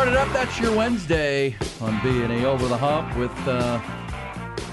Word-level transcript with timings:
Started 0.00 0.18
up, 0.18 0.32
that's 0.32 0.58
your 0.58 0.74
Wednesday 0.74 1.54
on 1.82 2.00
B&E 2.02 2.46
Over 2.46 2.68
the 2.68 2.76
Hump 2.78 3.14
with 3.18 3.30
uh, 3.46 3.78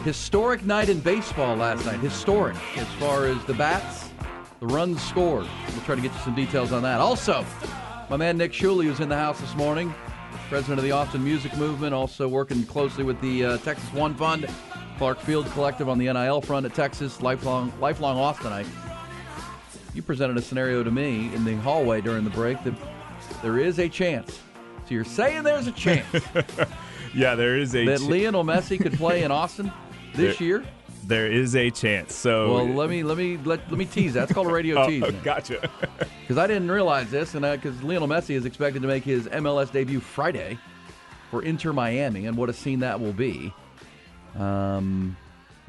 historic 0.05 0.63
night 0.63 0.87
in 0.87 1.01
baseball 1.01 1.57
last 1.57 1.85
night. 1.85 1.99
Historic 1.99 2.55
as 2.77 2.87
far 2.93 3.25
as 3.25 3.43
the 3.43 3.53
bats, 3.53 4.09
the 4.61 4.67
runs 4.67 5.03
scored. 5.03 5.45
We'll 5.73 5.81
try 5.81 5.95
to 5.95 6.01
get 6.01 6.13
you 6.13 6.19
some 6.19 6.33
details 6.33 6.71
on 6.71 6.81
that. 6.83 7.01
Also, 7.01 7.45
my 8.09 8.15
man 8.15 8.37
Nick 8.37 8.53
Shuley 8.53 8.87
was 8.87 9.01
in 9.01 9.09
the 9.09 9.17
house 9.17 9.37
this 9.41 9.53
morning, 9.55 9.93
president 10.47 10.79
of 10.79 10.85
the 10.85 10.93
Austin 10.93 11.25
Music 11.25 11.53
Movement, 11.57 11.93
also 11.93 12.29
working 12.29 12.63
closely 12.63 13.03
with 13.03 13.19
the 13.19 13.43
uh, 13.43 13.57
Texas 13.57 13.91
One 13.91 14.15
Fund, 14.15 14.47
Clark 14.97 15.19
Field 15.19 15.45
Collective 15.47 15.89
on 15.89 15.97
the 15.97 16.05
NIL 16.05 16.39
front 16.39 16.65
at 16.65 16.73
Texas, 16.73 17.21
lifelong, 17.21 17.73
lifelong 17.81 18.15
Austinite. 18.15 18.65
You 19.93 20.03
presented 20.03 20.37
a 20.37 20.41
scenario 20.41 20.85
to 20.85 20.91
me 20.91 21.35
in 21.35 21.43
the 21.43 21.55
hallway 21.55 21.99
during 21.99 22.23
the 22.23 22.29
break 22.29 22.63
that 22.63 22.75
there 23.41 23.59
is 23.59 23.77
a 23.79 23.89
chance 23.89 24.39
so 24.87 24.93
you're 24.93 25.03
saying 25.03 25.43
there's 25.43 25.67
a 25.67 25.71
chance 25.71 26.05
yeah, 27.13 27.35
there 27.35 27.57
is 27.57 27.75
a 27.75 27.85
that 27.85 27.99
ch- 27.99 28.03
Lionel 28.03 28.43
Messi 28.43 28.79
could 28.79 28.93
play 28.93 29.23
in 29.23 29.31
Austin 29.41 29.71
this 30.15 30.37
There- 30.37 30.47
year? 30.47 30.65
there 31.05 31.27
is 31.31 31.55
a 31.55 31.69
chance. 31.69 32.13
So 32.13 32.53
Well, 32.53 32.65
let 32.67 32.89
me 32.89 33.01
let 33.03 33.17
me 33.17 33.37
let, 33.37 33.59
let 33.69 33.77
me 33.77 33.85
tease. 33.85 34.13
that. 34.13 34.21
That's 34.21 34.33
called 34.33 34.47
a 34.47 34.51
radio 34.51 34.81
oh, 34.81 34.87
tease. 34.89 35.03
oh, 35.03 35.11
gotcha. 35.23 35.69
Because 36.21 36.37
I 36.37 36.47
didn't 36.47 36.69
realize 36.69 37.09
this, 37.09 37.33
and 37.33 37.43
because 37.43 37.81
Lionel 37.81 38.09
Messi 38.09 38.31
is 38.35 38.45
expected 38.45 38.81
to 38.81 38.87
make 38.89 39.03
his 39.05 39.25
MLS 39.27 39.71
debut 39.71 40.01
Friday 40.01 40.57
for 41.31 41.43
Inter 41.43 41.71
Miami, 41.71 42.25
and 42.25 42.35
what 42.35 42.49
a 42.49 42.53
scene 42.53 42.79
that 42.81 42.99
will 42.99 43.13
be. 43.13 43.53
Um, 44.37 45.15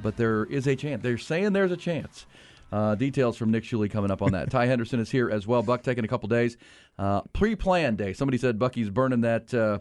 but 0.01 0.17
there 0.17 0.45
is 0.47 0.67
a 0.67 0.75
chance. 0.75 1.03
They're 1.03 1.19
saying 1.19 1.53
there's 1.53 1.73
a 1.73 1.77
chance. 1.77 2.27
Uh, 2.71 2.95
details 2.95 3.37
from 3.37 3.51
Nick 3.51 3.65
Shuley 3.65 3.91
coming 3.91 4.11
up 4.11 4.21
on 4.21 4.33
that. 4.33 4.51
Ty 4.51 4.67
Henderson 4.67 5.01
is 5.01 5.11
here 5.11 5.31
as 5.31 5.47
well. 5.47 5.63
Buck 5.63 5.83
taking 5.83 6.05
a 6.05 6.09
couple 6.09 6.29
days. 6.29 6.57
Uh, 6.99 7.23
pre-planned 7.33 7.99
day. 7.99 8.13
Somebody 8.13 8.39
said 8.39 8.59
Bucky's 8.59 8.91
burning 8.91 9.23
that 9.23 9.55
uh, 9.55 9.79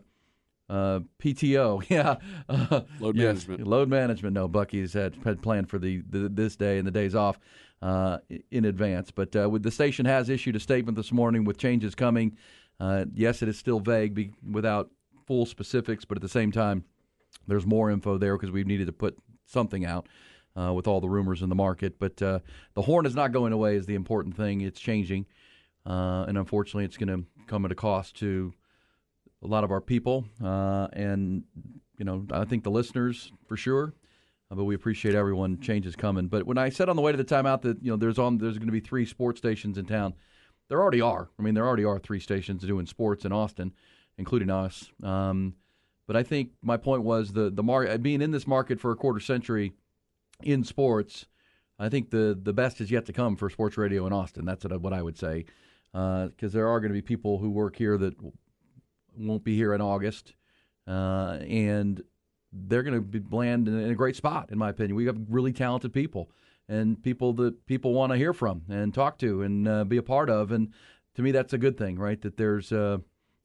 uh, 0.69 1.01
PTO. 1.19 1.83
Yeah, 1.89 2.15
Load 2.99 3.15
Yes, 3.15 3.47
management. 3.47 3.67
Load 3.67 3.89
management. 3.89 4.33
No, 4.33 4.47
Bucky's 4.47 4.93
had, 4.93 5.15
had 5.23 5.41
planned 5.41 5.69
for 5.69 5.79
the, 5.79 6.01
the 6.09 6.29
this 6.29 6.55
day 6.55 6.77
and 6.77 6.87
the 6.87 6.91
days 6.91 7.15
off 7.15 7.39
uh, 7.81 8.19
in 8.51 8.65
advance. 8.65 9.11
But 9.11 9.35
uh, 9.35 9.49
with 9.49 9.63
the 9.63 9.71
station 9.71 10.05
has 10.05 10.29
issued 10.29 10.55
a 10.55 10.59
statement 10.59 10.97
this 10.97 11.11
morning 11.11 11.43
with 11.43 11.57
changes 11.57 11.95
coming. 11.95 12.37
Uh, 12.79 13.05
yes, 13.13 13.41
it 13.41 13.49
is 13.49 13.57
still 13.57 13.79
vague 13.79 14.13
be, 14.13 14.31
without 14.49 14.91
full 15.25 15.45
specifics, 15.45 16.05
but 16.05 16.17
at 16.17 16.21
the 16.21 16.29
same 16.29 16.51
time, 16.51 16.85
there's 17.47 17.65
more 17.65 17.89
info 17.91 18.17
there 18.17 18.37
because 18.37 18.51
we've 18.51 18.67
needed 18.67 18.87
to 18.87 18.93
put 18.93 19.17
something 19.45 19.85
out 19.85 20.07
uh, 20.57 20.73
with 20.73 20.87
all 20.87 20.99
the 20.99 21.09
rumors 21.09 21.41
in 21.41 21.49
the 21.49 21.55
market. 21.55 21.99
But 21.99 22.21
uh, 22.21 22.39
the 22.73 22.81
horn 22.81 23.05
is 23.05 23.15
not 23.15 23.31
going 23.31 23.53
away 23.53 23.75
is 23.75 23.85
the 23.85 23.95
important 23.95 24.35
thing. 24.35 24.61
It's 24.61 24.79
changing, 24.79 25.25
uh, 25.85 26.25
and 26.27 26.37
unfortunately, 26.37 26.85
it's 26.85 26.97
going 26.97 27.09
to 27.09 27.25
come 27.45 27.65
at 27.65 27.71
a 27.71 27.75
cost 27.75 28.17
to 28.17 28.53
a 29.43 29.47
lot 29.47 29.63
of 29.63 29.71
our 29.71 29.81
people, 29.81 30.25
uh, 30.43 30.87
and 30.93 31.43
you 31.97 32.05
know, 32.05 32.25
I 32.31 32.45
think 32.45 32.63
the 32.63 32.71
listeners 32.71 33.31
for 33.47 33.57
sure. 33.57 33.93
Uh, 34.49 34.55
but 34.55 34.63
we 34.63 34.75
appreciate 34.75 35.13
everyone. 35.13 35.59
Change 35.59 35.85
is 35.85 35.95
coming. 35.95 36.27
But 36.27 36.45
when 36.45 36.57
I 36.57 36.69
said 36.69 36.89
on 36.89 36.95
the 36.95 37.01
way 37.01 37.11
to 37.11 37.17
the 37.17 37.25
timeout 37.25 37.61
that 37.61 37.83
you 37.83 37.91
know 37.91 37.97
there's 37.97 38.17
on 38.17 38.37
there's 38.37 38.57
going 38.57 38.67
to 38.67 38.73
be 38.73 38.79
three 38.79 39.05
sports 39.05 39.39
stations 39.39 39.77
in 39.77 39.85
town, 39.85 40.13
there 40.69 40.81
already 40.81 41.01
are. 41.01 41.29
I 41.37 41.41
mean, 41.43 41.53
there 41.53 41.67
already 41.67 41.85
are 41.85 41.99
three 41.99 42.19
stations 42.19 42.63
doing 42.63 42.85
sports 42.85 43.25
in 43.25 43.31
Austin, 43.31 43.73
including 44.17 44.49
us. 44.49 44.89
Um, 45.03 45.55
but 46.07 46.15
I 46.15 46.23
think 46.23 46.51
my 46.61 46.77
point 46.77 47.03
was 47.03 47.33
the 47.33 47.49
the 47.49 47.63
mar- 47.63 47.97
being 47.97 48.21
in 48.21 48.31
this 48.31 48.47
market 48.47 48.79
for 48.79 48.91
a 48.91 48.95
quarter 48.95 49.19
century 49.19 49.73
in 50.43 50.63
sports. 50.63 51.25
I 51.79 51.89
think 51.89 52.09
the 52.09 52.37
the 52.41 52.53
best 52.53 52.81
is 52.81 52.89
yet 52.91 53.05
to 53.05 53.13
come 53.13 53.35
for 53.35 53.49
sports 53.49 53.77
radio 53.77 54.07
in 54.07 54.13
Austin. 54.13 54.45
That's 54.45 54.65
what 54.65 54.93
I, 54.93 55.01
would 55.01 55.17
say, 55.17 55.45
because 55.91 56.53
there 56.53 56.67
are 56.67 56.79
going 56.79 56.89
to 56.89 56.97
be 56.97 57.01
people 57.01 57.37
who 57.37 57.49
work 57.49 57.75
here 57.75 57.97
that 57.97 58.15
won't 59.15 59.43
be 59.43 59.55
here 59.55 59.73
in 59.73 59.81
August, 59.81 60.33
uh, 60.87 61.37
and 61.47 62.01
they're 62.51 62.83
going 62.83 62.95
to 62.95 63.01
be 63.01 63.21
land 63.35 63.67
in, 63.67 63.79
in 63.79 63.91
a 63.91 63.95
great 63.95 64.15
spot, 64.15 64.49
in 64.51 64.57
my 64.57 64.69
opinion. 64.69 64.95
We 64.95 65.05
have 65.05 65.17
really 65.29 65.53
talented 65.53 65.93
people 65.93 66.31
and 66.69 67.01
people 67.01 67.33
that 67.33 67.65
people 67.65 67.93
want 67.93 68.11
to 68.11 68.17
hear 68.17 68.33
from 68.33 68.63
and 68.69 68.93
talk 68.93 69.17
to 69.19 69.43
and 69.43 69.67
uh, 69.67 69.83
be 69.83 69.97
a 69.97 70.03
part 70.03 70.29
of, 70.29 70.51
and 70.51 70.73
to 71.15 71.21
me, 71.21 71.31
that's 71.31 71.53
a 71.53 71.57
good 71.57 71.77
thing, 71.77 71.97
right? 71.97 72.21
That 72.21 72.37
there's 72.37 72.71
uh, 72.71 72.97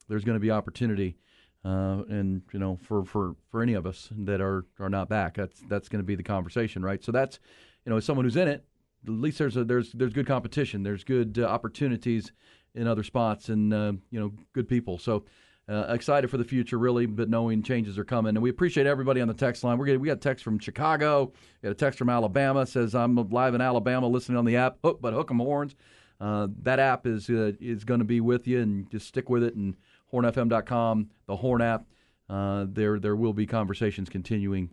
there's 0.07 0.23
going 0.23 0.35
to 0.35 0.41
be 0.41 0.51
opportunity, 0.51 1.17
uh, 1.65 2.03
and 2.09 2.41
you 2.51 2.59
know, 2.59 2.77
for, 2.81 3.05
for, 3.05 3.35
for 3.49 3.61
any 3.61 3.73
of 3.73 3.85
us 3.85 4.09
that 4.11 4.41
are, 4.41 4.65
are 4.79 4.89
not 4.89 5.09
back, 5.09 5.35
that's 5.35 5.61
that's 5.69 5.87
going 5.87 6.01
to 6.01 6.05
be 6.05 6.15
the 6.15 6.23
conversation, 6.23 6.83
right? 6.83 7.03
So 7.03 7.11
that's 7.11 7.39
you 7.85 7.89
know, 7.89 7.97
as 7.97 8.05
someone 8.05 8.25
who's 8.25 8.35
in 8.35 8.47
it, 8.47 8.65
at 9.05 9.13
least 9.13 9.37
there's 9.37 9.57
a, 9.57 9.63
there's 9.63 9.91
there's 9.93 10.13
good 10.13 10.27
competition, 10.27 10.83
there's 10.83 11.03
good 11.03 11.39
uh, 11.39 11.45
opportunities 11.45 12.31
in 12.75 12.87
other 12.87 13.03
spots, 13.03 13.49
and 13.49 13.73
uh, 13.73 13.93
you 14.11 14.19
know, 14.19 14.33
good 14.53 14.67
people. 14.67 14.97
So. 14.97 15.25
Uh, 15.69 15.85
excited 15.93 16.29
for 16.29 16.35
the 16.35 16.43
future, 16.43 16.77
really, 16.77 17.05
but 17.05 17.29
knowing 17.29 17.63
changes 17.63 17.97
are 17.97 18.03
coming, 18.03 18.35
and 18.35 18.43
we 18.43 18.49
appreciate 18.49 18.85
everybody 18.85 19.21
on 19.21 19.29
the 19.29 19.33
text 19.33 19.63
line. 19.63 19.77
We're 19.77 19.85
getting, 19.85 20.01
we 20.01 20.09
got 20.09 20.19
text 20.19 20.43
from 20.43 20.59
Chicago, 20.59 21.31
we 21.61 21.67
got 21.67 21.71
a 21.71 21.75
text 21.75 21.97
from 21.97 22.09
Alabama 22.09 22.65
says 22.65 22.93
I'm 22.93 23.15
live 23.29 23.55
in 23.55 23.61
Alabama, 23.61 24.07
listening 24.07 24.37
on 24.37 24.43
the 24.43 24.57
app. 24.57 24.75
Hook, 24.83 24.99
but 25.01 25.13
hook 25.13 25.31
'em 25.31 25.39
horns. 25.39 25.73
Uh, 26.19 26.49
that 26.63 26.79
app 26.79 27.07
is 27.07 27.29
uh, 27.29 27.53
is 27.61 27.85
going 27.85 28.01
to 28.01 28.05
be 28.05 28.19
with 28.19 28.45
you, 28.45 28.59
and 28.59 28.91
just 28.91 29.07
stick 29.07 29.29
with 29.29 29.41
it. 29.41 29.55
And 29.55 29.75
hornfm.com, 30.13 31.09
the 31.25 31.35
Horn 31.35 31.61
app. 31.61 31.85
Uh, 32.29 32.65
there 32.69 32.99
there 32.99 33.15
will 33.15 33.33
be 33.33 33.45
conversations 33.45 34.09
continuing, 34.09 34.69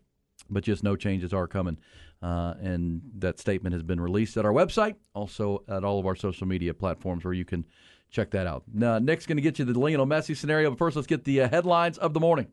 but 0.48 0.62
just 0.62 0.84
no 0.84 0.96
changes 0.96 1.32
are 1.32 1.46
coming. 1.46 1.78
Uh, 2.22 2.54
and 2.60 3.00
that 3.18 3.38
statement 3.38 3.72
has 3.72 3.82
been 3.82 4.00
released 4.00 4.36
at 4.36 4.44
our 4.44 4.52
website, 4.52 4.94
also 5.14 5.64
at 5.68 5.84
all 5.84 5.98
of 5.98 6.06
our 6.06 6.14
social 6.14 6.46
media 6.46 6.74
platforms 6.74 7.24
where 7.24 7.32
you 7.32 7.44
can 7.44 7.64
check 8.10 8.30
that 8.30 8.46
out. 8.46 8.62
Now, 8.72 8.98
Nick's 8.98 9.24
going 9.24 9.36
to 9.36 9.42
get 9.42 9.58
you 9.58 9.64
the 9.64 9.78
Lionel 9.78 10.06
Messi 10.06 10.36
scenario, 10.36 10.70
but 10.70 10.78
first 10.78 10.96
let's 10.96 11.06
get 11.06 11.24
the 11.24 11.42
uh, 11.42 11.48
headlines 11.48 11.96
of 11.96 12.12
the 12.12 12.20
morning. 12.20 12.48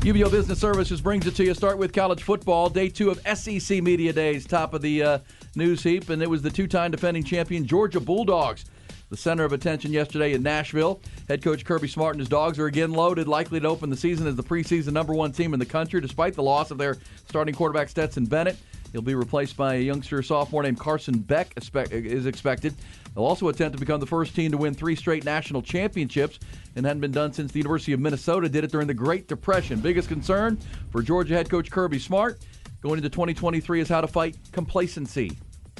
UBEO 0.00 0.30
Business 0.30 0.60
Services 0.60 1.00
brings 1.00 1.26
it 1.26 1.34
to 1.34 1.44
you. 1.44 1.52
Start 1.54 1.76
with 1.76 1.92
college 1.92 2.22
football. 2.22 2.70
Day 2.70 2.88
two 2.88 3.10
of 3.10 3.20
SEC 3.36 3.82
Media 3.82 4.12
Days, 4.12 4.46
top 4.46 4.72
of 4.72 4.80
the 4.80 5.02
uh, 5.02 5.18
news 5.56 5.82
heap, 5.82 6.08
and 6.10 6.22
it 6.22 6.30
was 6.30 6.40
the 6.40 6.50
two-time 6.50 6.92
defending 6.92 7.24
champion 7.24 7.66
Georgia 7.66 7.98
Bulldogs. 7.98 8.64
The 9.10 9.16
center 9.16 9.44
of 9.44 9.52
attention 9.52 9.92
yesterday 9.92 10.34
in 10.34 10.42
Nashville. 10.42 11.00
Head 11.28 11.42
coach 11.42 11.64
Kirby 11.64 11.88
Smart 11.88 12.14
and 12.14 12.20
his 12.20 12.28
dogs 12.28 12.58
are 12.58 12.66
again 12.66 12.92
loaded, 12.92 13.26
likely 13.26 13.58
to 13.58 13.66
open 13.66 13.88
the 13.88 13.96
season 13.96 14.26
as 14.26 14.36
the 14.36 14.42
preseason 14.42 14.92
number 14.92 15.14
one 15.14 15.32
team 15.32 15.54
in 15.54 15.60
the 15.60 15.66
country, 15.66 16.00
despite 16.00 16.34
the 16.34 16.42
loss 16.42 16.70
of 16.70 16.76
their 16.76 16.98
starting 17.26 17.54
quarterback 17.54 17.88
Stetson 17.88 18.26
Bennett. 18.26 18.58
He'll 18.92 19.02
be 19.02 19.14
replaced 19.14 19.56
by 19.56 19.76
a 19.76 19.80
youngster 19.80 20.22
sophomore 20.22 20.62
named 20.62 20.78
Carson 20.78 21.18
Beck, 21.18 21.52
is 21.90 22.26
expected. 22.26 22.74
They'll 23.14 23.24
also 23.24 23.48
attempt 23.48 23.76
to 23.76 23.80
become 23.80 24.00
the 24.00 24.06
first 24.06 24.34
team 24.34 24.50
to 24.50 24.58
win 24.58 24.74
three 24.74 24.94
straight 24.94 25.24
national 25.24 25.62
championships 25.62 26.38
and 26.76 26.84
hadn't 26.84 27.00
been 27.00 27.12
done 27.12 27.32
since 27.32 27.52
the 27.52 27.58
University 27.58 27.92
of 27.92 28.00
Minnesota 28.00 28.48
did 28.48 28.64
it 28.64 28.72
during 28.72 28.86
the 28.86 28.94
Great 28.94 29.28
Depression. 29.28 29.80
Biggest 29.80 30.08
concern 30.08 30.58
for 30.90 31.02
Georgia 31.02 31.34
head 31.34 31.50
coach 31.50 31.70
Kirby 31.70 31.98
Smart 31.98 32.38
going 32.80 32.98
into 32.98 33.10
2023 33.10 33.80
is 33.80 33.88
how 33.88 34.00
to 34.00 34.06
fight 34.06 34.36
complacency. 34.52 35.36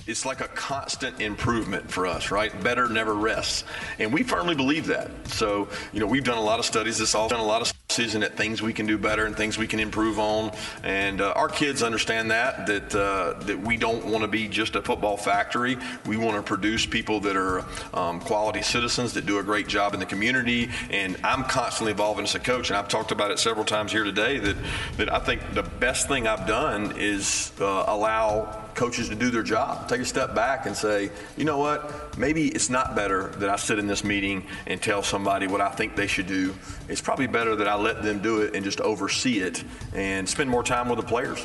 It's 0.09 0.25
like 0.25 0.41
a 0.41 0.49
constant 0.49 1.21
improvement 1.21 1.91
for 1.91 2.07
us, 2.07 2.31
right? 2.31 2.51
Better 2.63 2.89
never 2.89 3.15
rests. 3.15 3.65
And 3.99 4.11
we 4.11 4.23
firmly 4.23 4.55
believe 4.55 4.87
that. 4.87 5.11
So, 5.29 5.69
you 5.93 6.01
know, 6.01 6.07
we've 6.07 6.25
done 6.25 6.39
a 6.39 6.43
lot 6.43 6.59
of 6.59 6.65
studies 6.65 6.97
this 6.97 7.15
all, 7.15 7.29
done 7.29 7.41
a 7.41 7.45
lot 7.45 7.61
of 7.61 7.71
season 7.91 8.23
at 8.23 8.35
things 8.35 8.63
we 8.63 8.73
can 8.73 8.87
do 8.87 8.97
better 8.97 9.27
and 9.27 9.37
things 9.37 9.59
we 9.59 9.67
can 9.67 9.81
improve 9.81 10.19
on. 10.19 10.53
And 10.83 11.21
uh, 11.21 11.33
our 11.37 11.49
kids 11.49 11.83
understand 11.83 12.31
that, 12.31 12.67
that, 12.67 12.95
uh, 12.95 13.35
that 13.41 13.61
we 13.61 13.77
don't 13.77 14.07
want 14.07 14.23
to 14.23 14.29
be 14.29 14.49
just 14.49 14.77
a 14.77 14.83
football 14.83 15.19
factory. 15.19 15.77
We 16.07 16.17
want 16.17 16.37
to 16.37 16.43
produce 16.43 16.87
people 16.87 17.21
that 17.21 17.37
are 17.37 17.67
um, 17.93 18.21
quality 18.21 18.63
citizens 18.63 19.13
that 19.13 19.27
do 19.27 19.41
a 19.41 19.43
great 19.43 19.69
job 19.69 19.93
in 19.93 20.01
the 20.01 20.07
community. 20.07 20.71
And 20.89 21.19
I'm 21.23 21.45
constantly 21.45 21.93
evolving 21.93 22.25
as 22.25 22.35
a 22.35 22.41
coach. 22.41 22.71
And 22.71 22.79
I've 22.79 22.89
talked 22.89 23.13
about 23.13 23.31
it 23.31 23.39
several 23.39 23.67
times 23.67 23.93
here 23.93 24.05
today 24.05 24.39
that, 24.39 24.57
that 24.97 25.13
I 25.13 25.19
think 25.19 25.43
the 25.53 25.65
best 25.65 26.09
thing 26.09 26.27
I've 26.27 26.47
done 26.47 26.95
is 26.97 27.53
uh, 27.61 27.85
allow 27.89 28.68
coaches 28.79 29.09
to 29.09 29.15
do 29.17 29.29
their 29.29 29.43
job. 29.43 29.89
Take 29.89 30.01
a 30.01 30.05
step 30.05 30.37
back 30.37 30.67
and 30.67 30.77
say, 30.77 31.11
you 31.37 31.45
know 31.45 31.59
what? 31.59 32.17
Maybe 32.17 32.47
it's 32.47 32.71
not 32.71 32.95
better 32.95 33.29
that 33.39 33.51
I 33.51 33.57
sit 33.57 33.77
in 33.81 33.89
this 33.89 34.05
meeting 34.05 34.47
and 34.69 34.81
tell 34.81 35.03
somebody 35.03 35.49
what 35.49 35.61
I 35.61 35.69
think 35.69 35.97
they 35.97 36.07
should 36.07 36.29
do. 36.29 36.55
It's 36.89 37.01
probably 37.01 37.27
better 37.27 37.57
that 37.57 37.67
I 37.67 37.75
let 37.75 38.05
them 38.05 38.21
do 38.21 38.43
it 38.43 38.55
and 38.55 38.65
just 38.65 38.81
oversee 38.81 39.41
it 39.41 39.65
and 39.95 40.29
spend 40.29 40.49
more 40.49 40.63
time 40.63 40.89
with 40.89 41.01
the 41.01 41.05
players. 41.05 41.45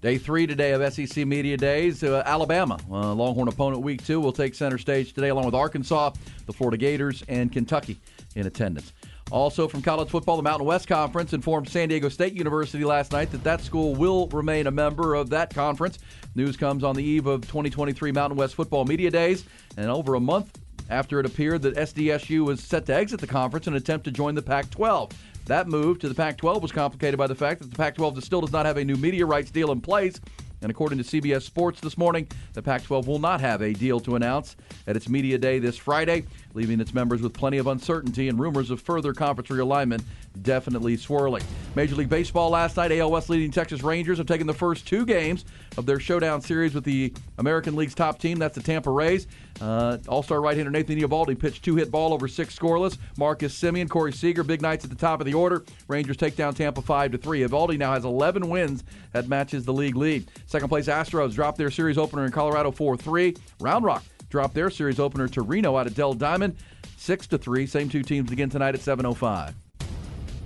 Day 0.00 0.16
three 0.16 0.46
today 0.46 0.72
of 0.72 0.92
SEC 0.92 1.26
Media 1.26 1.58
Days. 1.58 2.02
Uh, 2.02 2.22
Alabama, 2.24 2.78
uh, 2.90 3.12
Longhorn 3.14 3.48
opponent 3.48 3.82
week 3.82 4.02
two, 4.04 4.18
will 4.18 4.32
take 4.32 4.54
center 4.54 4.78
stage 4.78 5.12
today 5.12 5.28
along 5.28 5.44
with 5.44 5.54
Arkansas, 5.54 6.12
the 6.46 6.52
Florida 6.54 6.78
Gators, 6.78 7.22
and 7.28 7.52
Kentucky 7.52 8.00
in 8.34 8.46
attendance. 8.46 8.92
Also 9.32 9.66
from 9.66 9.80
college 9.80 10.10
football, 10.10 10.36
the 10.36 10.42
Mountain 10.42 10.66
West 10.66 10.86
Conference 10.86 11.32
informed 11.32 11.66
San 11.66 11.88
Diego 11.88 12.10
State 12.10 12.34
University 12.34 12.84
last 12.84 13.12
night 13.12 13.32
that 13.32 13.42
that 13.42 13.62
school 13.62 13.94
will 13.94 14.28
remain 14.28 14.66
a 14.66 14.70
member 14.70 15.14
of 15.14 15.30
that 15.30 15.54
conference. 15.54 15.98
News 16.34 16.54
comes 16.54 16.84
on 16.84 16.94
the 16.94 17.02
eve 17.02 17.26
of 17.26 17.40
2023 17.40 18.12
Mountain 18.12 18.36
West 18.36 18.54
Football 18.54 18.84
Media 18.84 19.10
Days, 19.10 19.46
and 19.78 19.88
over 19.88 20.16
a 20.16 20.20
month 20.20 20.60
after 20.90 21.18
it 21.18 21.24
appeared 21.24 21.62
that 21.62 21.76
SDSU 21.76 22.44
was 22.44 22.60
set 22.60 22.84
to 22.84 22.94
exit 22.94 23.20
the 23.20 23.26
conference 23.26 23.66
in 23.66 23.74
attempt 23.74 24.04
to 24.04 24.10
join 24.10 24.34
the 24.34 24.42
Pac 24.42 24.68
12. 24.68 25.12
That 25.46 25.66
move 25.66 25.98
to 26.00 26.10
the 26.10 26.14
Pac 26.14 26.36
12 26.36 26.60
was 26.62 26.70
complicated 26.70 27.16
by 27.16 27.26
the 27.26 27.34
fact 27.34 27.62
that 27.62 27.70
the 27.70 27.76
Pac 27.76 27.94
12 27.94 28.22
still 28.22 28.42
does 28.42 28.52
not 28.52 28.66
have 28.66 28.76
a 28.76 28.84
new 28.84 28.96
media 28.96 29.24
rights 29.24 29.50
deal 29.50 29.72
in 29.72 29.80
place. 29.80 30.20
And 30.62 30.70
according 30.70 31.02
to 31.02 31.04
CBS 31.04 31.42
Sports 31.42 31.80
this 31.80 31.98
morning, 31.98 32.28
the 32.52 32.62
Pac 32.62 32.84
12 32.84 33.08
will 33.08 33.18
not 33.18 33.40
have 33.40 33.62
a 33.62 33.72
deal 33.72 33.98
to 34.00 34.14
announce 34.14 34.56
at 34.86 34.94
its 34.94 35.08
media 35.08 35.36
day 35.36 35.58
this 35.58 35.76
Friday, 35.76 36.24
leaving 36.54 36.80
its 36.80 36.94
members 36.94 37.22
with 37.22 37.32
plenty 37.32 37.58
of 37.58 37.66
uncertainty 37.66 38.28
and 38.28 38.38
rumors 38.38 38.70
of 38.70 38.80
further 38.80 39.12
conference 39.12 39.48
realignment 39.48 40.02
definitely 40.40 40.96
swirling. 40.96 41.42
Major 41.74 41.94
League 41.94 42.08
Baseball 42.08 42.50
last 42.50 42.76
night, 42.76 42.92
AL 42.92 43.10
West 43.10 43.28
leading 43.28 43.50
Texas 43.50 43.82
Rangers 43.82 44.18
have 44.18 44.26
taken 44.26 44.46
the 44.46 44.54
first 44.54 44.86
two 44.86 45.04
games 45.04 45.44
of 45.76 45.86
their 45.86 46.00
showdown 46.00 46.40
series 46.40 46.74
with 46.74 46.84
the 46.84 47.12
American 47.38 47.76
League's 47.76 47.94
top 47.94 48.18
team. 48.18 48.38
That's 48.38 48.54
the 48.54 48.62
Tampa 48.62 48.90
Rays. 48.90 49.26
Uh, 49.60 49.98
All-star 50.08 50.40
right-hander 50.40 50.70
Nathan 50.70 50.98
Eovaldi 50.98 51.38
pitched 51.38 51.64
two-hit 51.64 51.90
ball 51.90 52.12
over 52.12 52.28
six 52.28 52.58
scoreless. 52.58 52.96
Marcus 53.16 53.58
Semien, 53.58 53.88
Corey 53.88 54.12
Seager, 54.12 54.42
big 54.42 54.62
nights 54.62 54.84
at 54.84 54.90
the 54.90 54.96
top 54.96 55.20
of 55.20 55.26
the 55.26 55.34
order. 55.34 55.64
Rangers 55.88 56.16
take 56.16 56.36
down 56.36 56.54
Tampa 56.54 56.82
five 56.82 57.12
to 57.12 57.18
three. 57.18 57.40
Eovaldi 57.40 57.78
now 57.78 57.92
has 57.92 58.04
11 58.04 58.48
wins. 58.48 58.84
That 59.12 59.28
matches 59.28 59.64
the 59.64 59.72
league 59.72 59.96
lead. 59.96 60.28
Second 60.46 60.68
place 60.68 60.86
Astros 60.86 61.34
dropped 61.34 61.58
their 61.58 61.70
series 61.70 61.98
opener 61.98 62.24
in 62.24 62.32
Colorado 62.32 62.72
4-3. 62.72 63.38
Round 63.60 63.84
Rock 63.84 64.04
dropped 64.32 64.54
their 64.54 64.70
series 64.70 64.98
opener 64.98 65.28
to 65.28 65.42
Reno 65.42 65.76
out 65.76 65.86
of 65.86 65.94
Dell 65.94 66.14
Diamond, 66.14 66.56
six 66.96 67.26
to 67.28 67.38
three. 67.38 67.66
Same 67.66 67.88
two 67.88 68.02
teams 68.02 68.32
again 68.32 68.48
tonight 68.48 68.74
at 68.74 68.80
7:05. 68.80 69.54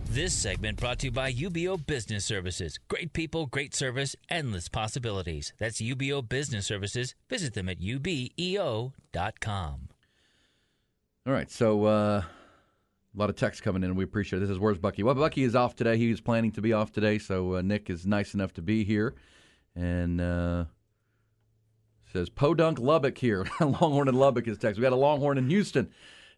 This 0.09 0.35
segment 0.35 0.79
brought 0.81 0.99
to 1.01 1.07
you 1.07 1.13
by 1.13 1.33
UBEO 1.33 1.87
Business 1.87 2.25
Services. 2.25 2.79
Great 2.89 3.13
people, 3.13 3.47
great 3.47 3.75
service, 3.75 4.17
endless 4.29 4.69
possibilities. 4.69 5.53
That's 5.59 5.81
UBEO 5.81 6.29
Business 6.29 6.67
Services. 6.67 7.15
Visit 7.29 7.55
them 7.55 7.69
at 7.69 7.81
ubeo.com. 7.81 8.93
All 11.27 11.33
right, 11.33 11.51
so 11.51 11.85
uh, 11.85 12.23
a 12.23 13.19
lot 13.19 13.31
of 13.31 13.37
text 13.37 13.63
coming 13.63 13.83
in. 13.83 13.95
We 13.95 14.05
appreciate 14.05 14.39
it. 14.39 14.41
This 14.41 14.51
is 14.51 14.59
Where's 14.59 14.79
Bucky? 14.79 15.03
Well, 15.03 15.15
Bucky 15.15 15.43
is 15.43 15.55
off 15.55 15.77
today. 15.77 15.97
He 15.97 16.11
was 16.11 16.21
planning 16.21 16.53
to 16.53 16.63
be 16.63 16.73
off 16.73 16.93
today, 16.93 17.19
so 17.19 17.57
uh, 17.57 17.63
Nick 17.63 17.91
is 17.91 18.07
nice 18.07 18.33
enough 18.33 18.53
to 18.55 18.63
be 18.63 18.85
here. 18.85 19.15
And 19.75 20.21
uh, 20.21 20.65
says 22.17 22.31
Podunk 22.31 22.79
Lubbock 22.79 23.19
here. 23.19 23.47
Longhorn 23.61 24.09
in 24.09 24.15
Lubbock 24.15 24.49
is 24.49 24.57
text. 24.57 24.79
We 24.79 24.83
got 24.83 24.93
a 24.93 24.97
Longhorn 24.97 25.37
in 25.37 25.51
Houston. 25.51 25.91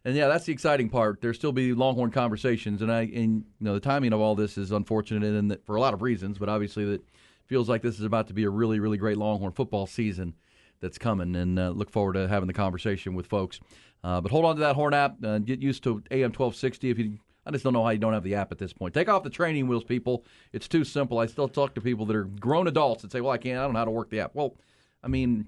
And 0.03 0.15
yeah, 0.15 0.27
that's 0.27 0.45
the 0.45 0.51
exciting 0.51 0.89
part. 0.89 1.21
There'll 1.21 1.35
still 1.35 1.51
be 1.51 1.73
Longhorn 1.73 2.11
conversations, 2.11 2.81
and 2.81 2.91
I 2.91 3.01
and 3.01 3.43
you 3.59 3.65
know 3.65 3.73
the 3.73 3.79
timing 3.79 4.13
of 4.13 4.19
all 4.19 4.35
this 4.35 4.57
is 4.57 4.71
unfortunate, 4.71 5.23
and 5.23 5.57
for 5.65 5.75
a 5.75 5.81
lot 5.81 5.93
of 5.93 6.01
reasons. 6.01 6.37
But 6.37 6.47
obviously, 6.47 6.85
that 6.85 7.01
feels 7.47 7.67
like 7.67 7.81
this 7.81 7.99
is 7.99 8.05
about 8.05 8.27
to 8.27 8.33
be 8.33 8.43
a 8.43 8.49
really, 8.49 8.79
really 8.79 8.97
great 8.97 9.17
Longhorn 9.17 9.51
football 9.51 9.87
season 9.87 10.35
that's 10.79 10.97
coming, 10.97 11.35
and 11.35 11.59
uh, 11.59 11.69
look 11.69 11.89
forward 11.89 12.13
to 12.13 12.27
having 12.29 12.47
the 12.47 12.53
conversation 12.53 13.13
with 13.13 13.27
folks. 13.27 13.59
Uh, 14.01 14.21
but 14.21 14.31
hold 14.31 14.45
on 14.45 14.55
to 14.55 14.61
that 14.61 14.75
Horn 14.75 14.93
app. 14.93 15.23
Uh, 15.23 15.39
get 15.39 15.61
used 15.61 15.83
to 15.83 16.01
AM 16.11 16.31
twelve 16.31 16.55
sixty. 16.55 16.89
If 16.89 16.97
you, 16.97 17.19
I 17.45 17.51
just 17.51 17.65
don't 17.65 17.73
know 17.73 17.83
how 17.83 17.89
you 17.89 17.99
don't 17.99 18.13
have 18.13 18.23
the 18.23 18.35
app 18.35 18.53
at 18.53 18.57
this 18.57 18.71
point. 18.71 18.93
Take 18.93 19.09
off 19.09 19.23
the 19.23 19.29
training 19.29 19.67
wheels, 19.67 19.83
people. 19.83 20.23
It's 20.53 20.69
too 20.69 20.85
simple. 20.85 21.19
I 21.19 21.25
still 21.25 21.49
talk 21.49 21.75
to 21.75 21.81
people 21.81 22.05
that 22.05 22.15
are 22.15 22.23
grown 22.23 22.67
adults 22.67 23.01
that 23.01 23.11
say, 23.11 23.19
"Well, 23.19 23.33
I 23.33 23.37
can't. 23.37 23.59
I 23.59 23.63
don't 23.63 23.73
know 23.73 23.79
how 23.79 23.85
to 23.85 23.91
work 23.91 24.09
the 24.09 24.21
app." 24.21 24.31
Well, 24.33 24.55
I 25.03 25.09
mean, 25.09 25.47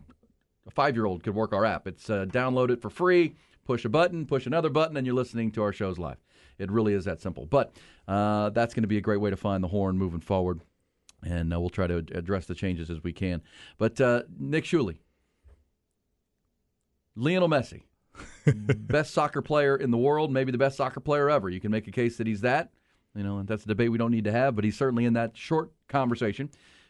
a 0.67 0.71
five 0.71 0.95
year 0.95 1.05
old 1.05 1.23
could 1.23 1.35
work 1.35 1.53
our 1.53 1.65
app. 1.65 1.87
It's 1.87 2.09
uh, 2.09 2.25
download 2.25 2.69
it 2.69 2.81
for 2.81 2.89
free 2.89 3.35
push 3.65 3.85
a 3.85 3.89
button, 3.89 4.25
push 4.25 4.45
another 4.45 4.69
button, 4.69 4.97
and 4.97 5.05
you're 5.05 5.15
listening 5.15 5.51
to 5.51 5.63
our 5.63 5.73
shows 5.73 5.97
live. 5.97 6.17
It 6.57 6.71
really 6.71 6.93
is 6.93 7.05
that 7.05 7.21
simple. 7.21 7.45
But 7.45 7.73
uh, 8.07 8.49
that's 8.49 8.73
going 8.73 8.83
to 8.83 8.87
be 8.87 8.97
a 8.97 9.01
great 9.01 9.21
way 9.21 9.29
to 9.29 9.37
find 9.37 9.63
the 9.63 9.67
horn 9.67 9.97
moving 9.97 10.19
forward, 10.19 10.61
and 11.23 11.53
uh, 11.53 11.59
we'll 11.59 11.69
try 11.69 11.87
to 11.87 11.97
address 12.13 12.45
the 12.45 12.55
changes 12.55 12.89
as 12.89 13.03
we 13.03 13.13
can. 13.13 13.41
But 13.77 13.99
uh, 14.01 14.23
Nick 14.37 14.65
Shuley, 14.65 14.97
Lionel 17.15 17.49
Messi, 17.49 17.83
best 18.77 19.13
soccer 19.13 19.41
player 19.41 19.75
in 19.75 19.91
the 19.91 19.97
world, 19.97 20.31
maybe 20.31 20.51
the 20.51 20.57
best 20.57 20.77
soccer 20.77 20.99
player 20.99 21.29
ever. 21.29 21.49
You 21.49 21.59
can 21.59 21.71
make 21.71 21.87
a 21.87 21.91
case 21.91 22.17
that 22.17 22.27
he's 22.27 22.41
that. 22.41 22.71
You 23.15 23.23
know, 23.23 23.43
that's 23.43 23.63
a 23.63 23.67
debate 23.67 23.91
we 23.91 23.97
don't 23.97 24.11
need 24.11 24.23
to 24.25 24.31
have, 24.31 24.55
but 24.55 24.63
he's 24.63 24.77
certainly 24.77 25.05
in 25.05 25.13
that 25.13 25.35
short 25.35 25.71
conversation. 25.87 26.49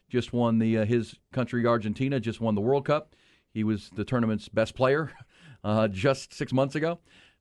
Just 0.09 0.33
won 0.33 0.59
the 0.59 0.79
uh, 0.79 0.85
his 0.85 1.15
country 1.31 1.65
Argentina 1.65 2.19
just 2.19 2.41
won 2.41 2.53
the 2.53 2.61
World 2.61 2.85
Cup. 2.85 3.15
He 3.53 3.63
was 3.63 3.89
the 3.95 4.05
tournament's 4.05 4.49
best 4.49 4.75
player 4.75 5.11
uh, 5.63 5.87
just 5.87 6.33
six 6.33 6.53
months 6.53 6.75
ago, 6.75 6.99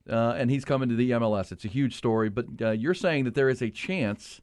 uh, 0.08 0.34
and 0.36 0.50
he's 0.50 0.64
coming 0.64 0.88
to 0.88 0.94
the 0.96 1.10
MLS. 1.12 1.52
It's 1.52 1.64
a 1.64 1.68
huge 1.68 1.96
story, 1.96 2.28
but 2.28 2.46
uh, 2.60 2.70
you're 2.70 2.94
saying 2.94 3.24
that 3.24 3.34
there 3.34 3.48
is 3.48 3.62
a 3.62 3.70
chance, 3.70 4.40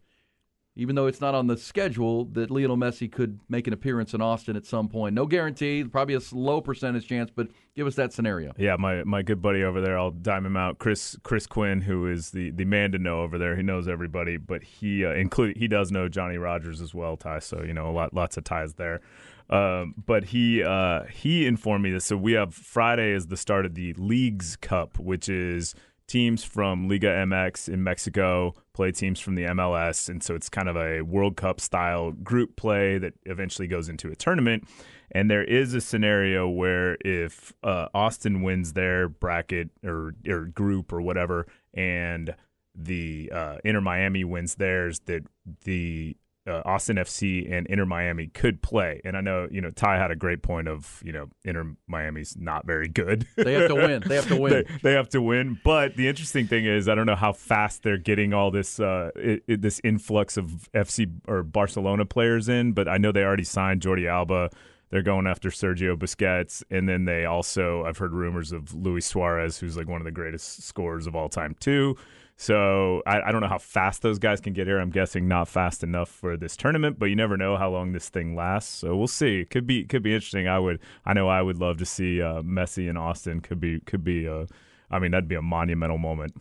even 0.75 0.95
though 0.95 1.07
it's 1.07 1.19
not 1.19 1.35
on 1.35 1.47
the 1.47 1.57
schedule, 1.57 2.25
that 2.25 2.49
Lionel 2.49 2.77
Messi 2.77 3.11
could 3.11 3.39
make 3.49 3.67
an 3.67 3.73
appearance 3.73 4.13
in 4.13 4.21
Austin 4.21 4.55
at 4.55 4.65
some 4.65 4.87
point. 4.87 5.13
No 5.13 5.25
guarantee, 5.25 5.83
probably 5.83 6.15
a 6.15 6.21
low 6.31 6.61
percentage 6.61 7.07
chance, 7.07 7.29
but 7.35 7.49
give 7.75 7.85
us 7.85 7.95
that 7.95 8.13
scenario. 8.13 8.53
Yeah, 8.57 8.77
my, 8.77 9.03
my 9.03 9.23
good 9.23 9.41
buddy 9.41 9.63
over 9.63 9.81
there, 9.81 9.97
I'll 9.97 10.11
dime 10.11 10.45
him 10.45 10.55
out, 10.55 10.77
Chris 10.77 11.17
Chris 11.23 11.47
Quinn, 11.47 11.81
who 11.81 12.07
is 12.07 12.31
the, 12.31 12.51
the 12.51 12.65
man 12.65 12.93
to 12.93 12.97
know 12.97 13.21
over 13.21 13.37
there. 13.37 13.57
He 13.57 13.63
knows 13.63 13.87
everybody, 13.87 14.37
but 14.37 14.63
he 14.63 15.03
uh, 15.03 15.13
include 15.13 15.57
he 15.57 15.67
does 15.67 15.91
know 15.91 16.07
Johnny 16.07 16.37
Rogers 16.37 16.79
as 16.79 16.93
well, 16.93 17.17
Ty. 17.17 17.39
So 17.39 17.63
you 17.63 17.73
know 17.73 17.89
a 17.89 17.91
lot 17.91 18.13
lots 18.13 18.37
of 18.37 18.45
ties 18.45 18.75
there. 18.75 19.01
Um, 19.49 19.95
but 20.05 20.25
he 20.25 20.63
uh, 20.63 21.03
he 21.05 21.45
informed 21.45 21.83
me 21.83 21.91
that 21.91 22.01
so 22.01 22.17
we 22.17 22.33
have 22.33 22.53
Friday 22.53 23.11
is 23.11 23.27
the 23.27 23.37
start 23.37 23.65
of 23.65 23.75
the 23.75 23.93
Leagues 23.93 24.57
Cup, 24.57 24.99
which 24.99 25.29
is 25.29 25.73
teams 26.07 26.43
from 26.43 26.87
Liga 26.87 27.07
MX 27.07 27.69
in 27.69 27.83
Mexico 27.83 28.53
play 28.73 28.91
teams 28.91 29.19
from 29.19 29.35
the 29.35 29.43
MLS, 29.43 30.09
and 30.09 30.21
so 30.23 30.35
it's 30.35 30.49
kind 30.49 30.69
of 30.69 30.75
a 30.75 31.01
World 31.01 31.37
Cup 31.37 31.59
style 31.59 32.11
group 32.11 32.55
play 32.55 32.97
that 32.97 33.13
eventually 33.25 33.67
goes 33.67 33.89
into 33.89 34.09
a 34.09 34.15
tournament. 34.15 34.67
And 35.11 35.31
there 35.31 35.43
is 35.43 35.73
a 35.73 35.81
scenario 35.81 36.49
where 36.49 36.97
if 37.05 37.53
uh, 37.63 37.87
Austin 37.93 38.41
wins 38.41 38.73
their 38.73 39.07
bracket 39.07 39.69
or 39.83 40.13
or 40.27 40.45
group 40.45 40.91
or 40.91 41.01
whatever, 41.01 41.47
and 41.73 42.35
the 42.75 43.31
uh, 43.33 43.57
Inter 43.63 43.81
Miami 43.81 44.23
wins 44.23 44.55
theirs, 44.55 44.99
that 45.05 45.23
the 45.63 46.17
uh, 46.47 46.61
Austin 46.65 46.97
FC 46.97 47.51
and 47.51 47.67
Inter 47.67 47.85
Miami 47.85 48.27
could 48.27 48.61
play. 48.61 49.01
And 49.03 49.17
I 49.17 49.21
know, 49.21 49.47
you 49.51 49.61
know, 49.61 49.71
Ty 49.71 49.97
had 49.97 50.11
a 50.11 50.15
great 50.15 50.41
point 50.41 50.67
of, 50.67 51.01
you 51.03 51.11
know, 51.11 51.29
Inter 51.43 51.75
Miami's 51.87 52.35
not 52.37 52.65
very 52.65 52.87
good. 52.87 53.27
They 53.35 53.53
have 53.53 53.67
to 53.67 53.75
win. 53.75 54.03
They 54.05 54.15
have 54.15 54.27
to 54.27 54.35
win. 54.39 54.51
they, 54.51 54.77
they, 54.83 54.93
have 54.93 55.09
to 55.09 55.21
win. 55.21 55.59
But 55.63 55.95
the 55.95 56.07
interesting 56.07 56.47
thing 56.47 56.65
is, 56.65 56.87
I 56.87 56.95
don't 56.95 57.05
know 57.05 57.15
how 57.15 57.33
fast 57.33 57.83
they're 57.83 57.97
getting 57.97 58.33
all 58.33 58.51
this 58.51 58.79
uh, 58.79 59.11
it, 59.15 59.43
it, 59.47 59.61
this 59.61 59.81
influx 59.83 60.37
of 60.37 60.69
FC 60.73 61.11
or 61.27 61.43
Barcelona 61.43 62.05
players 62.05 62.49
in. 62.49 62.73
But 62.73 62.87
I 62.87 62.97
know 62.97 63.11
they 63.11 63.23
already 63.23 63.43
signed 63.43 63.81
Jordi 63.81 64.09
Alba. 64.09 64.49
They're 64.89 65.01
going 65.01 65.27
after 65.27 65.49
Sergio 65.49 65.97
Busquets, 65.97 66.63
and 66.71 66.87
then 66.87 67.05
they 67.05 67.25
also 67.25 67.83
I've 67.83 67.97
heard 67.97 68.13
rumors 68.13 68.51
of 68.53 68.73
Luis 68.73 69.05
Suarez, 69.05 69.59
who's 69.59 69.75
like 69.75 69.87
one 69.87 69.99
of 69.99 70.05
the 70.05 70.11
greatest 70.11 70.63
scorers 70.63 71.07
of 71.07 71.15
all 71.15 71.27
time 71.27 71.55
too. 71.59 71.97
So 72.39 73.01
I, 73.07 73.21
I, 73.21 73.31
don't 73.31 73.41
know 73.41 73.47
how 73.47 73.57
fast 73.57 74.03
those 74.03 74.19
guys 74.19 74.39
can 74.39 74.53
get 74.53 74.67
here. 74.67 74.77
I'm 74.77 74.91
guessing 74.91 75.27
not 75.27 75.47
fast 75.47 75.83
enough 75.83 76.07
for 76.07 76.37
this 76.37 76.55
tournament, 76.55 76.99
but 76.99 77.07
you 77.07 77.15
never 77.15 77.35
know 77.35 77.57
how 77.57 77.71
long 77.71 77.93
this 77.93 78.09
thing 78.09 78.35
lasts. 78.35 78.71
So 78.71 78.95
we'll 78.95 79.07
see. 79.07 79.39
It 79.39 79.49
could 79.49 79.65
be 79.65 79.85
could 79.85 80.03
be 80.03 80.13
interesting. 80.13 80.47
I 80.47 80.59
would 80.59 80.79
I 81.03 81.13
know 81.13 81.27
I 81.27 81.41
would 81.41 81.57
love 81.57 81.77
to 81.77 81.85
see 81.85 82.21
uh, 82.21 82.43
Messi 82.43 82.87
in 82.87 82.95
Austin. 82.95 83.41
Could 83.41 83.59
be 83.59 83.79
could 83.79 84.03
be. 84.03 84.27
Uh, 84.27 84.45
I 84.91 84.99
mean 84.99 85.11
that'd 85.11 85.27
be 85.27 85.35
a 85.35 85.41
monumental 85.41 85.97
moment. 85.97 86.35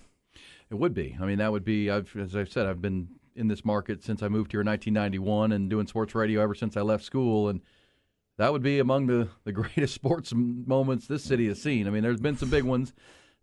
It 0.69 0.75
would 0.75 0.93
be. 0.93 1.17
I 1.19 1.25
mean 1.25 1.39
that 1.39 1.51
would 1.51 1.65
be. 1.65 1.91
I've, 1.91 2.15
as 2.15 2.37
I've 2.37 2.53
said, 2.53 2.67
I've 2.67 2.83
been 2.83 3.09
in 3.35 3.49
this 3.49 3.65
market 3.65 4.05
since 4.05 4.23
I 4.23 4.29
moved 4.29 4.53
here 4.53 4.61
in 4.61 4.67
1991 4.67 5.53
and 5.53 5.71
doing 5.71 5.87
sports 5.87 6.15
radio 6.15 6.43
ever 6.43 6.55
since 6.55 6.77
I 6.77 6.83
left 6.83 7.05
school 7.05 7.49
and. 7.49 7.63
That 8.39 8.53
would 8.53 8.63
be 8.63 8.81
among 8.81 9.07
the, 9.07 9.31
the 9.45 9.53
greatest 9.61 9.95
sports 9.95 10.35
moments 10.35 11.07
this 11.07 11.25
city 11.25 11.49
has 11.49 11.63
seen. 11.63 11.87
I 11.87 11.91
mean, 11.91 12.03
there's 12.03 12.21
been 12.21 12.37
some 12.37 12.51
big 12.51 12.65
ones, 12.65 12.93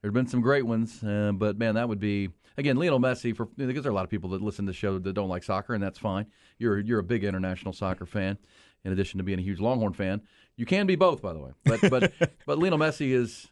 there's 0.03 0.13
been 0.13 0.27
some 0.27 0.41
great 0.41 0.67
ones, 0.67 1.03
uh, 1.03 1.31
but 1.33 1.57
man, 1.57 1.73
that 1.73 1.89
would 1.89 1.99
be 1.99 2.29
again, 2.57 2.77
Lionel 2.77 2.99
Messi, 2.99 3.35
for 3.35 3.45
because 3.45 3.83
there 3.83 3.89
are 3.89 3.93
a 3.93 3.95
lot 3.95 4.03
of 4.03 4.09
people 4.09 4.29
that 4.31 4.41
listen 4.41 4.65
to 4.65 4.71
the 4.71 4.77
show 4.77 4.97
that 4.97 5.13
don't 5.13 5.29
like 5.29 5.43
soccer, 5.43 5.73
and 5.73 5.83
that's 5.83 5.99
fine. 5.99 6.25
You're 6.57 6.79
you're 6.79 6.99
a 6.99 7.03
big 7.03 7.23
international 7.23 7.73
soccer 7.73 8.05
fan, 8.05 8.37
in 8.83 8.91
addition 8.91 9.17
to 9.17 9.23
being 9.23 9.39
a 9.39 9.43
huge 9.43 9.59
Longhorn 9.59 9.93
fan. 9.93 10.21
You 10.55 10.65
can 10.65 10.85
be 10.85 10.95
both, 10.95 11.21
by 11.21 11.33
the 11.33 11.39
way. 11.39 11.51
But 11.63 11.81
but 11.89 12.13
but 12.45 12.59
Lionel 12.59 12.79
Messi 12.79 13.11
is, 13.11 13.49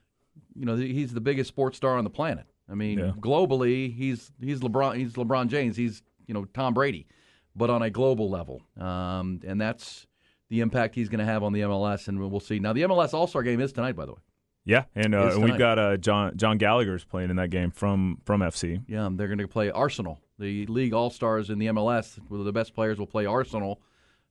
you 0.55 0.65
know, 0.65 0.75
he's 0.75 1.13
the 1.13 1.21
biggest 1.21 1.47
sports 1.47 1.77
star 1.77 1.97
on 1.97 2.03
the 2.03 2.09
planet. 2.09 2.45
I 2.69 2.75
mean, 2.75 2.99
yeah. 2.99 3.11
globally, 3.19 3.93
he's 3.93 4.31
he's 4.39 4.59
LeBron 4.59 4.97
he's 4.97 5.13
LeBron 5.13 5.47
James. 5.47 5.75
He's 5.75 6.03
you 6.27 6.33
know 6.33 6.45
Tom 6.45 6.73
Brady, 6.73 7.07
but 7.55 7.69
on 7.69 7.81
a 7.81 7.89
global 7.89 8.29
level, 8.29 8.61
um, 8.77 9.41
and 9.45 9.59
that's 9.59 10.07
the 10.49 10.59
impact 10.59 10.95
he's 10.95 11.09
going 11.09 11.19
to 11.19 11.25
have 11.25 11.43
on 11.43 11.53
the 11.53 11.61
MLS, 11.61 12.07
and 12.09 12.19
we'll 12.19 12.39
see. 12.41 12.59
Now, 12.59 12.73
the 12.73 12.81
MLS 12.81 13.13
All 13.13 13.25
Star 13.25 13.41
Game 13.41 13.61
is 13.61 13.71
tonight, 13.71 13.95
by 13.95 14.05
the 14.05 14.11
way. 14.11 14.19
Yeah, 14.63 14.83
and, 14.95 15.15
uh, 15.15 15.31
and 15.33 15.43
we've 15.43 15.57
got 15.57 15.79
uh, 15.79 15.97
Jon 15.97 16.37
Jon 16.37 16.57
Gallagher's 16.57 17.03
playing 17.03 17.29
in 17.29 17.35
that 17.37 17.49
game 17.49 17.71
from 17.71 18.19
from 18.25 18.41
FC. 18.41 18.83
Yeah, 18.87 19.09
they're 19.11 19.27
going 19.27 19.39
to 19.39 19.47
play 19.47 19.71
Arsenal. 19.71 20.19
The 20.37 20.65
league 20.67 20.93
all 20.93 21.09
stars 21.09 21.49
in 21.49 21.59
the 21.59 21.67
MLS, 21.67 22.17
where 22.27 22.43
the 22.43 22.51
best 22.51 22.73
players 22.73 22.99
will 22.99 23.07
play 23.07 23.25
Arsenal 23.25 23.81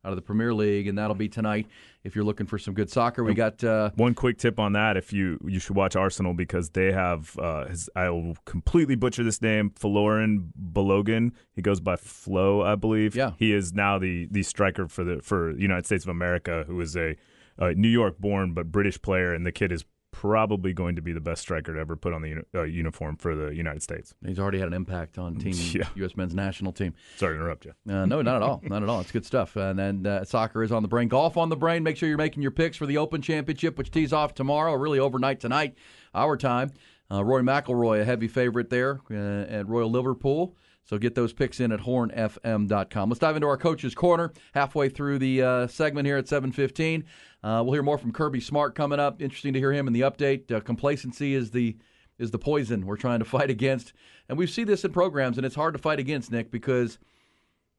out 0.04 0.10
of 0.10 0.16
the 0.16 0.22
Premier 0.22 0.54
League, 0.54 0.86
and 0.86 0.96
that'll 0.96 1.14
be 1.14 1.28
tonight. 1.28 1.66
If 2.04 2.14
you're 2.16 2.24
looking 2.24 2.46
for 2.46 2.58
some 2.58 2.72
good 2.74 2.90
soccer, 2.90 3.22
we 3.22 3.34
got 3.34 3.62
uh, 3.62 3.90
One 3.96 4.14
quick 4.14 4.38
tip 4.38 4.58
on 4.58 4.72
that: 4.72 4.96
if 4.96 5.12
you 5.12 5.38
you 5.44 5.58
should 5.58 5.76
watch 5.76 5.96
Arsenal 5.96 6.32
because 6.32 6.70
they 6.70 6.92
have 6.92 7.36
uh, 7.38 7.66
his, 7.66 7.90
I 7.94 8.08
will 8.10 8.36
completely 8.46 8.94
butcher 8.94 9.22
this 9.22 9.42
name, 9.42 9.70
Faloran 9.70 10.50
Balogun. 10.72 11.32
He 11.54 11.60
goes 11.62 11.80
by 11.80 11.96
Flo, 11.96 12.62
I 12.62 12.76
believe. 12.76 13.14
Yeah. 13.14 13.32
he 13.36 13.52
is 13.52 13.72
now 13.72 13.98
the 13.98 14.28
the 14.30 14.42
striker 14.42 14.88
for 14.88 15.04
the 15.04 15.20
for 15.22 15.56
United 15.58 15.86
States 15.86 16.04
of 16.04 16.08
America, 16.08 16.64
who 16.66 16.80
is 16.80 16.96
a, 16.96 17.16
a 17.58 17.74
New 17.74 17.88
York 17.88 18.18
born 18.18 18.54
but 18.54 18.70
British 18.72 19.00
player, 19.02 19.34
and 19.34 19.44
the 19.44 19.52
kid 19.52 19.70
is 19.72 19.84
probably 20.20 20.74
going 20.74 20.96
to 20.96 21.00
be 21.00 21.12
the 21.14 21.20
best 21.20 21.40
striker 21.40 21.72
to 21.72 21.80
ever 21.80 21.96
put 21.96 22.12
on 22.12 22.20
the 22.20 22.44
uh, 22.54 22.62
uniform 22.64 23.16
for 23.16 23.34
the 23.34 23.54
United 23.54 23.82
States. 23.82 24.12
he's 24.26 24.38
already 24.38 24.58
had 24.58 24.68
an 24.68 24.74
impact 24.74 25.16
on 25.16 25.34
team 25.38 25.54
Yeah. 25.72 25.88
U.S. 25.94 26.14
men's 26.14 26.34
national 26.34 26.72
team. 26.72 26.92
Sorry 27.16 27.34
to 27.36 27.40
interrupt 27.40 27.64
you. 27.64 27.72
Uh, 27.88 28.04
no, 28.04 28.20
not 28.20 28.36
at 28.36 28.42
all. 28.42 28.60
Not 28.70 28.82
at 28.82 28.88
all. 28.90 29.00
It's 29.00 29.12
good 29.12 29.24
stuff. 29.24 29.56
And 29.56 29.78
then 29.78 30.06
uh, 30.06 30.24
soccer 30.24 30.62
is 30.62 30.72
on 30.72 30.82
the 30.82 30.88
brain. 30.88 31.08
Golf 31.08 31.38
on 31.38 31.48
the 31.48 31.56
brain. 31.56 31.82
Make 31.82 31.96
sure 31.96 32.06
you're 32.06 32.18
making 32.18 32.42
your 32.42 32.50
picks 32.50 32.76
for 32.76 32.84
the 32.84 32.98
Open 32.98 33.22
Championship, 33.22 33.78
which 33.78 33.90
tees 33.90 34.12
off 34.12 34.34
tomorrow, 34.34 34.74
really 34.74 34.98
overnight 34.98 35.40
tonight, 35.40 35.74
our 36.14 36.36
time. 36.36 36.70
Uh, 37.10 37.24
Rory 37.24 37.42
McIlroy, 37.42 38.02
a 38.02 38.04
heavy 38.04 38.28
favorite 38.28 38.68
there 38.68 39.00
uh, 39.10 39.14
at 39.14 39.66
Royal 39.68 39.90
Liverpool. 39.90 40.54
So 40.90 40.98
get 40.98 41.14
those 41.14 41.32
picks 41.32 41.60
in 41.60 41.70
at 41.70 41.78
hornfm.com. 41.78 43.08
Let's 43.08 43.20
dive 43.20 43.36
into 43.36 43.46
our 43.46 43.56
coach's 43.56 43.94
corner 43.94 44.32
halfway 44.54 44.88
through 44.88 45.20
the 45.20 45.40
uh, 45.40 45.66
segment 45.68 46.04
here 46.04 46.16
at 46.16 46.24
7:15. 46.24 47.04
Uh, 47.44 47.62
we'll 47.64 47.74
hear 47.74 47.84
more 47.84 47.96
from 47.96 48.10
Kirby 48.10 48.40
Smart 48.40 48.74
coming 48.74 48.98
up. 48.98 49.22
Interesting 49.22 49.52
to 49.52 49.60
hear 49.60 49.72
him 49.72 49.86
in 49.86 49.92
the 49.92 50.00
update. 50.00 50.50
Uh, 50.50 50.58
complacency 50.58 51.32
is 51.32 51.52
the 51.52 51.76
is 52.18 52.32
the 52.32 52.40
poison 52.40 52.86
we're 52.86 52.96
trying 52.96 53.20
to 53.20 53.24
fight 53.36 53.50
against, 53.50 53.92
and 54.28 54.36
we 54.36 54.48
see 54.48 54.64
this 54.64 54.84
in 54.84 54.90
programs, 54.90 55.36
and 55.36 55.46
it's 55.46 55.54
hard 55.54 55.74
to 55.74 55.78
fight 55.78 56.00
against 56.00 56.32
Nick 56.32 56.50
because 56.50 56.98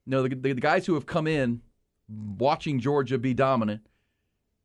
you 0.05 0.11
know, 0.11 0.23
the, 0.25 0.33
the, 0.33 0.53
the 0.53 0.61
guys 0.61 0.85
who 0.85 0.93
have 0.93 1.05
come 1.05 1.27
in 1.27 1.59
watching 2.07 2.79
Georgia 2.79 3.17
be 3.17 3.33
dominant, 3.33 3.85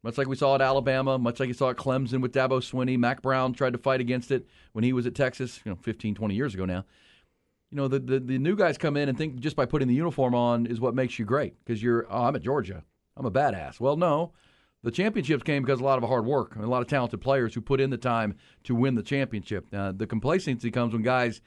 much 0.04 0.18
like 0.18 0.28
we 0.28 0.36
saw 0.36 0.54
at 0.54 0.62
Alabama, 0.62 1.18
much 1.18 1.40
like 1.40 1.48
you 1.48 1.54
saw 1.54 1.70
at 1.70 1.76
Clemson 1.78 2.20
with 2.20 2.32
Dabo 2.32 2.60
Swinney. 2.60 2.96
Mack 2.96 3.22
Brown 3.22 3.54
tried 3.54 3.72
to 3.72 3.78
fight 3.80 4.00
against 4.00 4.30
it 4.30 4.46
when 4.72 4.84
he 4.84 4.92
was 4.92 5.04
at 5.04 5.16
Texas, 5.16 5.58
you 5.64 5.72
know, 5.72 5.78
15, 5.82 6.14
20 6.14 6.32
years 6.36 6.54
ago 6.54 6.64
now. 6.64 6.84
You 7.70 7.76
know, 7.76 7.88
the, 7.88 7.98
the, 7.98 8.20
the 8.20 8.38
new 8.38 8.56
guys 8.56 8.78
come 8.78 8.96
in 8.96 9.08
and 9.08 9.18
think 9.18 9.40
just 9.40 9.56
by 9.56 9.66
putting 9.66 9.88
the 9.88 9.94
uniform 9.94 10.34
on 10.34 10.66
is 10.66 10.80
what 10.80 10.94
makes 10.94 11.18
you 11.18 11.24
great 11.24 11.54
because 11.64 11.82
you're, 11.82 12.06
oh, 12.08 12.24
I'm 12.24 12.36
at 12.36 12.42
Georgia. 12.42 12.84
I'm 13.16 13.26
a 13.26 13.30
badass. 13.30 13.80
Well, 13.80 13.96
no. 13.96 14.32
The 14.82 14.90
championships 14.92 15.42
came 15.42 15.62
because 15.62 15.80
a 15.80 15.84
lot 15.84 16.00
of 16.00 16.08
hard 16.08 16.26
work 16.26 16.54
and 16.54 16.62
a 16.62 16.68
lot 16.68 16.80
of 16.80 16.86
talented 16.86 17.20
players 17.20 17.54
who 17.54 17.60
put 17.60 17.80
in 17.80 17.90
the 17.90 17.96
time 17.96 18.36
to 18.64 18.74
win 18.74 18.94
the 18.94 19.02
championship. 19.02 19.66
Uh, 19.74 19.90
the 19.90 20.06
complacency 20.06 20.70
comes 20.70 20.92
when 20.92 21.02
guys 21.02 21.40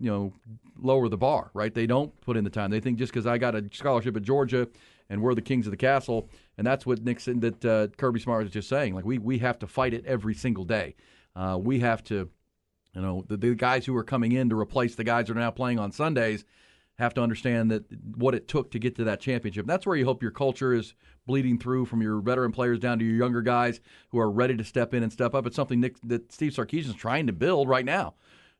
you 0.00 0.10
know 0.10 0.32
lower 0.80 1.08
the 1.08 1.16
bar, 1.16 1.50
right? 1.54 1.72
They 1.72 1.86
don't 1.86 2.18
put 2.20 2.36
in 2.36 2.44
the 2.44 2.50
time. 2.50 2.70
They 2.70 2.80
think 2.80 2.98
just 2.98 3.12
because 3.12 3.26
I 3.26 3.38
got 3.38 3.54
a 3.54 3.64
scholarship 3.72 4.16
at 4.16 4.22
Georgia 4.22 4.68
and 5.08 5.22
we're 5.22 5.34
the 5.34 5.42
kings 5.42 5.66
of 5.66 5.70
the 5.70 5.76
castle, 5.76 6.28
and 6.58 6.66
that's 6.66 6.86
what 6.86 7.04
Nixon 7.04 7.40
that 7.40 7.64
uh, 7.64 7.86
Kirby 7.96 8.20
Smart 8.20 8.42
was 8.42 8.52
just 8.52 8.68
saying. 8.68 8.94
Like 8.94 9.04
we 9.04 9.18
we 9.18 9.38
have 9.38 9.58
to 9.60 9.66
fight 9.66 9.94
it 9.94 10.04
every 10.06 10.34
single 10.34 10.64
day. 10.64 10.94
Uh, 11.36 11.58
we 11.60 11.80
have 11.80 12.02
to, 12.04 12.30
you 12.94 13.02
know, 13.02 13.24
the, 13.28 13.36
the 13.36 13.54
guys 13.54 13.86
who 13.86 13.96
are 13.96 14.04
coming 14.04 14.32
in 14.32 14.48
to 14.50 14.58
replace 14.58 14.94
the 14.94 15.04
guys 15.04 15.26
that 15.26 15.36
are 15.36 15.40
now 15.40 15.50
playing 15.50 15.78
on 15.78 15.92
Sundays 15.92 16.44
have 16.96 17.12
to 17.14 17.20
understand 17.20 17.70
that 17.72 17.84
what 18.16 18.34
it 18.34 18.46
took 18.46 18.70
to 18.70 18.78
get 18.78 18.94
to 18.96 19.04
that 19.04 19.20
championship. 19.20 19.66
That's 19.66 19.84
where 19.84 19.96
you 19.96 20.04
hope 20.04 20.22
your 20.22 20.30
culture 20.30 20.72
is 20.72 20.94
bleeding 21.26 21.58
through 21.58 21.86
from 21.86 22.00
your 22.02 22.20
veteran 22.20 22.52
players 22.52 22.78
down 22.78 23.00
to 23.00 23.04
your 23.04 23.16
younger 23.16 23.42
guys 23.42 23.80
who 24.10 24.20
are 24.20 24.30
ready 24.30 24.56
to 24.56 24.64
step 24.64 24.94
in 24.94 25.02
and 25.02 25.12
step 25.12 25.34
up. 25.34 25.44
It's 25.46 25.56
something 25.56 25.80
Nick, 25.80 25.96
that 26.02 26.32
Steve 26.32 26.52
Sarkisian 26.52 26.90
is 26.90 26.94
trying 26.94 27.26
to 27.26 27.32
build 27.32 27.68
right 27.68 27.84
now 27.84 28.14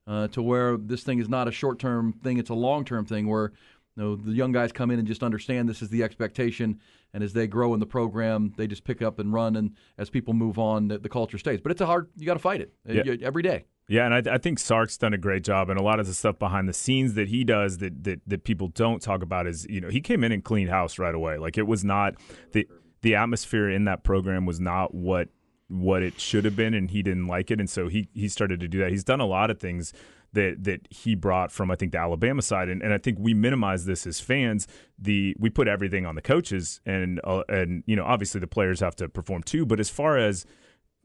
uh, 0.07 0.27
to 0.29 0.43
where 0.43 0.77
this 0.77 1.05
thing 1.05 1.21
is 1.21 1.29
not 1.29 1.47
a 1.47 1.53
short 1.53 1.79
term 1.79 2.13
thing; 2.25 2.39
it's 2.39 2.51
a 2.51 2.55
long 2.55 2.85
term 2.85 3.07
thing 3.07 3.29
where 3.29 3.53
you 3.97 4.03
know, 4.03 4.17
the 4.17 4.33
young 4.33 4.51
guys 4.51 4.73
come 4.73 4.91
in 4.91 4.99
and 4.99 5.07
just 5.07 5.23
understand 5.23 5.69
this 5.69 5.81
is 5.81 5.91
the 5.91 6.03
expectation, 6.03 6.81
and 7.13 7.23
as 7.23 7.33
they 7.35 7.47
grow 7.47 7.73
in 7.75 7.79
the 7.79 7.87
program, 7.87 8.53
they 8.57 8.67
just 8.67 8.83
pick 8.83 9.01
up 9.01 9.21
and 9.21 9.33
run. 9.33 9.55
And 9.55 9.77
as 9.97 10.11
people 10.11 10.35
move 10.35 10.59
on, 10.59 10.89
the, 10.89 10.99
the 10.99 11.09
culture 11.09 11.39
stays. 11.39 11.61
But 11.61 11.71
it's 11.71 11.81
a 11.81 11.87
hard; 11.87 12.09
you 12.17 12.27
got 12.27 12.35
to 12.35 12.41
fight 12.41 12.61
it 12.61 12.75
Yeah. 12.85 13.15
every 13.23 13.43
day. 13.45 13.67
Yeah, 13.87 14.07
and 14.07 14.29
I, 14.29 14.35
I 14.35 14.39
think 14.39 14.59
Sark's 14.59 14.97
done 14.97 15.13
a 15.13 15.19
great 15.19 15.45
job, 15.45 15.69
and 15.69 15.79
a 15.79 15.83
lot 15.83 16.01
of 16.01 16.07
the 16.07 16.15
stuff 16.15 16.39
behind 16.39 16.69
the 16.69 16.73
scenes 16.73 17.15
that 17.15 17.29
he 17.29 17.45
does 17.45 17.79
that, 17.79 18.05
that 18.05 18.21
that 18.27 18.45
people 18.45 18.69
don't 18.69 19.03
talk 19.03 19.23
about 19.23 19.47
is 19.47 19.67
you 19.69 19.81
know 19.81 19.91
he 19.91 20.01
came 20.01 20.25
in 20.25 20.33
and 20.33 20.43
cleaned 20.43 20.71
house 20.71 20.99
right 20.99 21.15
away. 21.15 21.37
Like 21.37 21.59
it 21.59 21.67
was 21.67 21.85
not 21.85 22.15
the 22.53 22.67
the 23.03 23.15
atmosphere 23.15 23.69
in 23.69 23.85
that 23.85 24.03
program 24.03 24.47
was 24.47 24.59
not 24.59 24.95
what 24.95 25.29
what 25.69 26.03
it 26.03 26.19
should 26.19 26.47
have 26.47 26.57
been, 26.57 26.73
and 26.73 26.91
he 26.91 27.03
didn't 27.03 27.27
like 27.27 27.51
it, 27.51 27.61
and 27.61 27.69
so 27.69 27.89
he 27.89 28.09
he 28.15 28.29
started 28.29 28.61
to 28.61 28.69
do 28.69 28.79
that. 28.81 28.91
He's 28.91 29.05
done 29.05 29.21
a 29.21 29.27
lot 29.27 29.51
of 29.51 29.59
things 29.59 29.93
that 30.33 30.65
that 30.65 30.81
he 30.91 31.15
brought 31.15 31.53
from 31.53 31.71
I 31.71 31.77
think 31.77 31.93
the 31.93 31.99
Alabama 31.99 32.41
side, 32.41 32.71
and, 32.71 32.83
and 32.83 32.93
I 32.93 32.99
think 32.99 33.19
we 33.21 33.35
minimize 33.35 33.85
this 33.85 34.07
as 34.07 34.19
fans. 34.19 34.67
The 34.99 35.37
we 35.39 35.51
put 35.51 35.69
everything 35.69 36.07
on 36.07 36.15
the 36.15 36.23
coaches, 36.23 36.81
and 36.87 37.21
uh, 37.25 37.43
and 37.51 37.83
you 37.87 37.97
know 37.97 38.05
obviously 38.05 38.41
the 38.41 38.47
players 38.47 38.81
have 38.81 38.97
to 38.97 39.11
perform 39.11 39.43
too, 39.43 39.67
but 39.67 39.79
as 39.79 39.91
far 39.91 40.17
as 40.17 40.47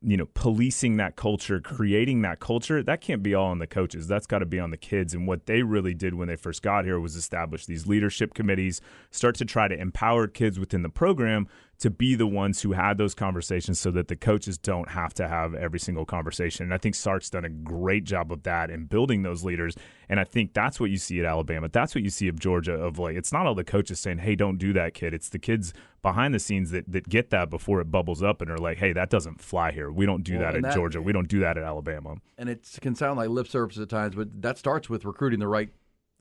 you 0.01 0.15
know, 0.15 0.27
policing 0.34 0.98
that 0.98 1.15
culture, 1.15 1.60
creating 1.60 2.22
that 2.22 2.39
culture, 2.39 2.82
that 2.82 3.01
can't 3.01 3.22
be 3.22 3.34
all 3.34 3.48
on 3.48 3.60
the 3.60 3.68
coaches. 3.68 4.08
That's 4.08 4.25
got 4.25 4.39
to 4.39 4.46
be 4.46 4.60
on 4.60 4.72
the 4.72 4.77
kids. 4.77 5.13
And 5.13 5.27
what 5.27 5.46
they 5.46 5.62
really 5.62 5.94
did 5.94 6.13
when 6.13 6.27
they 6.27 6.38
first 6.38 6.62
got 6.62 6.86
here 6.86 7.00
was 7.00 7.15
establish 7.15 7.65
these 7.65 7.86
leadership 7.86 8.34
committees, 8.34 8.82
start 9.12 9.36
to 9.36 9.46
try 9.46 9.68
to 9.68 9.77
empower 9.77 10.27
kids 10.27 10.60
within 10.60 10.84
the 10.84 10.89
program 10.89 11.48
to 11.79 11.89
be 11.89 12.13
the 12.13 12.27
ones 12.27 12.62
who 12.62 12.74
had 12.74 12.98
those 12.98 13.15
conversations 13.15 13.79
so 13.79 13.89
that 13.91 14.09
the 14.09 14.15
coaches 14.15 14.57
don't 14.57 14.89
have 14.89 15.13
to 15.13 15.27
have 15.29 15.55
every 15.55 15.79
single 15.79 16.05
conversation. 16.05 16.63
And 16.65 16.74
I 16.74 16.77
think 16.77 16.93
Sark's 16.93 17.29
done 17.29 17.45
a 17.45 17.50
great 17.50 18.03
job 18.03 18.33
of 18.33 18.43
that 18.43 18.69
in 18.69 18.83
building 18.86 19.24
those 19.24 19.45
leaders. 19.45 19.75
And 20.09 20.19
I 20.19 20.25
think 20.25 20.53
that's 20.53 20.77
what 20.79 20.89
you 20.89 20.98
see 20.98 21.19
at 21.19 21.25
Alabama. 21.25 21.69
That's 21.69 21.95
what 21.95 22.03
you 22.03 22.09
see 22.09 22.27
of 22.27 22.38
Georgia 22.38 22.74
of 22.74 23.00
like 23.00 23.15
it's 23.15 23.31
not 23.31 23.45
all 23.45 23.55
the 23.55 23.63
coaches 23.63 24.00
saying, 24.00 24.17
Hey, 24.17 24.36
don't 24.36 24.57
do 24.57 24.74
that, 24.74 24.93
kid. 24.93 25.13
It's 25.13 25.29
the 25.29 25.39
kids 25.39 25.74
behind 26.01 26.33
the 26.33 26.39
scenes 26.39 26.71
that, 26.71 26.83
that 26.91 27.07
get 27.07 27.29
that 27.29 27.50
before 27.50 27.79
it 27.79 27.86
bubbles 27.89 28.21
up 28.21 28.41
and 28.41 28.51
are 28.51 28.57
like, 28.57 28.77
Hey, 28.77 28.91
that 28.91 29.09
doesn't 29.09 29.39
fly 29.41 29.71
here. 29.71 29.89
We 29.89 30.05
don't 30.05 30.24
do 30.24 30.33
Well, 30.33 30.41
that 30.41 30.55
at 30.57 30.62
that- 30.63 30.75
Georgia. 30.75 31.01
We 31.01 31.13
don't 31.13 31.29
do 31.29 31.39
that 31.39 31.57
at 31.57 31.63
Alabama. 31.63 32.17
And 32.38 32.50
it 32.50 32.67
can 32.81 32.93
sound 32.93 33.15
like 33.17 33.29
lip 33.29 33.48
service 33.48 33.77
at 33.77 33.88
times, 33.88 34.15
but 34.15 34.41
that 34.41 34.57
starts 34.57 34.89
with 34.89 35.05
recruiting 35.05 35.39
the 35.39 35.48
right 35.48 35.69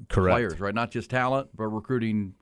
Correct. 0.09 0.35
players, 0.35 0.61
right? 0.61 0.75
Not 0.75 0.93
just 0.93 1.11
talent, 1.11 1.49
but 1.57 1.65
recruiting. 1.65 2.35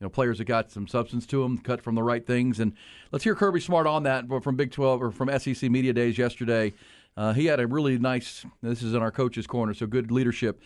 You 0.00 0.06
know, 0.06 0.10
players 0.10 0.38
that 0.38 0.46
got 0.46 0.70
some 0.70 0.88
substance 0.88 1.26
to 1.26 1.42
them, 1.42 1.58
cut 1.58 1.82
from 1.82 1.94
the 1.94 2.02
right 2.02 2.26
things. 2.26 2.58
And 2.58 2.72
let's 3.12 3.22
hear 3.22 3.34
Kirby 3.34 3.60
Smart 3.60 3.86
on 3.86 4.04
that 4.04 4.24
from 4.42 4.56
Big 4.56 4.70
12 4.70 5.02
or 5.02 5.10
from 5.10 5.38
SEC 5.38 5.70
Media 5.70 5.92
Days 5.92 6.16
yesterday. 6.16 6.72
Uh, 7.18 7.34
he 7.34 7.44
had 7.44 7.60
a 7.60 7.66
really 7.66 7.98
nice. 7.98 8.46
This 8.62 8.82
is 8.82 8.94
in 8.94 9.02
our 9.02 9.10
coach's 9.10 9.46
corner, 9.46 9.74
so 9.74 9.86
good 9.86 10.10
leadership. 10.10 10.62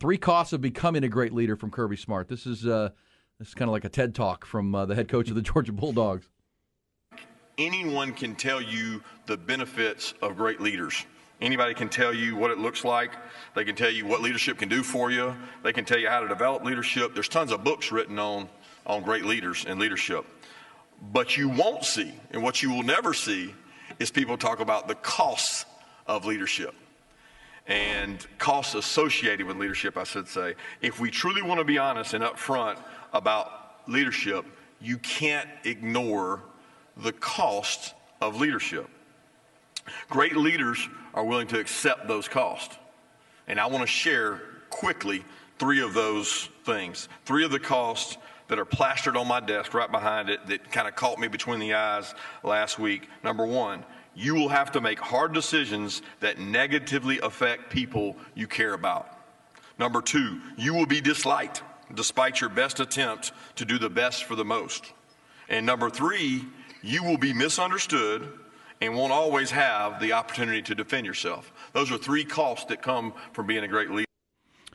Three 0.00 0.16
costs 0.16 0.54
of 0.54 0.62
becoming 0.62 1.04
a 1.04 1.08
great 1.08 1.34
leader 1.34 1.54
from 1.54 1.70
Kirby 1.70 1.96
Smart. 1.96 2.28
This 2.28 2.46
is 2.46 2.66
uh, 2.66 2.90
this 3.38 3.48
is 3.48 3.54
kind 3.54 3.68
of 3.68 3.72
like 3.72 3.84
a 3.84 3.90
TED 3.90 4.14
talk 4.14 4.46
from 4.46 4.74
uh, 4.74 4.86
the 4.86 4.94
head 4.94 5.08
coach 5.08 5.28
of 5.28 5.34
the 5.34 5.42
Georgia 5.52 5.72
Bulldogs. 5.72 6.30
anyone 7.58 8.14
can 8.14 8.34
tell 8.36 8.62
you 8.62 9.02
the 9.26 9.36
benefits 9.36 10.14
of 10.22 10.36
great 10.36 10.62
leaders. 10.62 11.04
Anybody 11.40 11.74
can 11.74 11.88
tell 11.88 12.12
you 12.12 12.36
what 12.36 12.50
it 12.50 12.58
looks 12.58 12.84
like. 12.84 13.12
They 13.54 13.64
can 13.64 13.76
tell 13.76 13.90
you 13.90 14.06
what 14.06 14.22
leadership 14.22 14.58
can 14.58 14.68
do 14.68 14.82
for 14.82 15.10
you. 15.10 15.36
They 15.62 15.72
can 15.72 15.84
tell 15.84 15.98
you 15.98 16.08
how 16.08 16.20
to 16.20 16.26
develop 16.26 16.64
leadership. 16.64 17.14
There's 17.14 17.28
tons 17.28 17.52
of 17.52 17.62
books 17.62 17.92
written 17.92 18.18
on, 18.18 18.48
on 18.88 19.02
great 19.02 19.24
leaders 19.24 19.64
and 19.66 19.78
leadership. 19.78 20.24
But 21.12 21.36
you 21.36 21.48
won't 21.48 21.84
see, 21.84 22.12
and 22.32 22.42
what 22.42 22.62
you 22.62 22.70
will 22.70 22.82
never 22.82 23.14
see, 23.14 23.54
is 23.98 24.10
people 24.10 24.36
talk 24.36 24.60
about 24.60 24.88
the 24.88 24.94
costs 24.96 25.66
of 26.06 26.24
leadership 26.24 26.74
and 27.66 28.26
costs 28.38 28.74
associated 28.74 29.46
with 29.46 29.58
leadership, 29.58 29.96
I 29.96 30.04
should 30.04 30.26
say. 30.26 30.54
If 30.80 30.98
we 30.98 31.10
truly 31.10 31.42
want 31.42 31.60
to 31.60 31.64
be 31.64 31.78
honest 31.78 32.14
and 32.14 32.24
upfront 32.24 32.78
about 33.12 33.86
leadership, 33.86 34.46
you 34.80 34.96
can't 34.98 35.48
ignore 35.64 36.42
the 36.96 37.12
cost 37.12 37.94
of 38.20 38.40
leadership. 38.40 38.88
Great 40.08 40.36
leaders 40.36 40.88
are 41.14 41.24
willing 41.24 41.46
to 41.48 41.60
accept 41.60 42.08
those 42.08 42.26
costs. 42.26 42.76
And 43.46 43.60
I 43.60 43.66
want 43.66 43.82
to 43.82 43.86
share 43.86 44.42
quickly 44.70 45.24
three 45.58 45.82
of 45.82 45.94
those 45.94 46.48
things. 46.64 47.08
Three 47.24 47.44
of 47.44 47.50
the 47.50 47.60
costs 47.60 48.16
that 48.48 48.58
are 48.58 48.64
plastered 48.64 49.16
on 49.16 49.28
my 49.28 49.40
desk 49.40 49.74
right 49.74 49.90
behind 49.90 50.30
it 50.30 50.46
that 50.46 50.70
kind 50.72 50.88
of 50.88 50.96
caught 50.96 51.18
me 51.18 51.28
between 51.28 51.60
the 51.60 51.74
eyes 51.74 52.14
last 52.42 52.78
week. 52.78 53.08
Number 53.22 53.46
one, 53.46 53.84
you 54.14 54.34
will 54.34 54.48
have 54.48 54.72
to 54.72 54.80
make 54.80 54.98
hard 54.98 55.32
decisions 55.32 56.02
that 56.20 56.38
negatively 56.38 57.20
affect 57.20 57.70
people 57.70 58.16
you 58.34 58.46
care 58.46 58.74
about. 58.74 59.16
Number 59.78 60.02
two, 60.02 60.40
you 60.56 60.74
will 60.74 60.86
be 60.86 61.00
disliked 61.00 61.62
despite 61.94 62.40
your 62.40 62.50
best 62.50 62.80
attempt 62.80 63.32
to 63.56 63.64
do 63.64 63.78
the 63.78 63.88
best 63.88 64.24
for 64.24 64.34
the 64.34 64.44
most. 64.44 64.92
And 65.48 65.64
number 65.64 65.88
three, 65.88 66.44
you 66.82 67.02
will 67.04 67.16
be 67.16 67.32
misunderstood 67.32 68.28
and 68.80 68.94
won't 68.94 69.12
always 69.12 69.50
have 69.50 70.00
the 70.00 70.12
opportunity 70.12 70.62
to 70.62 70.74
defend 70.74 71.06
yourself. 71.06 71.52
Those 71.72 71.90
are 71.90 71.98
three 71.98 72.24
costs 72.24 72.66
that 72.66 72.82
come 72.82 73.12
from 73.32 73.46
being 73.46 73.64
a 73.64 73.68
great 73.68 73.90
leader. 73.90 74.07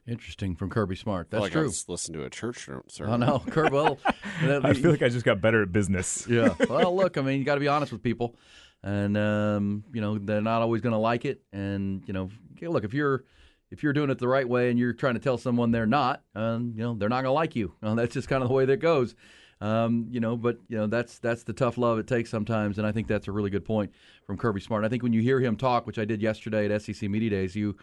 Interesting 0.05 0.55
from 0.55 0.69
Kirby 0.69 0.97
Smart. 0.97 1.29
That's 1.29 1.41
like 1.41 1.51
I 1.51 1.53
true. 1.53 1.63
was 1.63 1.87
listening 1.87 2.19
to 2.19 2.25
a 2.25 2.29
church 2.29 2.65
sermon. 2.65 2.83
I 2.87 2.91
sermon. 2.91 3.19
know, 3.21 3.39
Kirby. 3.39 3.73
Well, 3.73 3.97
I 4.05 4.73
feel 4.73 4.91
like 4.91 5.01
I 5.01 5.07
just 5.07 5.23
got 5.23 5.39
better 5.39 5.61
at 5.63 5.71
business. 5.71 6.27
Yeah. 6.27 6.53
Well, 6.69 6.95
look, 6.95 7.17
I 7.17 7.21
mean, 7.21 7.39
you 7.39 7.45
got 7.45 7.55
to 7.55 7.61
be 7.61 7.67
honest 7.67 7.91
with 7.91 8.03
people, 8.03 8.35
and 8.81 9.15
um, 9.15 9.83
you 9.93 10.01
know 10.01 10.17
they're 10.17 10.41
not 10.41 10.61
always 10.61 10.81
going 10.81 10.91
to 10.93 10.99
like 10.99 11.23
it. 11.23 11.41
And 11.53 12.03
you 12.05 12.13
know, 12.13 12.29
look, 12.61 12.83
if 12.83 12.93
you're 12.93 13.23
if 13.71 13.81
you're 13.81 13.93
doing 13.93 14.09
it 14.09 14.19
the 14.19 14.27
right 14.27 14.47
way 14.47 14.69
and 14.69 14.77
you're 14.77 14.93
trying 14.93 15.15
to 15.15 15.19
tell 15.19 15.37
someone 15.37 15.71
they're 15.71 15.85
not, 15.85 16.21
um, 16.35 16.73
you 16.75 16.83
know, 16.83 16.93
they're 16.93 17.09
not 17.09 17.23
going 17.23 17.25
to 17.25 17.31
like 17.31 17.55
you. 17.55 17.73
Uh, 17.81 17.95
that's 17.95 18.13
just 18.13 18.27
kind 18.27 18.43
of 18.43 18.49
the 18.49 18.55
way 18.55 18.65
that 18.65 18.77
goes. 18.77 19.15
Um, 19.61 20.07
you 20.11 20.19
know, 20.19 20.35
but 20.35 20.57
you 20.67 20.77
know 20.77 20.87
that's 20.87 21.19
that's 21.19 21.43
the 21.43 21.53
tough 21.53 21.77
love 21.77 21.97
it 21.97 22.05
takes 22.05 22.29
sometimes, 22.29 22.77
and 22.77 22.85
I 22.85 22.91
think 22.91 23.07
that's 23.07 23.29
a 23.29 23.31
really 23.31 23.49
good 23.49 23.63
point 23.63 23.93
from 24.27 24.37
Kirby 24.37 24.59
Smart. 24.59 24.83
I 24.83 24.89
think 24.89 25.03
when 25.03 25.13
you 25.13 25.21
hear 25.21 25.39
him 25.39 25.55
talk, 25.55 25.87
which 25.87 25.97
I 25.97 26.03
did 26.03 26.21
yesterday 26.21 26.69
at 26.69 26.81
SEC 26.81 27.09
Media 27.09 27.29
Days, 27.29 27.55
you 27.55 27.77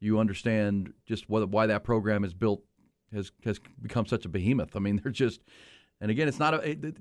you 0.00 0.18
understand 0.18 0.92
just 1.06 1.28
what, 1.28 1.48
why 1.48 1.66
that 1.66 1.84
program 1.84 2.24
is 2.24 2.34
built 2.34 2.62
has 3.12 3.30
has 3.44 3.60
become 3.82 4.06
such 4.06 4.24
a 4.24 4.28
behemoth. 4.28 4.74
I 4.76 4.78
mean, 4.78 4.96
they're 5.02 5.12
just, 5.12 5.40
and 6.00 6.10
again, 6.10 6.28
it's 6.28 6.38
not 6.38 6.54
a. 6.54 6.94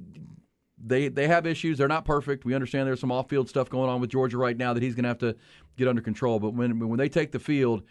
They 0.81 1.09
they 1.09 1.27
have 1.27 1.45
issues. 1.45 1.77
They're 1.77 1.87
not 1.87 2.05
perfect. 2.05 2.45
We 2.45 2.55
understand 2.55 2.87
there's 2.87 3.01
some 3.01 3.11
off 3.11 3.29
field 3.29 3.49
stuff 3.49 3.69
going 3.69 3.89
on 3.89 3.99
with 3.99 4.09
Georgia 4.09 4.37
right 4.37 4.55
now 4.55 4.73
that 4.73 4.81
he's 4.81 4.95
going 4.95 5.03
to 5.03 5.09
have 5.09 5.17
to 5.19 5.35
get 5.77 5.87
under 5.87 6.01
control. 6.01 6.39
But 6.39 6.53
when 6.53 6.87
when 6.87 6.97
they 6.97 7.09
take 7.09 7.31
the 7.31 7.39
field, 7.39 7.83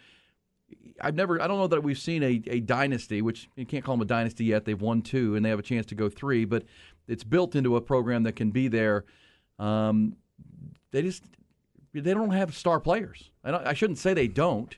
I've 0.99 1.15
never 1.15 1.41
I 1.41 1.47
don't 1.47 1.57
know 1.57 1.67
that 1.67 1.83
we've 1.83 1.99
seen 1.99 2.23
a, 2.23 2.41
a 2.47 2.59
dynasty, 2.59 3.21
which 3.21 3.47
you 3.55 3.65
can't 3.65 3.83
call 3.83 3.95
them 3.95 4.01
a 4.01 4.05
dynasty 4.05 4.45
yet. 4.45 4.65
They've 4.65 4.81
won 4.81 5.03
two 5.03 5.35
and 5.35 5.45
they 5.45 5.49
have 5.49 5.59
a 5.59 5.63
chance 5.63 5.85
to 5.87 5.95
go 5.95 6.09
three, 6.09 6.45
but 6.45 6.63
it's 7.07 7.23
built 7.23 7.55
into 7.55 7.75
a 7.75 7.81
program 7.81 8.23
that 8.23 8.35
can 8.35 8.49
be 8.49 8.67
there. 8.67 9.05
Um, 9.59 10.15
they 10.91 11.03
just 11.03 11.23
they 11.93 12.13
don't 12.13 12.31
have 12.31 12.55
star 12.55 12.79
players. 12.79 13.29
I, 13.43 13.69
I, 13.69 13.73
shouldn't 13.73 13.99
say 13.99 14.13
they 14.13 14.27
don't. 14.27 14.75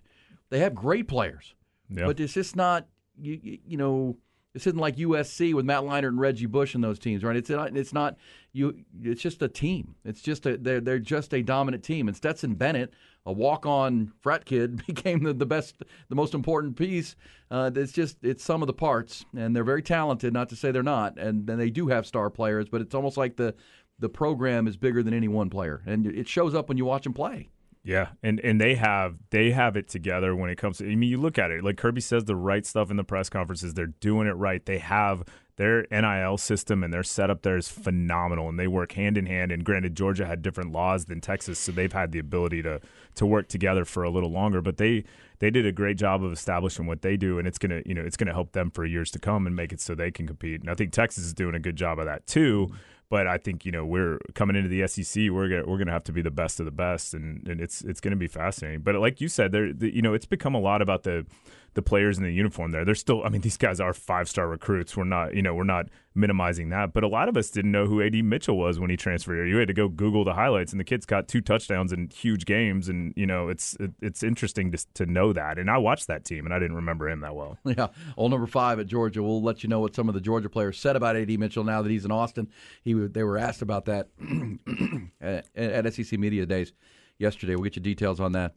They 0.51 0.59
have 0.59 0.75
great 0.75 1.07
players, 1.07 1.55
Yeah. 1.89 2.05
but 2.05 2.19
it's 2.19 2.33
just 2.33 2.55
not 2.55 2.85
you, 3.19 3.59
you, 3.65 3.77
know. 3.77 4.17
This 4.53 4.67
isn't 4.67 4.79
like 4.79 4.97
USC 4.97 5.53
with 5.53 5.63
Matt 5.63 5.83
Leinart 5.83 6.09
and 6.09 6.19
Reggie 6.19 6.45
Bush 6.45 6.75
and 6.75 6.83
those 6.83 6.99
teams, 6.99 7.23
right? 7.23 7.37
It's 7.37 7.49
not. 7.49 7.75
It's 7.75 7.93
not 7.93 8.17
you. 8.51 8.83
It's 9.01 9.21
just 9.21 9.41
a 9.41 9.47
team. 9.47 9.95
It's 10.03 10.21
just 10.21 10.45
a. 10.45 10.57
They're 10.57 10.81
they're 10.81 10.99
just 10.99 11.33
a 11.33 11.41
dominant 11.41 11.83
team. 11.83 12.09
And 12.09 12.17
Stetson 12.17 12.55
Bennett, 12.55 12.93
a 13.25 13.31
walk-on 13.31 14.11
frat 14.19 14.43
kid, 14.43 14.85
became 14.87 15.23
the, 15.23 15.33
the 15.33 15.45
best, 15.45 15.75
the 16.09 16.15
most 16.15 16.33
important 16.33 16.75
piece. 16.75 17.15
Uh, 17.49 17.71
it's 17.73 17.93
just 17.93 18.17
it's 18.23 18.43
some 18.43 18.61
of 18.61 18.67
the 18.67 18.73
parts, 18.73 19.23
and 19.37 19.55
they're 19.55 19.63
very 19.63 19.81
talented. 19.81 20.33
Not 20.33 20.49
to 20.49 20.57
say 20.57 20.71
they're 20.71 20.83
not, 20.83 21.17
and, 21.17 21.47
then 21.47 21.57
they 21.57 21.69
do 21.69 21.87
have 21.87 22.05
star 22.05 22.29
players, 22.29 22.67
but 22.67 22.81
it's 22.81 22.93
almost 22.93 23.15
like 23.15 23.37
the 23.37 23.55
the 23.99 24.09
program 24.09 24.67
is 24.67 24.75
bigger 24.75 25.01
than 25.01 25.13
any 25.13 25.29
one 25.29 25.49
player, 25.49 25.81
and 25.85 26.05
it 26.05 26.27
shows 26.27 26.53
up 26.55 26.67
when 26.67 26.77
you 26.77 26.83
watch 26.83 27.03
them 27.03 27.13
play. 27.13 27.49
Yeah, 27.83 28.09
and 28.21 28.39
and 28.41 28.61
they 28.61 28.75
have 28.75 29.15
they 29.31 29.51
have 29.51 29.75
it 29.75 29.87
together 29.87 30.35
when 30.35 30.51
it 30.51 30.57
comes 30.57 30.77
to. 30.77 30.85
I 30.91 30.95
mean, 30.95 31.09
you 31.09 31.17
look 31.17 31.39
at 31.39 31.49
it 31.49 31.63
like 31.63 31.77
Kirby 31.77 32.01
says 32.01 32.25
the 32.25 32.35
right 32.35 32.65
stuff 32.65 32.91
in 32.91 32.97
the 32.97 33.03
press 33.03 33.27
conferences. 33.27 33.73
They're 33.73 33.87
doing 33.87 34.27
it 34.27 34.33
right. 34.33 34.63
They 34.63 34.77
have 34.77 35.23
their 35.55 35.85
NIL 35.91 36.37
system 36.37 36.83
and 36.83 36.93
their 36.93 37.03
setup 37.03 37.41
there 37.41 37.57
is 37.57 37.69
phenomenal, 37.69 38.49
and 38.49 38.59
they 38.59 38.67
work 38.67 38.91
hand 38.91 39.17
in 39.17 39.25
hand. 39.25 39.51
And 39.51 39.63
granted, 39.63 39.95
Georgia 39.95 40.27
had 40.27 40.43
different 40.43 40.71
laws 40.71 41.05
than 41.05 41.21
Texas, 41.21 41.57
so 41.57 41.71
they've 41.71 41.91
had 41.91 42.11
the 42.11 42.19
ability 42.19 42.61
to 42.61 42.81
to 43.15 43.25
work 43.25 43.47
together 43.47 43.83
for 43.83 44.03
a 44.03 44.11
little 44.11 44.31
longer. 44.31 44.61
But 44.61 44.77
they 44.77 45.03
they 45.39 45.49
did 45.49 45.65
a 45.65 45.71
great 45.71 45.97
job 45.97 46.23
of 46.23 46.31
establishing 46.31 46.85
what 46.85 47.01
they 47.01 47.17
do, 47.17 47.39
and 47.39 47.47
it's 47.47 47.57
gonna 47.57 47.81
you 47.83 47.95
know 47.95 48.03
it's 48.03 48.17
gonna 48.17 48.33
help 48.33 48.51
them 48.51 48.69
for 48.69 48.85
years 48.85 49.09
to 49.11 49.19
come 49.19 49.47
and 49.47 49.55
make 49.55 49.73
it 49.73 49.81
so 49.81 49.95
they 49.95 50.11
can 50.11 50.27
compete. 50.27 50.61
And 50.61 50.69
I 50.69 50.75
think 50.75 50.91
Texas 50.91 51.25
is 51.25 51.33
doing 51.33 51.55
a 51.55 51.59
good 51.59 51.77
job 51.77 51.97
of 51.97 52.05
that 52.05 52.27
too. 52.27 52.71
But 53.11 53.27
I 53.27 53.37
think 53.37 53.65
you 53.65 53.73
know 53.73 53.85
we're 53.85 54.19
coming 54.35 54.55
into 54.55 54.69
the 54.69 54.87
SEC. 54.87 55.29
We're 55.29 55.49
gonna, 55.49 55.65
we're 55.67 55.77
going 55.77 55.87
to 55.87 55.91
have 55.93 56.05
to 56.05 56.13
be 56.13 56.21
the 56.21 56.31
best 56.31 56.61
of 56.61 56.65
the 56.65 56.71
best, 56.71 57.13
and, 57.13 57.45
and 57.45 57.59
it's 57.59 57.81
it's 57.81 57.99
going 57.99 58.13
to 58.13 58.17
be 58.17 58.29
fascinating. 58.29 58.83
But 58.83 58.95
like 58.95 59.19
you 59.19 59.27
said, 59.27 59.51
there 59.51 59.73
the, 59.73 59.93
you 59.93 60.01
know 60.01 60.13
it's 60.13 60.25
become 60.25 60.55
a 60.55 60.59
lot 60.61 60.81
about 60.81 61.03
the 61.03 61.25
the 61.73 61.81
players 61.81 62.17
in 62.17 62.23
the 62.23 62.31
uniform. 62.31 62.71
There, 62.71 62.83
they're 62.83 62.95
still. 62.95 63.23
I 63.23 63.29
mean, 63.29 63.41
these 63.41 63.57
guys 63.57 63.79
are 63.79 63.93
five 63.93 64.27
star 64.27 64.47
recruits. 64.47 64.97
We're 64.97 65.05
not 65.05 65.33
you 65.35 65.41
know 65.41 65.53
we're 65.53 65.63
not 65.63 65.87
minimizing 66.13 66.69
that. 66.69 66.93
But 66.93 67.03
a 67.03 67.07
lot 67.07 67.29
of 67.29 67.37
us 67.37 67.49
didn't 67.49 67.71
know 67.71 67.85
who 67.85 68.01
Ad 68.01 68.13
Mitchell 68.23 68.57
was 68.57 68.79
when 68.79 68.89
he 68.89 68.97
transferred 68.97 69.35
here. 69.35 69.45
You 69.45 69.57
had 69.57 69.69
to 69.69 69.73
go 69.73 69.87
Google 69.87 70.23
the 70.23 70.33
highlights, 70.33 70.73
and 70.73 70.79
the 70.79 70.83
kid's 70.83 71.05
got 71.05 71.27
two 71.27 71.41
touchdowns 71.41 71.93
in 71.93 72.09
huge 72.09 72.45
games, 72.45 72.89
and 72.89 73.13
you 73.15 73.25
know 73.25 73.47
it's 73.47 73.75
it, 73.79 73.91
it's 74.01 74.23
interesting 74.23 74.71
to 74.71 74.85
to 74.95 75.05
know 75.05 75.33
that. 75.33 75.57
And 75.57 75.69
I 75.69 75.77
watched 75.77 76.07
that 76.07 76.25
team, 76.25 76.45
and 76.45 76.53
I 76.53 76.59
didn't 76.59 76.75
remember 76.75 77.09
him 77.09 77.21
that 77.21 77.35
well. 77.35 77.57
Yeah, 77.63 77.87
old 78.17 78.31
number 78.31 78.47
five 78.47 78.79
at 78.79 78.87
Georgia. 78.87 79.23
We'll 79.23 79.41
let 79.41 79.63
you 79.63 79.69
know 79.69 79.79
what 79.79 79.95
some 79.95 80.09
of 80.09 80.13
the 80.13 80.19
Georgia 80.19 80.49
players 80.49 80.77
said 80.77 80.97
about 80.97 81.15
Ad 81.15 81.29
Mitchell 81.39 81.63
now 81.63 81.81
that 81.81 81.89
he's 81.89 82.03
in 82.03 82.11
Austin. 82.11 82.49
He 82.83 82.93
they 82.93 83.23
were 83.23 83.37
asked 83.37 83.61
about 83.61 83.85
that 83.85 84.09
at, 85.21 85.45
at 85.55 85.93
SEC 85.93 86.19
Media 86.19 86.45
Days 86.45 86.73
yesterday. 87.17 87.55
We'll 87.55 87.63
get 87.63 87.77
you 87.77 87.81
details 87.81 88.19
on 88.19 88.33
that. 88.33 88.55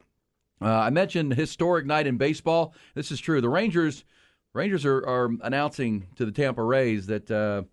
Uh, 0.61 0.67
I 0.67 0.89
mentioned 0.89 1.33
historic 1.33 1.85
night 1.85 2.07
in 2.07 2.17
baseball. 2.17 2.73
This 2.93 3.11
is 3.11 3.19
true. 3.19 3.41
The 3.41 3.49
Rangers 3.49 4.05
Rangers 4.53 4.85
are, 4.85 5.05
are 5.05 5.29
announcing 5.43 6.07
to 6.15 6.25
the 6.25 6.31
Tampa 6.31 6.63
Rays 6.63 7.07
that 7.07 7.29
uh, 7.29 7.63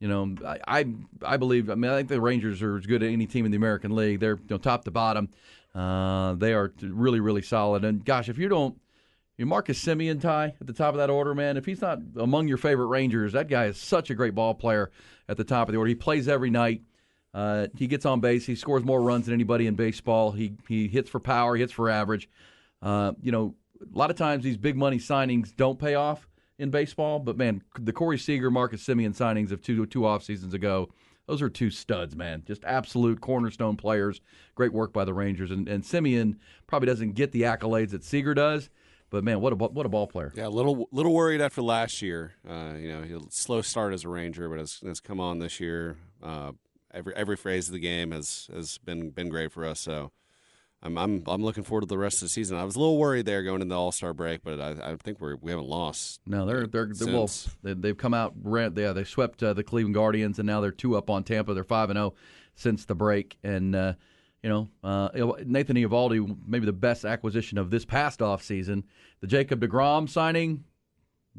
you 0.00 0.08
know 0.08 0.34
I, 0.44 0.58
I 0.66 0.86
I 1.22 1.36
believe 1.36 1.68
I 1.68 1.74
mean 1.74 1.90
I 1.90 1.96
think 1.98 2.08
the 2.08 2.20
Rangers 2.20 2.62
are 2.62 2.76
as 2.76 2.86
good 2.86 3.02
as 3.02 3.12
any 3.12 3.26
team 3.26 3.44
in 3.44 3.50
the 3.50 3.58
American 3.58 3.94
League. 3.94 4.20
They're 4.20 4.36
you 4.36 4.46
know, 4.50 4.58
top 4.58 4.84
to 4.84 4.90
bottom. 4.90 5.28
Uh, 5.74 6.34
they 6.34 6.54
are 6.54 6.72
really 6.80 7.20
really 7.20 7.42
solid. 7.42 7.84
And 7.84 8.04
gosh, 8.04 8.28
if 8.28 8.38
you 8.38 8.48
don't 8.48 8.78
you 9.36 9.46
Marcus 9.46 9.84
Semien 9.84 10.20
tie 10.20 10.54
at 10.60 10.66
the 10.66 10.72
top 10.72 10.94
of 10.94 10.98
that 10.98 11.10
order, 11.10 11.34
man. 11.34 11.56
If 11.56 11.66
he's 11.66 11.80
not 11.80 11.98
among 12.16 12.48
your 12.48 12.56
favorite 12.56 12.86
Rangers, 12.86 13.32
that 13.32 13.48
guy 13.48 13.66
is 13.66 13.76
such 13.76 14.08
a 14.10 14.14
great 14.14 14.34
ball 14.34 14.54
player 14.54 14.90
at 15.28 15.36
the 15.36 15.44
top 15.44 15.68
of 15.68 15.72
the 15.72 15.78
order. 15.78 15.88
He 15.88 15.94
plays 15.94 16.28
every 16.28 16.50
night. 16.50 16.82
Uh, 17.34 17.66
he 17.76 17.88
gets 17.88 18.06
on 18.06 18.20
base. 18.20 18.46
He 18.46 18.54
scores 18.54 18.84
more 18.84 19.02
runs 19.02 19.26
than 19.26 19.34
anybody 19.34 19.66
in 19.66 19.74
baseball. 19.74 20.30
He 20.30 20.56
he 20.68 20.86
hits 20.86 21.10
for 21.10 21.18
power. 21.18 21.56
He 21.56 21.62
hits 21.62 21.72
for 21.72 21.90
average. 21.90 22.28
Uh, 22.80 23.12
you 23.20 23.32
know, 23.32 23.56
a 23.82 23.98
lot 23.98 24.10
of 24.10 24.16
times 24.16 24.44
these 24.44 24.56
big 24.56 24.76
money 24.76 24.98
signings 24.98 25.54
don't 25.54 25.78
pay 25.78 25.94
off 25.94 26.28
in 26.58 26.70
baseball. 26.70 27.18
But 27.18 27.36
man, 27.36 27.62
the 27.78 27.92
Corey 27.92 28.18
Seager, 28.18 28.50
Marcus 28.50 28.84
Semien 28.84 29.16
signings 29.16 29.50
of 29.50 29.60
two 29.60 29.84
two 29.86 30.06
off 30.06 30.22
seasons 30.22 30.54
ago, 30.54 30.90
those 31.26 31.42
are 31.42 31.50
two 31.50 31.70
studs, 31.70 32.14
man. 32.14 32.44
Just 32.46 32.64
absolute 32.64 33.20
cornerstone 33.20 33.76
players. 33.76 34.20
Great 34.54 34.72
work 34.72 34.92
by 34.92 35.04
the 35.04 35.14
Rangers. 35.14 35.50
And 35.50 35.68
and 35.68 35.82
Semien 35.82 36.36
probably 36.68 36.86
doesn't 36.86 37.14
get 37.14 37.32
the 37.32 37.42
accolades 37.42 37.90
that 37.90 38.04
Seager 38.04 38.34
does. 38.34 38.70
But 39.10 39.24
man, 39.24 39.40
what 39.40 39.52
a 39.52 39.56
what 39.56 39.86
a 39.86 39.88
ball 39.88 40.06
player! 40.06 40.32
Yeah, 40.34 40.46
a 40.46 40.48
little 40.48 40.88
little 40.90 41.12
worried 41.12 41.40
after 41.40 41.62
last 41.62 42.00
year. 42.02 42.34
Uh, 42.48 42.74
you 42.76 42.88
know, 42.88 43.02
he'll 43.02 43.28
slow 43.30 43.60
start 43.60 43.92
as 43.92 44.04
a 44.04 44.08
Ranger, 44.08 44.48
but 44.48 44.58
has, 44.58 44.80
has 44.84 44.98
come 44.98 45.20
on 45.20 45.38
this 45.38 45.60
year. 45.60 45.96
Uh, 46.20 46.52
every 46.94 47.14
every 47.14 47.36
phase 47.36 47.68
of 47.68 47.74
the 47.74 47.80
game 47.80 48.12
has 48.12 48.48
has 48.52 48.78
been 48.78 49.10
been 49.10 49.28
great 49.28 49.52
for 49.52 49.64
us. 49.64 49.80
So 49.80 50.12
I'm 50.82 50.98
I'm 50.98 51.22
I'm 51.26 51.42
looking 51.42 51.64
forward 51.64 51.82
to 51.82 51.86
the 51.86 51.98
rest 51.98 52.16
of 52.16 52.22
the 52.22 52.28
season. 52.28 52.58
I 52.58 52.64
was 52.64 52.76
a 52.76 52.78
little 52.78 52.98
worried 52.98 53.24
there 53.26 53.42
going 53.42 53.62
into 53.62 53.74
the 53.74 53.78
All 53.78 53.90
Star 53.90 54.12
break, 54.12 54.42
but 54.44 54.60
I, 54.60 54.92
I 54.92 54.96
think 54.96 55.20
we're 55.20 55.36
we 55.36 55.50
haven't 55.50 55.66
lost. 55.66 56.20
No, 56.26 56.44
they're 56.44 56.66
they're, 56.66 56.90
they're 56.92 57.12
well, 57.12 57.30
they, 57.62 57.72
they've 57.72 57.96
come 57.96 58.12
out. 58.14 58.34
Yeah, 58.44 58.92
they 58.92 59.04
swept 59.04 59.42
uh, 59.42 59.54
the 59.54 59.64
Cleveland 59.64 59.94
Guardians, 59.94 60.38
and 60.38 60.46
now 60.46 60.60
they're 60.60 60.70
two 60.70 60.96
up 60.96 61.08
on 61.08 61.24
Tampa. 61.24 61.54
They're 61.54 61.64
five 61.64 61.90
and 61.90 61.96
zero 61.96 62.14
since 62.54 62.84
the 62.84 62.94
break, 62.94 63.38
and 63.42 63.74
uh, 63.74 63.94
you 64.42 64.50
know 64.50 64.68
uh, 64.82 65.08
Nathan 65.44 65.76
Eovaldi, 65.76 66.36
maybe 66.46 66.66
the 66.66 66.72
best 66.72 67.06
acquisition 67.06 67.56
of 67.56 67.70
this 67.70 67.86
past 67.86 68.20
off 68.20 68.42
season. 68.42 68.84
The 69.20 69.26
Jacob 69.26 69.60
Degrom 69.60 70.08
signing, 70.08 70.64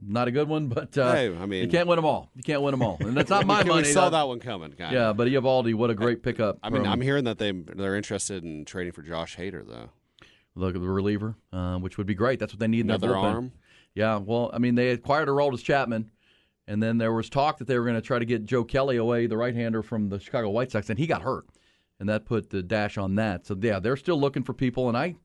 not 0.01 0.27
a 0.27 0.31
good 0.31 0.47
one, 0.47 0.67
but 0.67 0.97
uh, 0.97 1.11
Hey, 1.13 1.35
I 1.35 1.45
mean- 1.45 1.63
you 1.63 1.69
can't 1.69 1.87
win 1.87 1.95
them 1.95 2.05
all. 2.05 2.29
You 2.35 2.43
can't 2.43 2.61
win 2.61 2.71
them 2.71 2.81
all, 2.81 2.97
and 2.99 3.15
that's 3.15 3.29
not 3.29 3.45
my 3.47 3.63
we 3.63 3.69
money. 3.69 3.83
saw 3.85 4.05
That- 4.09 4.19
that 4.19 4.27
one 4.27 4.39
coming. 4.39 4.71
Kind 4.73 4.93
Yeah, 4.93 5.13
but 5.13 5.27
Eovaldi, 5.27 5.73
what 5.73 5.89
a 5.89 5.95
great 5.95 6.21
pickup. 6.23 6.59
I 6.63 6.69
mean, 6.69 6.83
from- 6.83 6.91
I'm 6.91 7.01
hearing 7.01 7.23
that 7.25 7.37
they 7.37 7.51
they're 7.51 7.95
interested 7.95 8.43
in 8.43 8.65
trading 8.65 8.91
for 8.93 9.01
Josh 9.01 9.37
Hader 9.37 9.65
though. 9.67 9.89
the, 10.55 10.71
the 10.71 10.79
reliever, 10.79 11.35
uh, 11.53 11.77
which 11.77 11.97
would 11.97 12.07
be 12.07 12.13
great. 12.15 12.39
That's 12.39 12.53
what 12.53 12.59
they 12.59 12.67
need 12.67 12.81
in 12.81 12.87
their 12.87 12.97
bullpen. 12.99 13.23
arm. 13.23 13.51
Yeah, 13.93 14.17
well, 14.17 14.49
I 14.53 14.57
mean, 14.59 14.75
they 14.75 14.89
acquired 14.89 15.27
Aroldis 15.29 15.63
Chapman, 15.63 16.11
and 16.67 16.81
then 16.83 16.97
there 16.97 17.13
was 17.13 17.29
talk 17.29 17.57
that 17.59 17.67
they 17.67 17.77
were 17.79 17.85
going 17.85 17.95
to 17.95 18.01
try 18.01 18.19
to 18.19 18.25
get 18.25 18.45
Joe 18.45 18.63
Kelly 18.65 18.97
away, 18.97 19.25
the 19.27 19.37
right-hander 19.37 19.81
from 19.83 20.09
the 20.09 20.19
Chicago 20.19 20.49
White 20.49 20.71
Sox, 20.71 20.89
and 20.89 20.99
he 20.99 21.07
got 21.07 21.21
hurt, 21.21 21.45
and 21.99 22.09
that 22.09 22.25
put 22.25 22.49
the 22.49 22.61
dash 22.61 22.97
on 22.97 23.15
that. 23.15 23.45
So 23.45 23.57
yeah, 23.61 23.79
they're 23.79 23.95
still 23.95 24.19
looking 24.19 24.43
for 24.43 24.53
people, 24.53 24.89
and 24.89 24.97
I, 24.97 25.15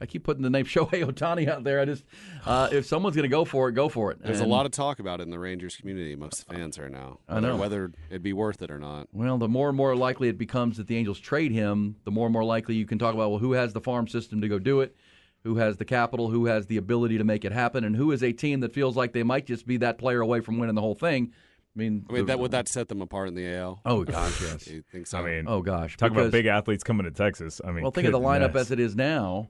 I 0.00 0.06
keep 0.06 0.24
putting 0.24 0.42
the 0.42 0.50
name 0.50 0.64
Shohei 0.66 1.04
Ohtani 1.04 1.48
out 1.48 1.62
there. 1.64 1.80
I 1.80 1.84
just, 1.84 2.04
uh, 2.46 2.68
if 2.72 2.86
someone's 2.86 3.14
going 3.16 3.24
to 3.24 3.28
go 3.28 3.44
for 3.44 3.68
it, 3.68 3.72
go 3.72 3.88
for 3.88 4.10
it. 4.12 4.22
There's 4.22 4.40
And- 4.40 4.48
a 4.48 4.50
lot 4.50 4.64
of 4.66 4.72
talk 4.72 4.98
about 4.98 5.20
it 5.20 5.24
in 5.24 5.30
the 5.30 5.38
Rangers 5.38 5.76
community. 5.76 6.16
Most 6.16 6.46
fans 6.48 6.78
are 6.78 6.88
now. 6.88 7.18
I 7.28 7.34
whether- 7.34 7.46
know. 7.48 7.56
whether 7.56 7.92
it'd 8.08 8.22
be 8.22 8.32
worth 8.32 8.62
it 8.62 8.70
or 8.70 8.78
not. 8.78 9.08
Well, 9.12 9.36
the 9.38 9.48
more 9.48 9.68
and 9.68 9.76
more 9.76 9.94
likely 9.94 10.28
it 10.28 10.38
becomes 10.38 10.76
that 10.78 10.86
the 10.86 10.96
Angels 10.96 11.20
trade 11.20 11.52
him, 11.52 11.96
the 12.04 12.10
more 12.10 12.26
and 12.26 12.32
more 12.32 12.44
likely 12.44 12.74
you 12.76 12.86
can 12.86 12.98
talk 12.98 13.14
about 13.14 13.30
well, 13.30 13.38
who 13.38 13.52
has 13.52 13.72
the 13.72 13.80
farm 13.80 14.08
system 14.08 14.40
to 14.40 14.48
go 14.48 14.58
do 14.58 14.80
it, 14.80 14.96
who 15.44 15.56
has 15.56 15.76
the 15.78 15.84
capital, 15.84 16.28
who 16.30 16.46
has 16.46 16.66
the 16.66 16.76
ability 16.76 17.18
to 17.18 17.24
make 17.24 17.44
it 17.44 17.52
happen, 17.52 17.84
and 17.84 17.96
who 17.96 18.12
is 18.12 18.22
a 18.22 18.32
team 18.32 18.60
that 18.60 18.72
feels 18.74 18.96
like 18.96 19.12
they 19.12 19.22
might 19.22 19.46
just 19.46 19.66
be 19.66 19.76
that 19.78 19.98
player 19.98 20.20
away 20.20 20.40
from 20.40 20.58
winning 20.58 20.74
the 20.74 20.80
whole 20.82 20.94
thing. 20.94 21.32
I 21.74 21.78
mean, 21.78 22.04
I 22.08 22.12
mean, 22.12 22.22
the- 22.22 22.26
that 22.32 22.40
would 22.40 22.50
that 22.50 22.68
set 22.68 22.88
them 22.88 23.00
apart 23.00 23.28
in 23.28 23.34
the 23.34 23.46
AL? 23.54 23.80
Oh 23.86 24.02
gosh, 24.04 24.40
yes. 24.42 24.66
you 24.70 24.82
think 24.90 25.06
so? 25.06 25.18
I 25.18 25.22
mean, 25.22 25.44
Oh 25.46 25.62
gosh, 25.62 25.96
talk 25.96 26.10
about 26.10 26.30
big 26.32 26.46
athletes 26.46 26.82
coming 26.82 27.04
to 27.04 27.10
Texas. 27.12 27.60
I 27.64 27.70
mean, 27.70 27.82
Well, 27.82 27.92
think 27.92 28.06
of 28.06 28.12
the 28.12 28.18
lineup 28.18 28.48
goodness. 28.48 28.62
as 28.62 28.70
it 28.72 28.80
is 28.80 28.96
now. 28.96 29.48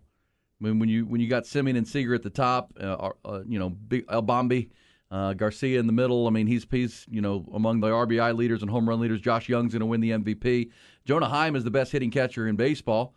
I 0.60 0.66
mean, 0.66 0.78
when 0.78 0.88
you 0.88 1.06
when 1.06 1.20
you 1.20 1.28
got 1.28 1.44
Semien 1.44 1.76
and 1.76 1.88
Seager 1.88 2.14
at 2.14 2.22
the 2.22 2.30
top, 2.30 2.72
uh, 2.80 3.10
uh, 3.24 3.42
you 3.46 3.58
know, 3.58 3.70
big 3.70 4.04
El 4.08 4.22
Bombi, 4.22 4.70
uh, 5.10 5.32
Garcia 5.34 5.80
in 5.80 5.86
the 5.86 5.92
middle. 5.92 6.26
I 6.26 6.30
mean, 6.30 6.46
he's 6.46 6.66
he's 6.70 7.06
you 7.10 7.20
know 7.20 7.46
among 7.54 7.80
the 7.80 7.88
RBI 7.88 8.36
leaders 8.36 8.62
and 8.62 8.70
home 8.70 8.88
run 8.88 9.00
leaders. 9.00 9.20
Josh 9.20 9.48
Jung's 9.48 9.72
going 9.72 9.80
to 9.80 9.86
win 9.86 10.00
the 10.00 10.10
MVP. 10.10 10.70
Jonah 11.04 11.28
Heim 11.28 11.56
is 11.56 11.64
the 11.64 11.70
best 11.70 11.92
hitting 11.92 12.10
catcher 12.10 12.46
in 12.46 12.56
baseball. 12.56 13.14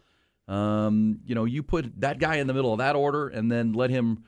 Um, 0.48 1.20
you 1.26 1.36
know, 1.36 1.46
you 1.46 1.64
put 1.64 2.00
that 2.02 2.20
guy 2.20 2.36
in 2.38 2.48
the 2.48 2.54
middle 2.54 2.72
of 2.72 2.80
that 2.80 2.96
order, 2.96 3.28
and 3.28 3.52
then 3.52 3.74
let 3.74 3.90
him. 3.90 4.24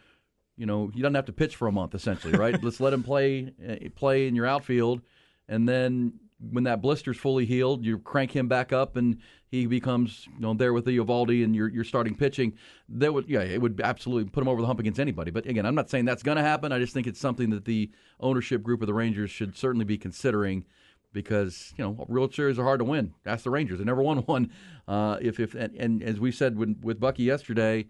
You 0.58 0.66
know, 0.66 0.90
he 0.94 1.02
doesn't 1.02 1.16
have 1.16 1.26
to 1.26 1.34
pitch 1.34 1.58
for 1.58 1.68
a 1.68 1.72
month, 1.72 1.96
essentially, 1.96 2.38
right? 2.38 2.62
Let's 2.64 2.80
let 2.80 2.94
him 2.94 3.04
play 3.04 3.52
uh, 3.68 3.90
play 3.96 4.28
in 4.28 4.36
your 4.36 4.46
outfield, 4.46 5.02
and 5.48 5.68
then 5.68 6.20
when 6.40 6.66
that 6.66 6.82
blister's 6.82 7.18
fully 7.18 7.46
healed, 7.46 7.86
you 7.86 7.98
crank 7.98 8.36
him 8.36 8.48
back 8.48 8.74
up 8.74 8.96
and 8.96 9.20
he 9.48 9.66
becomes 9.66 10.28
you 10.34 10.42
know 10.42 10.54
there 10.54 10.74
with 10.74 10.86
the 10.86 10.98
Eovaldi 10.98 11.44
and 11.44 11.56
you're, 11.56 11.70
you're 11.70 11.84
starting 11.84 12.16
pitching. 12.16 12.54
That 12.90 13.14
would 13.14 13.30
yeah, 13.30 13.42
it 13.42 13.62
would 13.62 13.80
absolutely 13.82 14.30
put 14.30 14.42
him 14.42 14.48
over 14.48 14.62
the 14.62 14.68
hump 14.68 14.80
against 14.80 15.00
anybody. 15.00 15.32
But 15.32 15.46
again, 15.46 15.66
I'm 15.66 15.76
not 15.76 15.90
saying 15.90 16.06
that's 16.06 16.24
going 16.24 16.38
to 16.38 16.44
happen. 16.44 16.72
I 16.72 16.80
just 16.80 16.94
think 16.94 17.08
it's 17.08 17.20
something 17.20 17.50
that 17.52 17.66
the 17.66 17.90
ownership 18.20 18.64
group 18.64 18.82
of 18.82 18.88
the 18.88 18.94
Rangers 18.94 19.32
should 19.32 19.58
certainly 19.58 19.86
be 19.86 19.98
considering 19.98 20.66
because 21.14 21.74
you 21.78 21.84
know 21.84 22.06
real 22.08 22.30
Series 22.30 22.60
are 22.60 22.64
hard 22.64 22.80
to 22.80 22.86
win. 22.86 23.14
That's 23.24 23.44
the 23.44 23.50
Rangers; 23.50 23.80
they 23.80 23.86
never 23.86 24.04
won 24.04 24.18
one. 24.26 24.52
Uh, 24.88 25.18
if 25.22 25.40
if 25.40 25.56
and, 25.56 25.74
and, 25.76 26.04
as 26.04 26.20
we 26.20 26.32
said 26.32 26.58
with, 26.58 26.80
with 26.84 27.00
Bucky 27.00 27.24
yesterday, 27.24 27.88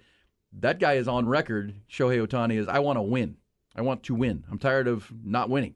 that 0.53 0.79
guy 0.79 0.93
is 0.93 1.09
on 1.09 1.27
record. 1.27 1.73
Shohei 1.91 2.25
Ohtani 2.25 2.57
is 2.57 2.69
I 2.69 2.79
want 2.79 2.97
to 2.97 3.01
win. 3.01 3.37
I 3.75 3.81
want 3.81 4.03
to 4.03 4.15
win. 4.15 4.45
I'm 4.49 4.59
tired 4.59 4.87
of 4.87 5.11
not 5.23 5.49
winning, 5.49 5.75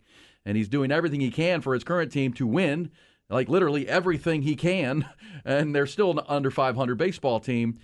and 0.50 0.58
he's 0.58 0.68
doing 0.68 0.92
everything 0.92 1.22
he 1.22 1.30
can 1.30 1.62
for 1.62 1.76
his 1.76 1.84
current 1.84 2.12
team 2.12 2.34
to 2.34 2.48
win. 2.48 2.90
Like 3.30 3.50
literally 3.50 3.88
everything 3.88 4.42
he 4.42 4.56
can, 4.56 5.08
and 5.46 5.76
they're 5.76 5.86
still 5.86 6.10
an 6.10 6.22
under 6.28 6.50
500 6.50 6.98
baseball 6.98 7.40
team. 7.40 7.78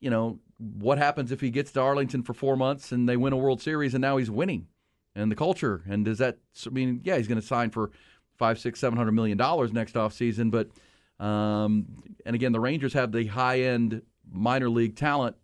You 0.00 0.10
know 0.10 0.40
what 0.58 0.98
happens 0.98 1.30
if 1.30 1.40
he 1.40 1.50
gets 1.50 1.70
to 1.72 1.80
Arlington 1.80 2.24
for 2.24 2.34
four 2.34 2.56
months 2.56 2.90
and 2.90 3.08
they 3.08 3.16
win 3.16 3.32
a 3.32 3.36
World 3.36 3.62
Series, 3.62 3.94
and 3.94 4.02
now 4.02 4.16
he's 4.16 4.28
winning, 4.28 4.66
and 5.14 5.30
the 5.30 5.36
culture, 5.36 5.84
and 5.88 6.04
does 6.04 6.18
that 6.18 6.38
I 6.66 6.70
mean? 6.70 7.02
Yeah, 7.04 7.18
he's 7.18 7.28
going 7.28 7.40
to 7.40 7.46
sign 7.46 7.70
for 7.70 7.92
five, 8.36 8.58
six, 8.58 8.80
seven 8.80 8.96
hundred 8.96 9.12
million 9.12 9.38
dollars 9.38 9.72
next 9.72 9.94
offseason. 9.94 10.50
But 10.50 10.70
um, 11.24 11.86
and 12.24 12.34
again, 12.34 12.50
the 12.50 12.58
Rangers 12.58 12.94
have 12.94 13.12
the 13.12 13.26
high 13.26 13.60
end 13.60 14.02
minor 14.28 14.68
league 14.68 14.96
talent 14.96 15.36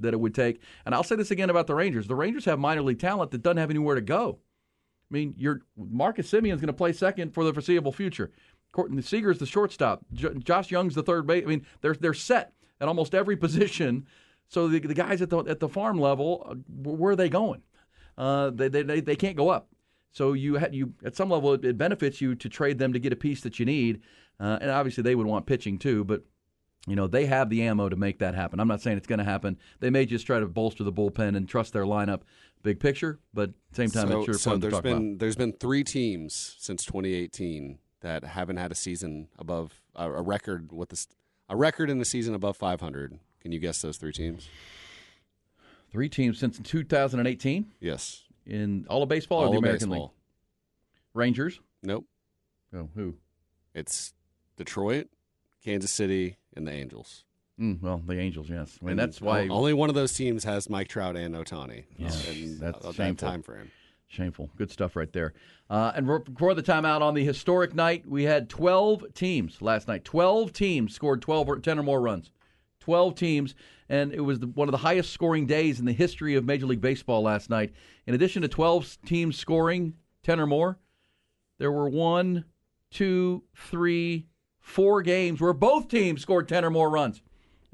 that 0.00 0.12
it 0.12 0.20
would 0.20 0.34
take. 0.34 0.60
And 0.84 0.94
I'll 0.94 1.02
say 1.02 1.16
this 1.16 1.30
again 1.30 1.48
about 1.48 1.66
the 1.66 1.74
Rangers: 1.74 2.06
the 2.06 2.14
Rangers 2.14 2.44
have 2.44 2.58
minor 2.58 2.82
league 2.82 3.00
talent 3.00 3.30
that 3.30 3.42
doesn't 3.42 3.56
have 3.56 3.70
anywhere 3.70 3.94
to 3.94 4.02
go. 4.02 4.40
I 5.10 5.14
mean, 5.14 5.34
your 5.36 5.62
Marcus 5.76 6.30
Semien's 6.30 6.60
going 6.60 6.66
to 6.66 6.72
play 6.72 6.92
second 6.92 7.32
for 7.32 7.44
the 7.44 7.52
foreseeable 7.52 7.92
future. 7.92 8.32
Corey 8.72 9.02
Seager's 9.02 9.38
the 9.38 9.46
shortstop. 9.46 10.04
J- 10.12 10.34
Josh 10.38 10.70
Jung's 10.70 10.94
the 10.94 11.02
third 11.02 11.26
base. 11.26 11.44
I 11.44 11.48
mean, 11.48 11.66
they're 11.80 11.94
they're 11.94 12.14
set 12.14 12.52
at 12.80 12.88
almost 12.88 13.14
every 13.14 13.36
position. 13.36 14.06
So 14.48 14.68
the, 14.68 14.78
the 14.80 14.94
guys 14.94 15.22
at 15.22 15.30
the 15.30 15.38
at 15.44 15.60
the 15.60 15.68
farm 15.68 15.98
level, 15.98 16.46
uh, 16.50 16.54
where 16.68 17.12
are 17.12 17.16
they 17.16 17.28
going? 17.28 17.62
Uh, 18.18 18.50
they, 18.50 18.68
they 18.68 19.00
they 19.00 19.16
can't 19.16 19.36
go 19.36 19.48
up. 19.48 19.68
So 20.12 20.32
you 20.32 20.54
had 20.54 20.74
you 20.74 20.94
at 21.04 21.16
some 21.16 21.30
level 21.30 21.52
it 21.52 21.76
benefits 21.76 22.20
you 22.20 22.34
to 22.36 22.48
trade 22.48 22.78
them 22.78 22.92
to 22.92 22.98
get 22.98 23.12
a 23.12 23.16
piece 23.16 23.42
that 23.42 23.58
you 23.58 23.66
need, 23.66 24.00
uh, 24.40 24.58
and 24.60 24.70
obviously 24.70 25.02
they 25.02 25.14
would 25.14 25.26
want 25.26 25.46
pitching 25.46 25.78
too. 25.78 26.04
But 26.04 26.22
you 26.86 26.96
know 26.96 27.06
they 27.06 27.26
have 27.26 27.50
the 27.50 27.62
ammo 27.62 27.88
to 27.88 27.96
make 27.96 28.18
that 28.20 28.34
happen. 28.34 28.60
I'm 28.60 28.68
not 28.68 28.80
saying 28.80 28.96
it's 28.96 29.06
going 29.06 29.18
to 29.18 29.24
happen. 29.24 29.58
They 29.80 29.90
may 29.90 30.06
just 30.06 30.26
try 30.26 30.40
to 30.40 30.46
bolster 30.46 30.84
the 30.84 30.92
bullpen 30.92 31.36
and 31.36 31.48
trust 31.48 31.72
their 31.72 31.84
lineup, 31.84 32.20
big 32.66 32.80
picture. 32.80 33.18
But 33.32 33.50
same 33.72 33.90
time, 33.90 34.08
so, 34.08 34.18
it's 34.18 34.26
sure 34.26 34.34
so 34.34 34.50
fun 34.50 34.60
there's 34.60 34.72
to 34.72 34.76
talk 34.76 34.82
been 34.82 34.96
about. 35.10 35.18
there's 35.20 35.36
been 35.36 35.52
three 35.52 35.84
teams 35.84 36.56
since 36.58 36.84
2018 36.84 37.78
that 38.00 38.24
haven't 38.24 38.58
had 38.58 38.70
a 38.70 38.74
season 38.74 39.28
above 39.38 39.82
a, 39.94 40.10
a 40.10 40.22
record 40.22 40.72
with 40.72 40.90
this 40.90 41.08
a 41.48 41.56
record 41.56 41.88
in 41.88 41.98
the 41.98 42.04
season 42.04 42.34
above 42.34 42.56
500. 42.56 43.18
Can 43.40 43.52
you 43.52 43.58
guess 43.60 43.80
those 43.80 43.96
three 43.96 44.12
teams? 44.12 44.48
Three 45.92 46.08
teams 46.08 46.38
since 46.38 46.58
2018 46.58 47.72
Yes, 47.80 48.24
in 48.44 48.84
all 48.90 49.02
of 49.02 49.08
baseball 49.08 49.44
or 49.44 49.50
the 49.52 49.58
American 49.58 49.88
baseball. 49.88 50.06
League. 50.06 50.12
Rangers. 51.14 51.60
Nope. 51.82 52.04
Oh, 52.74 52.90
who? 52.94 53.14
It's 53.74 54.12
Detroit, 54.56 55.08
Kansas 55.64 55.92
City, 55.92 56.36
and 56.54 56.66
the 56.66 56.72
Angels. 56.72 57.24
Mm, 57.60 57.80
well, 57.82 58.02
the 58.06 58.18
Angels. 58.18 58.48
Yes. 58.50 58.78
I 58.80 58.84
mean 58.84 58.90
And 58.92 58.98
that's 58.98 59.20
why. 59.20 59.48
only 59.48 59.72
one 59.72 59.88
of 59.88 59.94
those 59.94 60.12
teams 60.12 60.44
has 60.44 60.68
Mike 60.68 60.88
Trout 60.88 61.16
and 61.16 61.34
Ohtani. 61.34 61.84
Yeah, 61.96 62.08
and 62.28 62.60
that's 62.60 62.84
uh, 62.84 62.88
that 62.88 62.94
shameful. 62.94 63.28
time 63.28 63.42
frame. 63.42 63.70
Shameful. 64.08 64.50
Good 64.56 64.70
stuff 64.70 64.94
right 64.94 65.12
there. 65.12 65.32
Uh, 65.68 65.92
and 65.96 66.08
re- 66.08 66.18
before 66.20 66.54
the 66.54 66.62
timeout 66.62 67.00
on 67.00 67.14
the 67.14 67.24
historic 67.24 67.74
night, 67.74 68.06
we 68.06 68.24
had 68.24 68.48
12 68.48 69.14
teams 69.14 69.60
last 69.60 69.88
night. 69.88 70.04
12 70.04 70.52
teams 70.52 70.94
scored 70.94 71.22
12 71.22 71.48
or 71.48 71.58
10 71.58 71.78
or 71.78 71.82
more 71.82 72.00
runs. 72.00 72.30
12 72.80 73.16
teams, 73.16 73.54
and 73.88 74.12
it 74.12 74.20
was 74.20 74.38
the, 74.38 74.46
one 74.46 74.68
of 74.68 74.72
the 74.72 74.78
highest 74.78 75.12
scoring 75.12 75.44
days 75.44 75.80
in 75.80 75.86
the 75.86 75.92
history 75.92 76.36
of 76.36 76.44
Major 76.44 76.66
League 76.66 76.80
Baseball 76.80 77.22
last 77.22 77.50
night. 77.50 77.72
In 78.06 78.14
addition 78.14 78.42
to 78.42 78.48
12 78.48 78.98
teams 79.04 79.36
scoring 79.36 79.94
10 80.22 80.38
or 80.38 80.46
more, 80.46 80.78
there 81.58 81.72
were 81.72 81.88
one, 81.88 82.44
two, 82.92 83.42
three, 83.56 84.26
four 84.60 85.02
games 85.02 85.40
where 85.40 85.52
both 85.52 85.88
teams 85.88 86.22
scored 86.22 86.48
10 86.48 86.64
or 86.64 86.70
more 86.70 86.88
runs. 86.90 87.22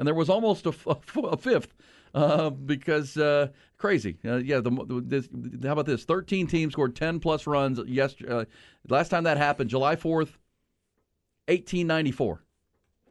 And 0.03 0.07
there 0.09 0.17
was 0.17 0.29
almost 0.29 0.67
a, 0.67 0.71
f- 0.71 0.85
a 0.89 0.97
f- 0.97 1.17
a 1.17 1.37
fifth 1.37 1.75
uh, 2.13 2.51
because 2.51 3.17
uh, 3.17 3.51
crazy. 3.79 4.19
Uh, 4.25 4.39
yeah, 4.39 4.59
the, 4.59 5.01
this, 5.07 5.29
how 5.63 5.75
about 5.75 5.87
this? 5.87 6.03
13 6.03 6.49
teams 6.49 6.73
scored 6.73 6.97
10 6.97 7.21
plus 7.21 7.47
runs. 7.47 7.79
Yes, 7.87 8.17
uh, 8.29 8.47
last 8.89 9.11
time 9.11 9.23
that 9.23 9.37
happened, 9.37 9.71
July 9.71 9.95
4th, 9.95 10.35
1894. 11.47 12.43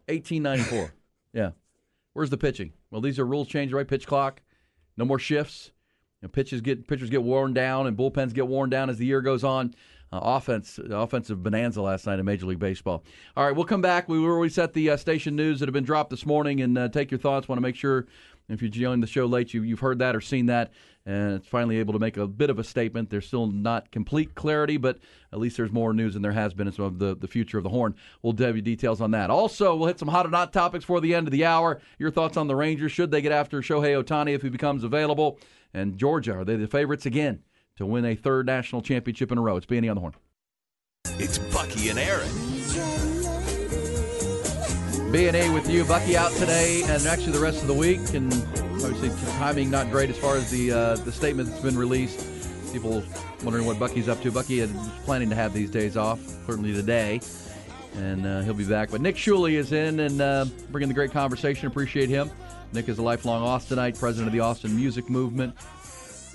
1894. 0.09 0.93
yeah. 1.33 1.51
Where's 2.11 2.29
the 2.29 2.37
pitching? 2.37 2.73
Well, 2.89 2.99
these 2.99 3.19
are 3.19 3.25
rules 3.25 3.47
change, 3.47 3.71
right? 3.71 3.87
Pitch 3.87 4.05
clock, 4.05 4.41
no 4.97 5.05
more 5.05 5.17
shifts. 5.17 5.71
Know, 6.21 6.27
pitches 6.27 6.59
get 6.59 6.89
pitchers 6.89 7.09
get 7.09 7.23
worn 7.23 7.53
down 7.53 7.87
and 7.87 7.95
bullpens 7.95 8.33
get 8.33 8.49
worn 8.49 8.69
down 8.69 8.89
as 8.89 8.97
the 8.97 9.05
year 9.05 9.21
goes 9.21 9.45
on. 9.45 9.73
Uh, 10.13 10.19
offense, 10.23 10.77
offensive 10.89 11.41
bonanza 11.41 11.81
last 11.81 12.05
night 12.05 12.19
in 12.19 12.25
Major 12.25 12.45
League 12.45 12.59
Baseball. 12.59 13.01
All 13.37 13.45
right, 13.45 13.55
we'll 13.55 13.63
come 13.63 13.81
back. 13.81 14.09
We 14.09 14.19
will 14.19 14.27
reset 14.27 14.73
the 14.73 14.89
uh, 14.89 14.97
station 14.97 15.37
news 15.37 15.59
that 15.59 15.69
have 15.69 15.73
been 15.73 15.85
dropped 15.85 16.09
this 16.09 16.25
morning 16.25 16.59
and 16.59 16.77
uh, 16.77 16.89
take 16.89 17.11
your 17.11 17.19
thoughts. 17.19 17.47
Want 17.47 17.57
to 17.57 17.61
make 17.61 17.77
sure 17.77 18.07
if 18.49 18.61
you 18.61 18.67
joined 18.67 19.01
the 19.01 19.07
show 19.07 19.25
late, 19.25 19.53
you, 19.53 19.63
you've 19.63 19.79
heard 19.79 19.99
that 19.99 20.13
or 20.13 20.19
seen 20.19 20.47
that, 20.47 20.73
and 21.05 21.35
it's 21.35 21.47
finally 21.47 21.77
able 21.77 21.93
to 21.93 21.99
make 21.99 22.17
a 22.17 22.27
bit 22.27 22.49
of 22.49 22.59
a 22.59 22.63
statement. 22.65 23.09
There's 23.09 23.25
still 23.25 23.47
not 23.47 23.89
complete 23.91 24.35
clarity, 24.35 24.75
but 24.75 24.99
at 25.31 25.39
least 25.39 25.55
there's 25.55 25.71
more 25.71 25.93
news 25.93 26.13
than 26.15 26.21
there 26.21 26.33
has 26.33 26.53
been 26.53 26.67
in 26.67 26.73
some 26.73 26.83
of 26.83 26.99
the, 26.99 27.15
the 27.15 27.27
future 27.29 27.57
of 27.57 27.63
the 27.63 27.69
horn. 27.69 27.95
We'll 28.21 28.33
give 28.33 28.57
you 28.57 28.61
details 28.61 28.99
on 28.99 29.11
that. 29.11 29.29
Also, 29.29 29.77
we'll 29.77 29.87
hit 29.87 29.99
some 29.99 30.09
hot 30.09 30.25
or 30.25 30.29
not 30.29 30.51
topics 30.51 30.83
for 30.83 30.99
the 30.99 31.15
end 31.15 31.27
of 31.27 31.31
the 31.31 31.45
hour. 31.45 31.79
Your 31.97 32.11
thoughts 32.11 32.35
on 32.35 32.47
the 32.47 32.55
Rangers? 32.57 32.91
Should 32.91 33.11
they 33.11 33.21
get 33.21 33.31
after 33.31 33.61
Shohei 33.61 34.03
Ohtani 34.03 34.35
if 34.35 34.41
he 34.41 34.49
becomes 34.49 34.83
available? 34.83 35.39
And 35.73 35.97
Georgia, 35.97 36.33
are 36.33 36.43
they 36.43 36.57
the 36.57 36.67
favorites 36.67 37.05
again 37.05 37.43
to 37.77 37.85
win 37.85 38.05
a 38.05 38.15
third 38.15 38.45
national 38.45 38.81
championship 38.81 39.31
in 39.31 39.37
a 39.37 39.41
row? 39.41 39.57
It's 39.57 39.65
B&E 39.65 39.87
on 39.87 39.95
the 39.95 40.01
horn. 40.01 40.13
It's 41.05 41.37
Bucky 41.37 41.89
and 41.89 41.99
Erin. 41.99 42.29
B&A 45.11 45.53
with 45.53 45.69
you. 45.69 45.83
Bucky 45.83 46.15
out 46.15 46.31
today 46.33 46.83
and 46.85 47.05
actually 47.05 47.33
the 47.33 47.39
rest 47.39 47.61
of 47.61 47.67
the 47.67 47.73
week. 47.73 47.99
And 48.13 48.31
obviously 48.83 49.11
timing 49.33 49.69
not 49.69 49.91
great 49.91 50.09
as 50.09 50.17
far 50.17 50.35
as 50.35 50.49
the 50.49 50.71
uh, 50.71 50.95
the 50.97 51.11
statement 51.11 51.49
that's 51.49 51.61
been 51.61 51.77
released. 51.77 52.27
People 52.71 53.03
wondering 53.43 53.65
what 53.65 53.77
Bucky's 53.77 54.07
up 54.07 54.21
to. 54.21 54.31
Bucky 54.31 54.61
is 54.61 54.71
planning 55.03 55.29
to 55.29 55.35
have 55.35 55.53
these 55.53 55.69
days 55.69 55.97
off, 55.97 56.19
certainly 56.45 56.73
today. 56.73 57.19
And 57.97 58.25
uh, 58.25 58.41
he'll 58.41 58.53
be 58.53 58.63
back. 58.63 58.89
But 58.89 59.01
Nick 59.01 59.17
Shuley 59.17 59.53
is 59.53 59.73
in 59.73 59.99
and 59.99 60.21
uh, 60.21 60.45
bringing 60.69 60.87
the 60.87 60.95
great 60.95 61.11
conversation. 61.11 61.67
Appreciate 61.67 62.07
him. 62.07 62.31
Nick 62.71 62.87
is 62.87 62.99
a 62.99 63.01
lifelong 63.01 63.45
Austinite, 63.45 63.99
president 63.99 64.27
of 64.27 64.33
the 64.33 64.39
Austin 64.39 64.73
Music 64.73 65.09
Movement. 65.09 65.53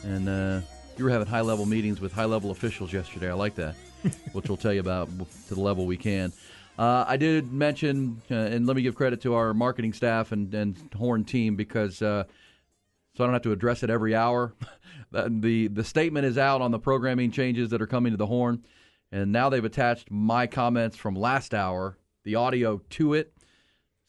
And 0.05 0.29
uh, 0.29 0.61
you 0.99 1.05
were 1.05 1.11
having 1.11 1.27
high 1.27 1.41
level 1.41 1.67
meetings 1.67 2.01
with 2.01 2.13
high 2.13 2.25
level 2.25 2.51
officials 2.51 2.93
yesterday. 2.93 3.31
I 3.31 3.35
like 3.35 3.55
that, 3.57 3.75
which 4.33 4.49
we'll 4.49 4.57
tell 4.57 4.73
you 4.73 4.81
about 4.81 5.09
to 5.49 5.55
the 5.55 5.61
level 5.61 5.87
we 5.87 5.97
can. 5.97 6.33
Uh, 6.79 7.05
I 7.07 7.17
did 7.17 7.53
mention, 7.53 8.21
uh, 8.31 8.35
and 8.35 8.67
let 8.67 8.77
me 8.77 8.83
give 8.83 8.95
credit 8.95 9.23
to 9.23 9.35
our 9.35 9.55
marketing 9.55 9.93
staff 9.93 10.33
and, 10.33 10.53
and 10.55 10.77
Horn 10.95 11.25
team 11.25 11.57
because 11.57 12.03
uh, 12.03 12.25
so 13.17 13.25
I 13.25 13.27
don't 13.27 13.35
have 13.35 13.43
to 13.43 13.53
address 13.53 13.83
it 13.83 13.89
every 13.91 14.15
hour. 14.15 14.53
the 15.11 15.69
The 15.69 15.85
statement 15.85 16.27
is 16.27 16.37
out 16.37 16.61
on 16.61 16.71
the 16.71 16.79
programming 16.79 17.31
changes 17.31 17.71
that 17.71 17.81
are 17.81 17.87
coming 17.87 18.13
to 18.13 18.19
the 18.19 18.27
Horn, 18.27 18.65
and 19.11 19.33
now 19.33 19.49
they've 19.49 19.65
attached 19.65 20.11
my 20.11 20.47
comments 20.47 20.97
from 20.97 21.15
last 21.15 21.55
hour, 21.55 21.97
the 22.25 22.35
audio 22.35 22.83
to 22.91 23.15
it, 23.15 23.33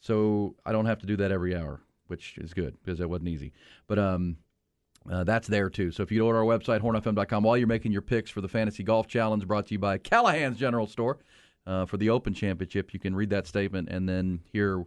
so 0.00 0.56
I 0.66 0.72
don't 0.72 0.86
have 0.86 0.98
to 1.00 1.06
do 1.06 1.16
that 1.16 1.32
every 1.32 1.56
hour, 1.56 1.80
which 2.08 2.36
is 2.38 2.52
good 2.52 2.76
because 2.84 2.98
that 2.98 3.08
wasn't 3.08 3.28
easy. 3.28 3.52
But 3.86 3.98
um, 3.98 4.36
uh, 5.10 5.24
that's 5.24 5.48
there 5.48 5.70
too. 5.70 5.90
So 5.90 6.02
if 6.02 6.12
you 6.12 6.20
go 6.20 6.30
to 6.30 6.38
our 6.38 6.44
website, 6.44 6.80
hornfm.com, 6.80 7.42
while 7.42 7.56
you're 7.56 7.66
making 7.66 7.92
your 7.92 8.02
picks 8.02 8.30
for 8.30 8.40
the 8.40 8.48
Fantasy 8.48 8.82
Golf 8.82 9.06
Challenge 9.06 9.46
brought 9.46 9.66
to 9.66 9.74
you 9.74 9.78
by 9.78 9.98
Callahan's 9.98 10.58
General 10.58 10.86
Store 10.86 11.18
uh, 11.66 11.86
for 11.86 11.96
the 11.96 12.10
Open 12.10 12.34
Championship, 12.34 12.92
you 12.92 13.00
can 13.00 13.14
read 13.14 13.30
that 13.30 13.46
statement 13.46 13.88
and 13.88 14.08
then 14.08 14.40
hear 14.52 14.84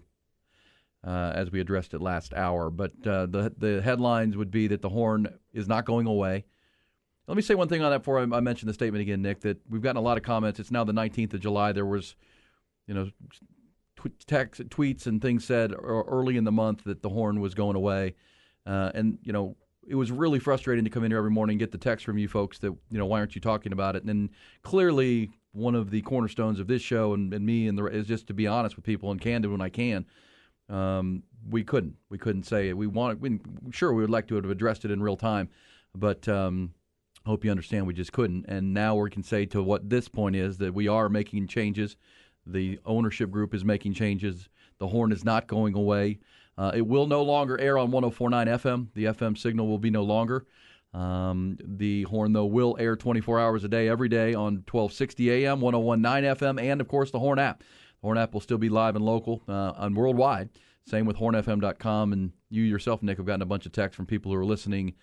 uh, 1.04 1.32
as 1.34 1.52
we 1.52 1.60
addressed 1.60 1.94
it 1.94 2.02
last 2.02 2.34
hour. 2.34 2.70
But 2.70 2.92
uh, 3.06 3.26
the 3.26 3.54
the 3.58 3.82
headlines 3.82 4.38
would 4.38 4.52
be 4.52 4.68
that 4.68 4.82
the 4.82 4.90
horn 4.90 5.28
is 5.54 5.68
not 5.68 5.86
going 5.86 6.08
away. 6.08 6.46
Let 7.28 7.36
me 7.36 7.44
say 7.44 7.56
one 7.56 7.68
thing 7.68 7.82
on 7.82 7.92
that 7.92 8.00
before 8.00 8.20
I, 8.20 8.24
I 8.24 8.40
mention 8.42 8.68
the 8.68 8.74
statement 8.74 9.02
again, 9.02 9.22
Nick. 9.22 9.42
That 9.42 9.58
we've 9.70 9.82
gotten 9.82 9.98
a 9.98 10.02
lot 10.02 10.18
of 10.18 10.24
comments. 10.24 10.60
It's 10.60 10.72
now 10.72 10.84
the 10.84 10.94
19th 10.94 11.34
of 11.34 11.40
July. 11.40 11.72
There 11.72 11.86
was, 11.86 12.16
you 12.88 12.94
know, 12.94 13.10
tw- 13.96 14.28
text, 14.28 14.62
tweets 14.70 15.08
and 15.08 15.22
things 15.22 15.46
said 15.46 15.74
early 15.74 16.38
in 16.38 16.44
the 16.44 16.52
month 16.52 16.84
that 16.84 17.02
the 17.02 17.10
horn 17.10 17.40
was 17.40 17.54
going 17.54 17.76
away, 17.76 18.16
uh, 18.66 18.92
and 18.94 19.18
you 19.24 19.34
know. 19.34 19.56
It 19.88 19.96
was 19.96 20.12
really 20.12 20.39
frustrating 20.39 20.84
to 20.84 20.91
come 20.91 21.04
in 21.04 21.12
here 21.12 21.17
every 21.17 21.32
morning 21.32 21.56
and 21.56 21.60
get 21.60 21.72
the 21.72 21.78
text 21.78 22.06
from 22.06 22.17
you 22.17 22.28
folks 22.28 22.60
that, 22.60 22.72
you 22.89 22.98
know, 22.98 23.06
why 23.06 23.20
aren't 23.20 23.36
you 23.36 23.41
talking 23.41 23.74
about 23.74 23.96
it? 23.96 24.04
And 24.04 24.10
then 24.10 24.30
clearly, 24.63 25.32
one 25.54 25.76
of 25.76 25.89
the 25.89 26.02
cornerstones 26.02 26.60
of 26.60 26.67
this 26.67 26.82
show 26.82 27.13
and, 27.13 27.34
and 27.34 27.46
me 27.46 27.67
and 27.67 27.78
the 27.78 27.86
is 27.86 28.08
just 28.08 28.28
to 28.28 28.34
be 28.34 28.48
honest 28.48 28.76
with 28.76 28.86
people 28.86 29.12
and 29.12 29.20
candid 29.20 29.52
when 29.52 29.62
I 29.62 29.70
can. 29.70 30.06
Um, 30.70 31.24
we 31.50 31.63
couldn't. 31.63 31.96
We 32.10 32.17
couldn't 32.17 32.44
say 32.44 32.70
it. 32.70 32.78
We 32.78 32.88
want. 32.88 33.20
We, 33.20 33.39
sure, 33.72 33.94
we 33.94 34.02
would 34.02 34.10
like 34.10 34.28
to 34.28 34.36
have 34.36 34.46
addressed 34.46 34.86
it 34.86 34.91
in 34.91 35.02
real 35.02 35.17
time, 35.17 35.50
but 35.94 36.28
um, 36.30 36.74
I 37.26 37.30
hope 37.30 37.44
you 37.44 37.52
understand 37.52 37.86
we 37.86 37.94
just 37.94 38.13
couldn't. 38.13 38.46
And 38.48 38.74
now 38.74 38.96
we 38.96 39.10
can 39.10 39.24
say 39.24 39.46
to 39.48 39.62
what 39.62 39.89
this 39.89 40.08
point 40.08 40.36
is 40.36 40.58
that 40.60 40.74
we 40.74 40.88
are 40.88 41.10
making 41.10 41.48
changes. 41.48 41.98
The 42.46 42.80
ownership 42.86 43.30
group 43.30 43.54
is 43.54 43.65
making 43.65 43.94
changes. 43.94 44.50
The 44.80 44.88
horn 44.88 45.12
is 45.12 45.26
not 45.26 45.48
going 45.48 45.76
away. 45.76 46.20
Uh, 46.62 46.71
it 46.76 46.86
will 46.86 47.08
no 47.08 47.24
longer 47.24 47.60
air 47.60 47.76
on 47.80 47.89
1049 47.89 48.45
FM. 48.45 48.88
The 48.93 49.06
FM 49.06 49.36
signal 49.36 49.67
will 49.67 49.80
be 49.80 49.89
no 49.89 50.04
longer. 50.04 50.45
Um, 50.93 51.58
the 51.60 52.04
horn, 52.04 52.34
though, 52.34 52.45
will 52.45 52.78
air 52.80 52.95
24 52.95 53.39
hours 53.39 53.63
a 53.63 53.67
day, 53.67 53.88
every 53.88 54.08
day 54.08 54.36
on 54.36 54.63
1260 54.69 55.32
AM, 55.32 55.60
1019 55.60 56.36
FM, 56.36 56.62
and 56.62 56.80
of 56.80 56.88
course 56.88 57.10
the 57.10 57.17
Horn 57.17 57.39
app. 57.39 57.62
The 57.62 57.65
Horn 58.04 58.19
app 58.19 58.36
will 58.36 58.41
still 58.41 58.60
be 58.60 58.69
live 58.69 58.95
and 58.95 59.04
local 59.04 59.41
uh, 59.47 59.74
and 59.78 59.97
worldwide. 59.97 60.50
Same 60.86 61.08
with 61.08 61.17
hornfm.com. 61.17 62.13
And 62.13 62.32
you 62.52 62.62
yourself, 62.62 63.02
Nick, 63.02 63.17
have 63.17 63.26
gotten 63.26 63.41
a 63.41 63.47
bunch 63.47 63.65
of 63.65 63.71
texts 63.71 63.95
from 63.95 64.06
people 64.06 64.32
who 64.32 64.38
are 64.38 64.45
listening 64.45 64.93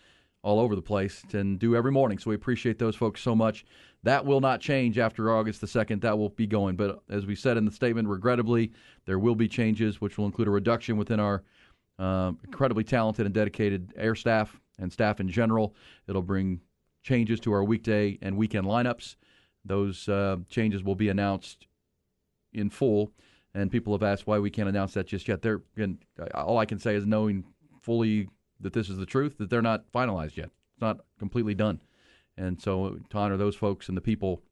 all 0.42 0.60
over 0.60 0.76
the 0.76 0.82
place 0.82 1.24
and 1.32 1.58
do 1.58 1.74
every 1.74 1.90
morning. 1.90 2.18
So 2.18 2.30
we 2.30 2.36
appreciate 2.36 2.78
those 2.78 2.94
folks 2.94 3.20
so 3.20 3.34
much. 3.34 3.64
That 4.04 4.24
will 4.24 4.40
not 4.40 4.61
change 4.61 4.98
after 4.98 5.34
August 5.34 5.61
the 5.61 5.66
2nd. 5.66 6.00
That 6.02 6.16
will 6.18 6.28
be 6.30 6.46
going. 6.46 6.76
But 6.76 7.00
as 7.11 7.26
we 7.26 7.34
said 7.34 7.56
in 7.56 7.64
the 7.64 7.72
statement, 7.72 8.08
regrettably, 8.08 8.72
there 9.06 9.18
will 9.18 9.34
be 9.34 9.48
changes, 9.48 10.00
which 10.00 10.18
will 10.18 10.26
include 10.26 10.48
a 10.48 10.52
reduction 10.52 10.96
within 10.96 11.18
our 11.18 11.42
uh, 11.98 12.32
incredibly 12.44 12.84
talented 12.84 13.26
and 13.26 13.34
dedicated 13.34 13.92
air 13.96 14.14
staff 14.14 14.61
and 14.78 14.92
staff 14.92 15.18
in 15.18 15.28
general. 15.28 15.74
It'll 16.06 16.22
bring 16.22 16.61
changes 17.02 17.40
to 17.40 17.52
our 17.52 17.64
weekday 17.64 18.18
and 18.22 18.37
weekend 18.37 18.66
lineups. 18.66 19.16
Those 19.64 20.08
uh, 20.08 20.37
changes 20.48 20.82
will 20.82 20.94
be 20.94 21.08
announced 21.08 21.66
in 22.52 22.70
full. 22.70 23.12
And 23.54 23.70
people 23.70 23.92
have 23.92 24.02
asked 24.02 24.26
why 24.26 24.38
we 24.38 24.50
can't 24.50 24.68
announce 24.68 24.94
that 24.94 25.06
just 25.06 25.26
yet. 25.26 25.42
They're, 25.42 25.62
and 25.76 25.98
all 26.34 26.58
I 26.58 26.66
can 26.66 26.78
say 26.78 26.94
is 26.94 27.06
knowing 27.06 27.44
fully 27.82 28.28
that 28.61 28.72
this 28.72 28.88
is 28.88 28.98
the 28.98 29.06
truth, 29.06 29.38
that 29.38 29.50
they're 29.50 29.62
not 29.62 29.90
finalized 29.92 30.37
yet. 30.37 30.50
It's 30.72 30.80
not 30.80 31.00
completely 31.18 31.54
done. 31.54 31.80
And 32.38 32.61
so 32.61 32.98
to 33.11 33.18
honor 33.18 33.37
those 33.37 33.57
folks 33.57 33.88
and 33.88 33.96
the 33.96 34.01
people, 34.01 34.42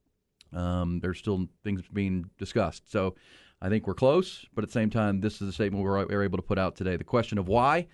um, 0.52 1.00
there's 1.00 1.18
still 1.18 1.48
things 1.64 1.82
being 1.92 2.28
discussed. 2.38 2.90
So 2.90 3.14
I 3.62 3.68
think 3.68 3.86
we're 3.86 3.94
close, 3.94 4.44
but 4.54 4.64
at 4.64 4.68
the 4.68 4.72
same 4.72 4.90
time, 4.90 5.20
this 5.20 5.40
is 5.40 5.48
a 5.48 5.52
statement 5.52 5.82
we're, 5.82 6.04
we're 6.06 6.22
able 6.22 6.38
to 6.38 6.42
put 6.42 6.58
out 6.58 6.76
today. 6.76 6.96
The 6.96 7.04
question 7.04 7.38
of 7.38 7.48
why, 7.48 7.86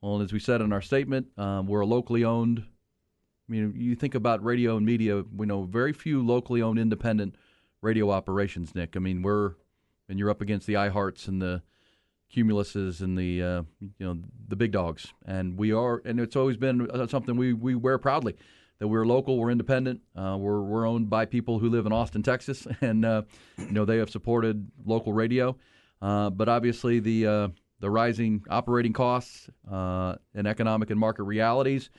well, 0.00 0.20
as 0.20 0.32
we 0.32 0.38
said 0.38 0.60
in 0.60 0.72
our 0.72 0.82
statement, 0.82 1.26
um, 1.36 1.66
we're 1.66 1.80
a 1.80 1.86
locally 1.86 2.24
owned. 2.24 2.60
I 2.60 3.52
mean, 3.52 3.72
you 3.74 3.96
think 3.96 4.14
about 4.14 4.44
radio 4.44 4.76
and 4.76 4.86
media. 4.86 5.24
We 5.34 5.46
know 5.46 5.62
very 5.62 5.92
few 5.92 6.24
locally 6.24 6.62
owned 6.62 6.78
independent 6.78 7.34
radio 7.80 8.10
operations. 8.10 8.74
Nick, 8.74 8.94
I 8.94 9.00
mean, 9.00 9.22
we're 9.22 9.54
and 10.08 10.18
you're 10.18 10.30
up 10.30 10.40
against 10.40 10.66
the 10.66 10.74
iHearts 10.74 11.28
and 11.28 11.42
the 11.42 11.62
Cumuluses 12.34 13.00
and 13.00 13.16
the 13.16 13.42
uh, 13.42 13.62
you 13.80 14.06
know 14.06 14.18
the 14.48 14.56
big 14.56 14.70
dogs, 14.70 15.14
and 15.24 15.58
we 15.58 15.72
are, 15.72 16.02
and 16.04 16.20
it's 16.20 16.36
always 16.36 16.58
been 16.58 16.86
something 17.08 17.36
we 17.36 17.54
we 17.54 17.74
wear 17.74 17.96
proudly 17.96 18.36
that 18.78 18.88
we're 18.88 19.06
local, 19.06 19.38
we're 19.38 19.50
independent, 19.50 20.00
uh, 20.16 20.36
we're 20.38 20.60
we're 20.60 20.86
owned 20.86 21.10
by 21.10 21.24
people 21.24 21.58
who 21.58 21.68
live 21.68 21.86
in 21.86 21.92
Austin, 21.92 22.22
Texas, 22.22 22.66
and 22.80 23.04
uh, 23.04 23.22
you 23.58 23.72
know 23.72 23.84
they 23.84 23.98
have 23.98 24.10
supported 24.10 24.70
local 24.84 25.12
radio, 25.12 25.56
uh, 26.00 26.30
but 26.30 26.48
obviously 26.48 27.00
the 27.00 27.26
uh, 27.26 27.48
the 27.80 27.90
rising 27.90 28.42
operating 28.50 28.92
costs 28.92 29.48
and 29.70 30.46
economic 30.46 30.90
and 30.90 30.98
market 30.98 31.24
realities 31.24 31.90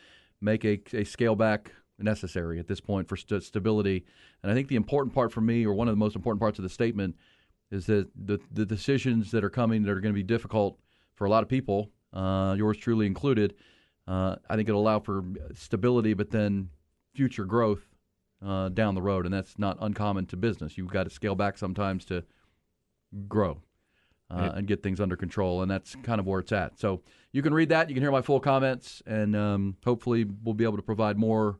make 0.41 0.63
a, 0.63 0.79
a 0.93 1.03
scale 1.03 1.35
back 1.35 1.73
necessary 1.97 2.59
at 2.59 2.67
this 2.67 2.79
point 2.79 3.07
for 3.07 3.17
st- 3.17 3.43
stability. 3.43 4.05
And 4.41 4.51
I 4.51 4.55
think 4.55 4.67
the 4.67 4.75
important 4.75 5.13
part 5.13 5.31
for 5.31 5.41
me, 5.41 5.65
or 5.65 5.73
one 5.73 5.87
of 5.87 5.91
the 5.91 5.99
most 5.99 6.15
important 6.15 6.39
parts 6.39 6.59
of 6.59 6.63
the 6.63 6.69
statement, 6.69 7.15
is 7.71 7.85
that 7.87 8.09
the 8.15 8.39
the 8.51 8.65
decisions 8.65 9.31
that 9.31 9.43
are 9.43 9.49
coming 9.49 9.83
that 9.83 9.91
are 9.91 9.99
going 9.99 10.13
to 10.13 10.17
be 10.19 10.23
difficult 10.23 10.79
for 11.15 11.25
a 11.25 11.29
lot 11.29 11.43
of 11.43 11.49
people, 11.49 11.91
uh, 12.13 12.55
yours 12.57 12.77
truly 12.77 13.05
included. 13.05 13.53
Uh, 14.09 14.35
I 14.49 14.55
think 14.55 14.67
it'll 14.67 14.81
allow 14.81 14.99
for 14.99 15.23
stability, 15.53 16.15
but 16.15 16.31
then 16.31 16.69
future 17.13 17.45
growth 17.45 17.87
uh, 18.43 18.69
down 18.69 18.95
the 18.95 19.01
road, 19.01 19.25
and 19.25 19.33
that's 19.33 19.59
not 19.59 19.77
uncommon 19.79 20.25
to 20.27 20.37
business. 20.37 20.77
You've 20.77 20.91
got 20.91 21.03
to 21.03 21.11
scale 21.11 21.35
back 21.35 21.57
sometimes 21.57 22.05
to 22.05 22.23
grow. 23.27 23.61
Uh, 24.31 24.51
and 24.57 24.67
get 24.67 24.83
things 24.83 24.99
under 25.01 25.15
control, 25.15 25.63
and 25.63 25.71
that's 25.71 25.95
kind 26.03 26.19
of 26.19 26.27
where 26.27 26.39
it's 26.39 26.51
at. 26.51 26.77
So 26.77 27.01
you 27.31 27.41
can 27.41 27.51
read 27.51 27.69
that. 27.69 27.89
You 27.89 27.95
can 27.95 28.03
hear 28.03 28.11
my 28.11 28.21
full 28.21 28.39
comments, 28.39 29.01
and 29.07 29.35
um, 29.35 29.75
hopefully 29.83 30.23
we'll 30.43 30.53
be 30.53 30.65
able 30.65 30.77
to 30.77 30.83
provide 30.83 31.17
more 31.17 31.57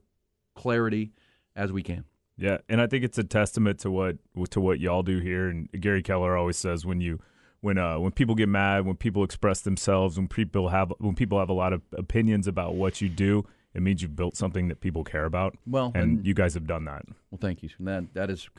clarity 0.54 1.12
as 1.56 1.72
we 1.72 1.82
can. 1.82 2.04
Yeah, 2.38 2.60
and 2.70 2.80
I 2.80 2.86
think 2.86 3.04
it's 3.04 3.18
a 3.18 3.24
testament 3.24 3.80
to 3.80 3.90
what 3.90 4.18
to 4.52 4.62
what 4.62 4.80
y'all 4.80 5.02
do 5.02 5.18
here. 5.18 5.50
And 5.50 5.68
Gary 5.82 6.04
Keller 6.04 6.38
always 6.38 6.58
says 6.58 6.86
when 6.86 7.02
you 7.02 7.20
when 7.62 7.78
uh 7.78 8.00
when 8.00 8.12
people 8.12 8.36
get 8.36 8.50
mad, 8.50 8.86
when 8.86 8.96
people 8.96 9.24
express 9.24 9.62
themselves, 9.62 10.18
when 10.18 10.28
people 10.28 10.70
have 10.70 10.94
when 11.00 11.16
people 11.16 11.40
have 11.40 11.50
a 11.50 11.54
lot 11.54 11.74
of 11.74 11.82
opinions 11.94 12.48
about 12.48 12.76
what 12.76 13.02
you 13.02 13.10
do, 13.10 13.46
it 13.74 13.82
means 13.82 14.02
you've 14.02 14.16
built 14.16 14.36
something 14.36 14.68
that 14.70 14.82
people 14.82 15.04
care 15.04 15.26
about. 15.26 15.58
Well, 15.68 15.92
and, 15.94 16.04
and 16.18 16.28
you 16.28 16.34
guys 16.34 16.54
have 16.54 16.68
done 16.68 16.86
that. 16.86 17.04
Well, 17.32 17.40
thank 17.40 17.62
you. 17.64 17.70
And 17.78 17.88
that 17.88 18.14
that 18.14 18.30
is 18.30 18.50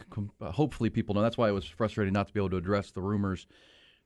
hopefully 0.42 0.90
people 0.90 1.14
know. 1.14 1.22
That's 1.22 1.38
why 1.38 1.48
it 1.48 1.52
was 1.52 1.66
frustrating 1.66 2.12
not 2.12 2.28
to 2.28 2.32
be 2.32 2.40
able 2.40 2.50
to 2.50 2.56
address 2.56 2.90
the 2.90 3.02
rumors 3.02 3.46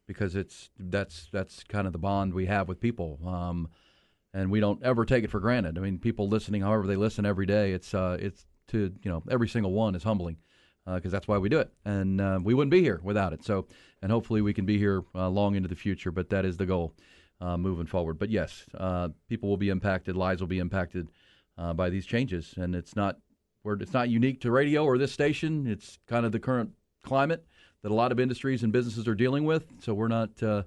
because 0.07 0.37
it's 0.37 0.71
that's 0.79 1.29
that's 1.33 1.65
kind 1.65 1.87
of 1.87 1.93
the 1.93 1.99
bond 1.99 2.35
we 2.35 2.47
have 2.47 2.69
with 2.69 2.81
people. 2.81 3.19
Um, 3.27 3.69
and 4.33 4.51
we 4.51 4.59
don't 4.59 4.83
ever 4.83 5.05
take 5.05 5.23
it 5.23 5.31
for 5.31 5.39
granted. 5.39 5.79
I 5.79 5.81
mean, 5.81 5.99
people 5.99 6.29
listening, 6.29 6.63
however 6.63 6.87
they 6.87 6.97
listen 6.97 7.25
every 7.25 7.47
day, 7.47 7.73
it's 7.73 7.95
uh, 7.95 8.17
it's 8.21 8.47
to 8.69 8.93
you 9.03 9.11
know 9.11 9.23
every 9.31 9.49
single 9.49 9.73
one 9.73 9.95
is 9.95 10.03
humbling 10.03 10.37
because 10.87 11.13
uh, 11.13 11.17
that's 11.17 11.29
why 11.29 11.39
we 11.39 11.49
do 11.49 11.61
it, 11.61 11.71
and 11.85 12.21
uh, 12.21 12.39
we 12.43 12.55
wouldn't 12.55 12.71
be 12.71 12.83
here 12.83 13.01
without 13.03 13.33
it. 13.33 13.45
So, 13.45 13.67
and 14.03 14.13
hopefully 14.13 14.43
we 14.43 14.53
can 14.53 14.67
be 14.67 14.79
here 14.79 15.03
uh, 15.15 15.29
long 15.29 15.55
into 15.55 15.69
the 15.69 15.75
future. 15.75 16.11
But 16.11 16.29
that 16.31 16.45
is 16.45 16.57
the 16.57 16.67
goal 16.67 16.95
uh, 17.41 17.57
moving 17.57 17.87
forward. 17.87 18.19
But 18.19 18.31
yes, 18.31 18.65
uh, 18.77 19.09
people 19.29 19.49
will 19.49 19.57
be 19.57 19.71
impacted, 19.71 20.17
lives 20.17 20.41
will 20.41 20.49
be 20.49 20.59
impacted 20.59 21.09
uh, 21.57 21.73
by 21.73 21.89
these 21.91 22.05
changes, 22.05 22.55
and 22.57 22.75
it's 22.75 22.95
not 22.95 23.19
where 23.63 23.77
it's 23.77 23.95
not 23.95 24.11
unique 24.11 24.41
to 24.43 24.51
radio 24.51 24.85
or 24.85 24.99
this 24.99 25.13
station. 25.13 25.67
It's 25.67 25.99
kind 26.07 26.27
of 26.27 26.33
the 26.33 26.41
current 26.41 26.73
climate 27.03 27.47
that 27.83 27.91
a 27.91 27.95
lot 27.95 28.13
of 28.13 28.21
industries 28.21 28.63
and 28.63 28.73
businesses 28.73 29.09
are 29.09 29.15
dealing 29.15 29.45
with. 29.45 29.65
So 29.81 29.95
we're 29.95 30.09
not 30.09 30.31
you 30.43 30.65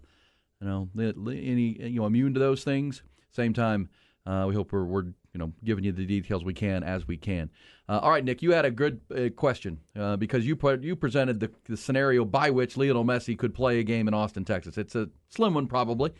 know 0.61 0.89
any 0.97 1.77
you 1.79 1.99
know 1.99 2.07
immune 2.07 2.33
to 2.33 2.39
those 2.39 2.63
things. 2.63 3.03
Same 3.31 3.53
time, 3.53 3.89
we 4.25 4.55
hope 4.55 4.71
we're, 4.71 4.83
we're 4.83 5.05
you 5.37 5.45
know 5.45 5.53
giving 5.63 5.83
you 5.83 5.91
the 5.91 6.05
details 6.05 6.43
we 6.43 6.53
can 6.53 6.83
as 6.83 7.07
we 7.07 7.15
can. 7.15 7.51
Uh, 7.87 7.99
all 8.01 8.09
right, 8.09 8.25
Nick, 8.25 8.41
you 8.41 8.51
had 8.53 8.65
a 8.65 8.71
good 8.71 8.99
uh, 9.15 9.29
question 9.29 9.79
uh, 9.95 10.17
because 10.17 10.47
you 10.47 10.55
put 10.55 10.81
you 10.81 10.95
presented 10.95 11.39
the, 11.39 11.51
the, 11.65 11.77
scenario 11.77 12.25
by 12.25 12.49
which 12.49 12.75
Lionel 12.75 13.05
Messi 13.05 13.37
could 13.37 13.53
play 13.53 13.79
a 13.79 13.83
game 13.83 14.07
in 14.07 14.15
Austin, 14.15 14.43
Texas. 14.43 14.79
It's 14.79 14.95
a 14.95 15.09
slim 15.29 15.53
one 15.53 15.67
probably, 15.67 16.11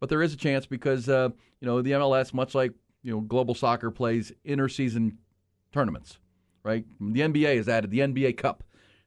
but 0.00 0.08
there 0.08 0.22
is 0.22 0.32
a 0.32 0.38
chance 0.38 0.64
because 0.64 1.08
uh, 1.10 1.28
you 1.60 1.66
know 1.66 1.82
the 1.82 1.92
MLS, 1.92 2.32
much 2.32 2.54
like 2.54 2.72
you 3.02 3.12
know 3.12 3.20
global 3.20 3.54
soccer, 3.54 3.90
plays 3.90 4.32
interseason 4.46 5.16
tournaments. 5.70 6.18
Right, 6.64 6.86
the 6.98 7.20
NBA 7.20 7.56
has 7.56 7.68
added 7.68 7.90
the 7.90 7.98
NBA 7.98 8.38
Cup 8.38 8.64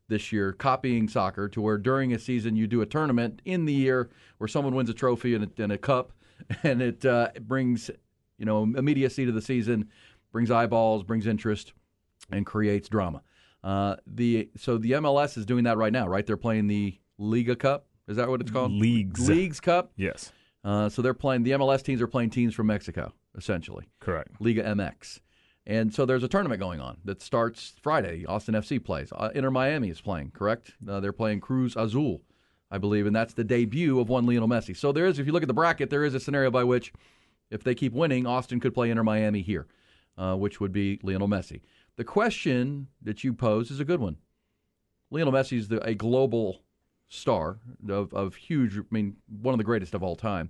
this 0.08 0.32
year, 0.32 0.54
copying 0.54 1.08
soccer 1.08 1.50
to 1.50 1.60
where 1.60 1.80
during 1.80 2.14
a 2.14 2.20
season 2.20 2.56
you 2.56 2.68
do 2.68 2.82
a 2.82 2.86
tournament 2.86 3.42
in 3.46 3.66
the 3.66 3.74
year 3.74 4.12
where 4.38 4.48
someone 4.48 4.76
wins 4.76 4.90
a 4.90 4.94
trophy 4.94 5.34
and 5.34 5.46
a, 5.46 5.64
and 5.64 5.72
a 5.72 5.78
cup, 5.78 6.12
and 6.64 6.84
it, 6.84 7.04
uh, 7.04 7.30
brings 7.42 7.90
you 8.38 8.46
know, 8.46 8.64
immediacy 8.64 9.26
to 9.26 9.32
the 9.32 9.42
season, 9.42 9.90
brings 10.32 10.52
eyeballs, 10.52 11.04
brings 11.04 11.28
interest, 11.28 11.74
and 12.32 12.46
creates 12.46 12.90
drama. 12.90 13.22
Uh, 13.64 13.96
the 14.06 14.50
so 14.58 14.78
the 14.78 14.92
MLS 14.92 15.38
is 15.38 15.46
doing 15.46 15.64
that 15.64 15.78
right 15.78 15.94
now, 15.94 16.08
right? 16.08 16.26
They're 16.26 16.38
playing 16.38 16.68
the 16.68 17.00
Liga 17.18 17.56
Cup. 17.56 17.88
Is 18.08 18.18
that 18.18 18.30
what 18.30 18.42
it's 18.42 18.52
called? 18.52 18.72
Leagues. 18.72 19.28
Leagues 19.28 19.60
Cup. 19.60 19.92
Yes. 19.96 20.32
Uh, 20.64 20.90
so 20.90 21.02
they're 21.02 21.14
playing 21.14 21.44
the 21.44 21.52
MLS 21.52 21.82
teams 21.84 22.02
are 22.02 22.08
playing 22.08 22.30
teams 22.30 22.54
from 22.54 22.68
Mexico, 22.68 23.14
essentially. 23.38 23.86
Correct. 24.00 24.30
Liga 24.40 24.64
MX. 24.64 25.20
And 25.68 25.94
so 25.94 26.06
there's 26.06 26.24
a 26.24 26.28
tournament 26.28 26.60
going 26.60 26.80
on 26.80 26.98
that 27.06 27.22
starts 27.22 27.74
Friday. 27.82 28.26
Austin 28.26 28.54
FC 28.54 28.84
plays. 28.84 29.12
Uh, 29.12 29.30
Inter 29.34 29.50
Miami 29.50 29.90
is 29.90 30.00
playing, 30.00 30.32
correct? 30.32 30.74
Uh, 30.88 31.00
they're 31.00 31.12
playing 31.12 31.40
Cruz 31.40 31.76
Azul, 31.76 32.22
I 32.70 32.78
believe, 32.78 33.08
and 33.08 33.16
that's 33.16 33.34
the 33.34 33.44
debut 33.44 34.00
of 34.00 34.10
one 34.10 34.28
Lionel 34.28 34.48
Messi. 34.48 34.78
So 34.78 34.92
there 34.92 35.08
is, 35.08 35.18
if 35.18 35.26
you 35.26 35.32
look 35.32 35.42
at 35.42 35.48
the 35.48 35.56
bracket, 35.56 35.90
there 35.90 36.06
is 36.06 36.14
a 36.14 36.20
scenario 36.20 36.52
by 36.52 36.64
which 36.64 36.94
if 37.50 37.64
they 37.64 37.76
keep 37.76 37.94
winning, 37.94 38.26
Austin 38.26 38.60
could 38.60 38.74
play 38.74 38.90
Inter 38.90 39.04
Miami 39.04 39.42
here, 39.42 39.68
uh, 40.18 40.36
which 40.36 40.60
would 40.60 40.72
be 40.72 41.00
Lionel 41.04 41.28
Messi. 41.28 41.62
The 41.96 42.04
question 42.04 42.88
that 43.02 43.24
you 43.24 43.34
pose 43.34 43.72
is 43.72 43.80
a 43.80 43.86
good 43.86 44.00
one. 44.00 44.18
Lionel 45.12 45.34
Messi 45.34 45.58
is 45.58 45.70
a 45.72 45.96
global 45.96 46.64
star 47.08 47.60
of, 47.88 48.14
of 48.14 48.36
huge, 48.36 48.78
I 48.78 48.82
mean, 48.90 49.18
one 49.28 49.54
of 49.54 49.58
the 49.58 49.64
greatest 49.64 49.94
of 49.94 50.04
all 50.04 50.16
time. 50.16 50.50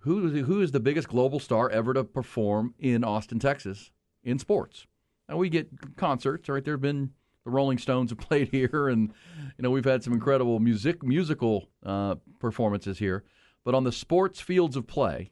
Who, 0.00 0.44
who 0.44 0.60
is 0.60 0.70
the 0.70 0.80
biggest 0.80 1.08
global 1.08 1.40
star 1.40 1.68
ever 1.68 1.92
to 1.92 2.04
perform 2.04 2.74
in 2.78 3.02
Austin, 3.02 3.38
Texas 3.38 3.90
in 4.22 4.38
sports? 4.38 4.86
Now, 5.28 5.36
we 5.36 5.48
get 5.48 5.96
concerts, 5.96 6.48
right? 6.48 6.64
There 6.64 6.74
have 6.74 6.80
been 6.80 7.10
the 7.46 7.50
Rolling 7.50 7.78
Stones 7.78 8.10
have 8.10 8.18
played 8.28 8.48
here, 8.48 8.88
and 8.88 9.12
you 9.56 9.62
know 9.62 9.70
we've 9.70 9.84
had 9.84 10.04
some 10.04 10.12
incredible 10.12 10.60
music 10.60 11.02
musical 11.02 11.68
uh, 11.84 12.16
performances 12.38 12.98
here. 12.98 13.24
But 13.64 13.74
on 13.74 13.84
the 13.84 13.92
sports 13.92 14.40
fields 14.40 14.76
of 14.76 14.86
play, 14.86 15.30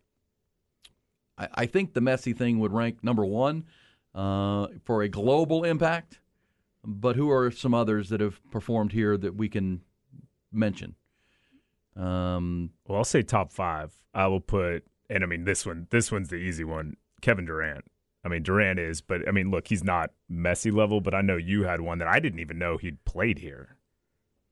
I, 1.38 1.48
I 1.54 1.66
think 1.66 1.94
the 1.94 2.00
Messi 2.00 2.36
thing 2.36 2.58
would 2.60 2.72
rank 2.72 3.02
number 3.02 3.24
one 3.24 3.64
uh, 4.14 4.68
for 4.84 5.02
a 5.02 5.08
global 5.08 5.64
impact. 5.64 6.20
But 6.86 7.16
who 7.16 7.30
are 7.30 7.50
some 7.50 7.72
others 7.72 8.10
that 8.10 8.20
have 8.20 8.38
performed 8.50 8.92
here 8.92 9.16
that 9.16 9.36
we 9.36 9.48
can 9.48 9.80
mention? 10.52 10.96
Um, 11.96 12.70
well, 12.86 12.98
I'll 12.98 13.04
say 13.04 13.22
top 13.22 13.52
five. 13.52 13.92
I 14.14 14.26
will 14.26 14.40
put, 14.40 14.84
and 15.08 15.24
I 15.24 15.26
mean 15.26 15.44
this 15.44 15.64
one. 15.64 15.86
This 15.90 16.12
one's 16.12 16.28
the 16.28 16.36
easy 16.36 16.64
one. 16.64 16.96
Kevin 17.22 17.46
Durant. 17.46 17.84
I 18.22 18.28
mean, 18.28 18.42
Durant 18.42 18.78
is, 18.78 19.00
but 19.00 19.26
I 19.26 19.30
mean, 19.30 19.50
look, 19.50 19.68
he's 19.68 19.84
not 19.84 20.10
Messi 20.30 20.72
level. 20.72 21.00
But 21.00 21.14
I 21.14 21.22
know 21.22 21.36
you 21.36 21.64
had 21.64 21.80
one 21.80 21.98
that 21.98 22.08
I 22.08 22.20
didn't 22.20 22.40
even 22.40 22.58
know 22.58 22.76
he'd 22.76 23.02
played 23.04 23.38
here. 23.38 23.76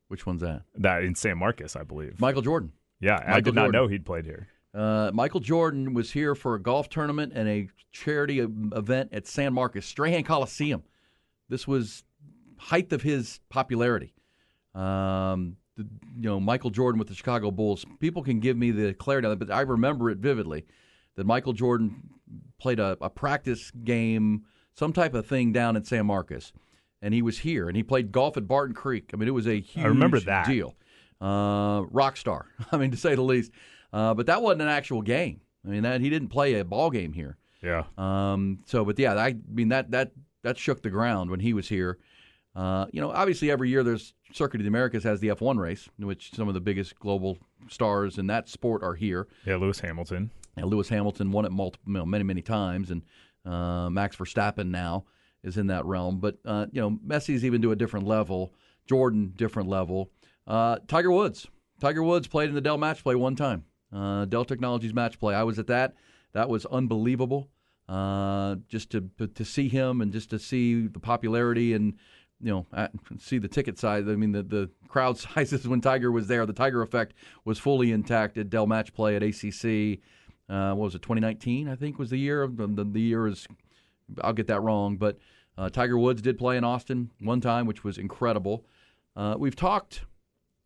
Which 0.09 0.27
one's 0.27 0.43
that? 0.43 0.63
That 0.77 1.05
in 1.05 1.15
San 1.15 1.39
Marcos, 1.39 1.77
I 1.77 1.83
believe. 1.83 2.21
Michael 2.21 2.43
Jordan. 2.43 2.73
Yeah, 3.01 3.17
Michael 3.17 3.35
I 3.35 3.41
did 3.41 3.55
not 3.55 3.73
know 3.73 3.89
he'd 3.89 4.07
played 4.07 4.25
here. 4.25 4.49
Uh, 4.75 5.11
Michael 5.13 5.41
Jordan 5.41 5.93
was 5.93 6.13
here 6.13 6.35
for 6.35 6.55
a 6.55 6.63
golf 6.63 6.89
tournament 6.89 7.33
and 7.35 7.49
a 7.49 7.69
charity 7.91 8.39
event 8.41 9.11
at 9.13 9.27
San 9.27 9.53
Marcos 9.53 9.85
Strahan 9.85 10.25
Coliseum. 10.25 10.83
This 11.49 11.69
was 11.69 12.05
height 12.57 12.93
of 12.93 13.03
his 13.03 13.41
popularity. 13.51 14.15
Um, 14.75 15.57
the, 15.77 15.85
you 16.17 16.29
know, 16.29 16.41
Michael 16.41 16.71
Jordan 16.71 16.99
with 16.99 17.09
the 17.09 17.15
Chicago 17.15 17.51
Bulls. 17.51 17.85
People 18.01 18.23
can 18.23 18.41
give 18.41 18.57
me 18.57 18.71
the 18.71 18.95
clarity 18.95 19.27
on 19.27 19.33
it, 19.33 19.39
but 19.39 19.51
I 19.51 19.61
remember 19.61 20.11
it 20.11 20.19
vividly 20.19 20.65
that 21.17 21.27
Michael 21.27 21.53
Jordan 21.53 22.09
played 22.59 22.81
a, 22.81 22.97
a 23.01 23.11
practice 23.11 23.71
game, 23.85 24.45
some 24.75 24.93
type 24.93 25.13
of 25.15 25.27
thing 25.27 25.53
down 25.53 25.77
in 25.77 25.85
San 25.85 26.07
Marcos, 26.07 26.53
and 27.03 27.13
he 27.13 27.21
was 27.21 27.39
here 27.41 27.69
and 27.69 27.77
he 27.77 27.83
played 27.83 28.13
golf 28.13 28.37
at 28.39 28.49
Barton 28.49 28.75
Creek. 28.75 29.11
I 29.13 29.17
mean, 29.17 29.29
it 29.29 29.33
was 29.33 29.47
a 29.47 29.61
huge 29.61 29.85
I 29.85 29.89
remember 29.89 30.21
that. 30.21 30.47
deal. 30.47 30.75
Uh, 31.21 31.83
rock 31.91 32.17
star, 32.17 32.47
I 32.73 32.79
mean, 32.79 32.91
to 32.91 32.97
say 32.97 33.15
the 33.15 33.23
least. 33.23 33.53
Uh, 33.93 34.15
but 34.15 34.27
that 34.27 34.43
wasn't 34.43 34.63
an 34.63 34.69
actual 34.69 35.03
game. 35.03 35.41
I 35.65 35.69
mean, 35.69 35.83
that 35.83 36.01
he 36.01 36.11
didn't 36.11 36.29
play 36.29 36.55
a 36.55 36.65
ball 36.65 36.91
game 36.91 37.13
here. 37.13 37.37
Yeah. 37.63 37.85
Um, 37.97 38.61
so, 38.67 38.85
but 38.85 38.99
yeah, 38.99 39.15
I 39.15 39.37
mean 39.49 39.69
that 39.69 39.91
that 39.93 40.13
that 40.43 40.59
shook 40.59 40.83
the 40.83 40.91
ground 40.91 41.31
when 41.31 41.41
he 41.41 41.53
was 41.53 41.69
here. 41.69 41.99
Uh, 42.55 42.87
you 42.93 43.01
know, 43.01 43.11
obviously 43.11 43.51
every 43.51 43.71
year 43.71 43.83
there's 43.83 44.13
Circuit 44.33 44.61
of 44.61 44.65
the 44.65 44.69
Americas 44.69 45.05
has 45.05 45.21
the 45.21 45.29
F1 45.29 45.59
race, 45.59 45.89
in 45.99 46.07
which 46.07 46.33
some 46.35 46.49
of 46.49 46.55
the 46.55 46.61
biggest 46.61 46.99
global 46.99 47.39
stars 47.69 48.19
in 48.19 48.27
that 48.27 48.49
sport 48.49 48.83
are 48.83 48.95
here. 48.95 49.29
Yeah, 49.47 49.57
Lewis 49.57 49.81
Hamilton. 49.81 50.31
And 50.57 50.67
Lewis 50.67 50.89
Hamilton 50.89 51.33
won 51.33 51.45
it 51.45 51.53
multiple, 51.53 51.85
you 51.87 51.99
know, 51.99 52.05
many, 52.07 52.25
many 52.25 52.43
times, 52.43 52.91
and 52.91 53.03
uh, 53.47 53.89
Max 53.89 54.17
Verstappen 54.17 54.67
now 54.67 55.05
is 55.43 55.57
in 55.57 55.69
that 55.69 55.85
realm. 55.87 56.19
But 56.19 56.39
uh, 56.45 56.67
you 56.73 56.81
know, 56.81 56.99
Messi's 57.07 57.45
even 57.45 57.63
to 57.63 57.73
a 57.73 57.77
different 57.77 58.07
level. 58.07 58.53
Jordan, 58.87 59.33
different 59.37 59.69
level. 59.69 60.11
Uh, 60.47 60.79
Tiger 60.89 61.11
Woods. 61.11 61.47
Tiger 61.81 62.03
Woods 62.03 62.27
played 62.29 62.49
in 62.49 62.55
the 62.55 62.61
Dell 62.61 62.79
Match 62.79 63.03
Play 63.03 63.15
one 63.15 63.37
time. 63.37 63.65
Uh, 63.93 64.25
Dell 64.25 64.45
Technologies 64.45 64.95
Match 64.95 65.19
Play. 65.19 65.35
I 65.35 65.43
was 65.43 65.59
at 65.59 65.67
that. 65.67 65.95
That 66.33 66.49
was 66.49 66.67
unbelievable. 66.67 67.49
Uh, 67.89 68.57
just 68.69 68.91
to 68.91 69.11
to 69.35 69.45
see 69.45 69.69
him 69.69 70.01
and 70.01 70.13
just 70.13 70.31
to 70.31 70.39
see 70.39 70.87
the 70.87 71.01
popularity 71.01 71.75
and 71.75 71.95
you 72.41 72.51
know 72.51 72.89
see 73.19 73.39
the 73.39 73.49
ticket 73.49 73.79
size. 73.79 74.09
I 74.09 74.15
mean 74.15 74.33
the 74.33 74.43
the 74.43 74.71
crowd 74.89 75.19
sizes 75.19 75.69
when 75.69 75.81
Tiger 75.81 76.11
was 76.11 76.27
there. 76.27 76.47
The 76.47 76.53
Tiger 76.53 76.83
effect 76.83 77.15
was 77.45 77.59
fully 77.59 77.93
intact 77.93 78.39
at 78.39 78.51
Dell 78.51 78.67
Match 78.67 78.95
Play 78.95 79.17
at 79.17 79.23
ACC. 79.23 79.99
Uh, 80.49 80.75
what 80.75 80.85
was 80.85 80.95
it? 80.95 81.03
2019, 81.03 81.69
I 81.69 81.77
think 81.77 81.99
was 81.99 82.11
the 82.11 82.19
year. 82.19 82.47
The, 82.47 82.67
the, 82.67 82.85
the 82.85 83.01
year 83.01 83.27
is 83.27 83.47
I'll 84.21 84.33
get 84.33 84.49
that 84.49 84.61
wrong, 84.61 84.97
but 84.97 85.19
uh, 85.57 85.69
Tiger 85.69 85.99
Woods 85.99 86.23
did 86.23 86.39
play 86.39 86.57
in 86.57 86.65
Austin 86.65 87.11
one 87.21 87.41
time, 87.41 87.67
which 87.67 87.85
was 87.85 87.99
incredible. 87.99 88.65
Uh, 89.17 89.35
we've 89.39 89.57
talked. 89.57 90.03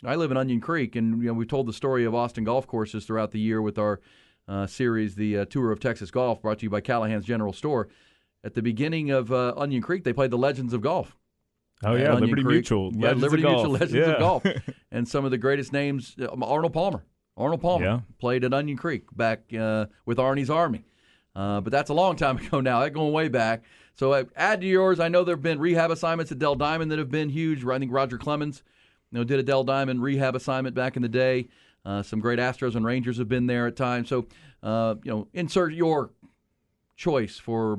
I 0.07 0.14
live 0.16 0.31
in 0.31 0.37
Onion 0.37 0.61
Creek, 0.61 0.97
and 0.97 1.21
you 1.23 1.29
know 1.29 1.33
we've 1.35 1.49
told 1.49 1.66
the 1.66 1.73
story 1.73 2.05
of 2.05 2.14
Austin 2.14 2.45
golf 2.45 2.66
courses 2.66 3.05
throughout 3.05 3.33
the 3.33 3.40
year 3.40 3.61
with 3.61 3.79
our 3.79 4.01
uh, 4.49 4.66
series, 4.66 5.14
the 5.16 5.38
uh, 5.38 5.45
Tour 5.47 5.73
of 5.73 5.81
Texas 5.81 6.11
Golf, 6.11 6.40
brought 6.40 6.59
to 6.61 6.64
you 6.66 6.71
by 6.71 6.81
Callahan's 6.81 7.25
General 7.25 7.53
Store. 7.53 7.88
At 8.45 8.55
the 8.55 8.62
beginning 8.62 9.11
of 9.11 9.33
uh, 9.33 9.55
Onion 9.57 9.83
Creek, 9.83 10.05
they 10.05 10.12
played 10.12 10.31
the 10.31 10.38
Legends 10.38 10.73
of 10.73 10.81
Golf. 10.81 11.16
Oh 11.85 11.95
yeah, 11.95 12.11
Onion 12.12 12.21
Liberty 12.25 12.42
Creek. 12.42 12.53
Mutual. 12.55 12.92
Yeah, 12.95 13.03
Legends 13.09 13.23
Liberty 13.23 13.42
Mutual. 13.42 13.71
Legends 13.73 13.92
yeah. 13.95 14.03
of 14.12 14.19
Golf, 14.21 14.47
and 14.92 15.09
some 15.09 15.25
of 15.25 15.31
the 15.31 15.38
greatest 15.38 15.73
names. 15.73 16.14
uh, 16.21 16.29
Arnold 16.42 16.73
Palmer. 16.73 17.05
Arnold 17.37 17.61
Palmer 17.61 17.85
Yeah. 17.85 18.01
played 18.19 18.45
at 18.45 18.55
Onion 18.55 18.79
Creek 18.79 19.05
back 19.14 19.53
uh, 19.53 19.87
with 20.07 20.19
Arnie's 20.19 20.49
Army. 20.49 20.85
Uh, 21.35 21.61
but 21.61 21.71
that's 21.71 21.90
a 21.90 21.95
long 21.95 22.16
time 22.16 22.38
ago 22.47 22.61
now. 22.61 22.81
That 22.81 22.90
going 22.95 23.12
way 23.12 23.29
back. 23.29 23.64
So 23.95 24.12
uh, 24.12 24.25
add 24.37 24.61
to 24.62 24.66
yours. 24.66 25.01
I 25.01 25.09
know 25.09 25.23
there 25.25 25.35
have 25.37 25.42
been 25.42 25.59
rehab 25.59 25.90
assignments 25.90 26.33
at 26.33 26.38
Dell 26.38 26.55
Diamond 26.55 26.90
that 26.92 26.99
have 26.99 27.11
been 27.11 27.29
huge. 27.29 27.64
I 27.66 27.79
think 27.79 27.92
Roger 27.92 28.16
Clemens, 28.16 28.62
you 29.11 29.19
know, 29.19 29.25
did 29.25 29.38
a 29.38 29.42
Dell 29.42 29.64
Diamond 29.64 30.03
rehab 30.03 30.35
assignment 30.35 30.75
back 30.75 30.97
in 30.97 31.03
the 31.03 31.09
day. 31.09 31.49
Uh, 31.85 32.03
some 32.03 32.19
great 32.19 32.38
Astros 32.38 32.75
and 32.75 32.85
Rangers 32.85 33.19
have 33.19 33.29
been 33.29 33.47
there 33.47 33.66
at 33.66 33.77
times. 33.77 34.09
So 34.09 34.27
uh, 34.62 34.97
you 35.05 35.11
know, 35.11 35.29
insert 35.33 35.73
your 35.73 36.11
choice 36.97 37.38
for 37.38 37.79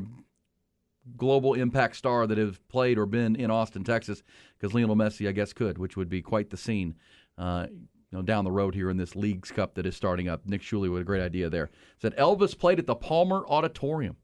global 1.16 1.54
impact 1.54 1.96
star 1.96 2.28
that 2.28 2.38
have 2.38 2.66
played 2.68 2.98
or 2.98 3.06
been 3.06 3.36
in 3.36 3.52
Austin, 3.52 3.84
Texas, 3.84 4.24
because 4.58 4.74
Lionel 4.74 4.96
Messi, 4.96 5.28
I 5.28 5.32
guess, 5.32 5.54
could, 5.54 5.78
which 5.78 5.98
would 5.98 6.10
be 6.10 6.22
quite 6.22 6.50
the 6.50 6.58
scene. 6.58 6.96
Uh, 7.38 7.68
you 7.70 8.18
know, 8.18 8.22
down 8.22 8.46
the 8.46 8.52
road 8.52 8.74
here 8.74 8.90
in 8.90 8.96
this 8.98 9.16
Leagues 9.16 9.52
Cup 9.52 9.76
that 9.76 9.86
is 9.86 9.96
starting 9.96 10.30
up. 10.30 10.46
Nick 10.46 10.62
Shuley 10.62 10.90
with 10.90 11.02
a 11.02 11.06
great 11.06 11.22
idea 11.22 11.50
there. 11.50 11.70
Said 12.02 12.16
Elvis 12.16 12.58
played 12.58 12.80
at 12.80 12.88
the 12.88 12.96
Palmer 12.96 13.44
Auditorium, 13.48 14.16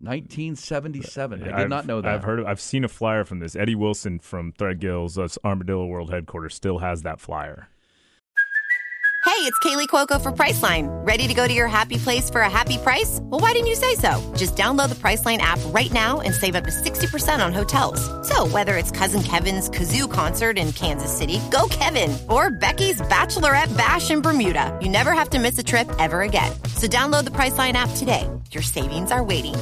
1977. 0.00 1.42
I 1.42 1.44
did 1.44 1.54
I've- 1.54 1.68
not 1.68 1.86
know 1.86 2.00
that. 2.00 2.12
I've 2.14 2.24
heard. 2.24 2.40
Of, 2.40 2.46
I've 2.46 2.60
seen 2.60 2.84
a 2.84 2.88
flyer 2.88 3.24
from 3.24 3.38
this. 3.40 3.54
Eddie 3.54 3.74
Wilson 3.74 4.18
from 4.18 4.52
Threadgill's 4.52 5.18
uh, 5.18 5.28
Armadillo 5.44 5.86
World 5.86 6.10
Headquarters 6.10 6.54
still 6.54 6.78
has 6.78 7.02
that 7.02 7.20
flyer. 7.20 7.68
Hey, 9.26 9.46
it's 9.46 9.58
Kaley 9.60 9.86
Cuoco 9.86 10.20
for 10.20 10.32
Priceline. 10.32 10.88
Ready 11.06 11.28
to 11.28 11.34
go 11.34 11.46
to 11.46 11.52
your 11.52 11.68
happy 11.68 11.98
place 11.98 12.28
for 12.28 12.40
a 12.40 12.50
happy 12.50 12.78
price? 12.78 13.20
Well, 13.22 13.40
why 13.40 13.52
didn't 13.52 13.68
you 13.68 13.74
say 13.74 13.94
so? 13.94 14.20
Just 14.36 14.56
download 14.56 14.88
the 14.88 14.94
Priceline 14.96 15.38
app 15.38 15.58
right 15.66 15.90
now 15.92 16.20
and 16.20 16.34
save 16.34 16.56
up 16.56 16.64
to 16.64 16.70
60% 16.70 17.44
on 17.44 17.52
hotels. 17.52 18.00
So, 18.28 18.46
whether 18.48 18.76
it's 18.76 18.90
Cousin 18.90 19.22
Kevin's 19.22 19.70
Kazoo 19.70 20.10
concert 20.10 20.58
in 20.58 20.72
Kansas 20.72 21.16
City, 21.16 21.38
go 21.50 21.68
Kevin, 21.70 22.16
or 22.28 22.50
Becky's 22.50 23.00
Bachelorette 23.02 23.74
Bash 23.76 24.10
in 24.10 24.20
Bermuda, 24.20 24.76
you 24.82 24.88
never 24.88 25.12
have 25.12 25.30
to 25.30 25.38
miss 25.38 25.58
a 25.58 25.62
trip 25.62 25.88
ever 25.98 26.22
again. 26.22 26.52
So, 26.76 26.86
download 26.86 27.24
the 27.24 27.30
Priceline 27.30 27.74
app 27.74 27.90
today. 27.96 28.28
Your 28.50 28.62
savings 28.62 29.10
are 29.12 29.22
waiting. 29.22 29.54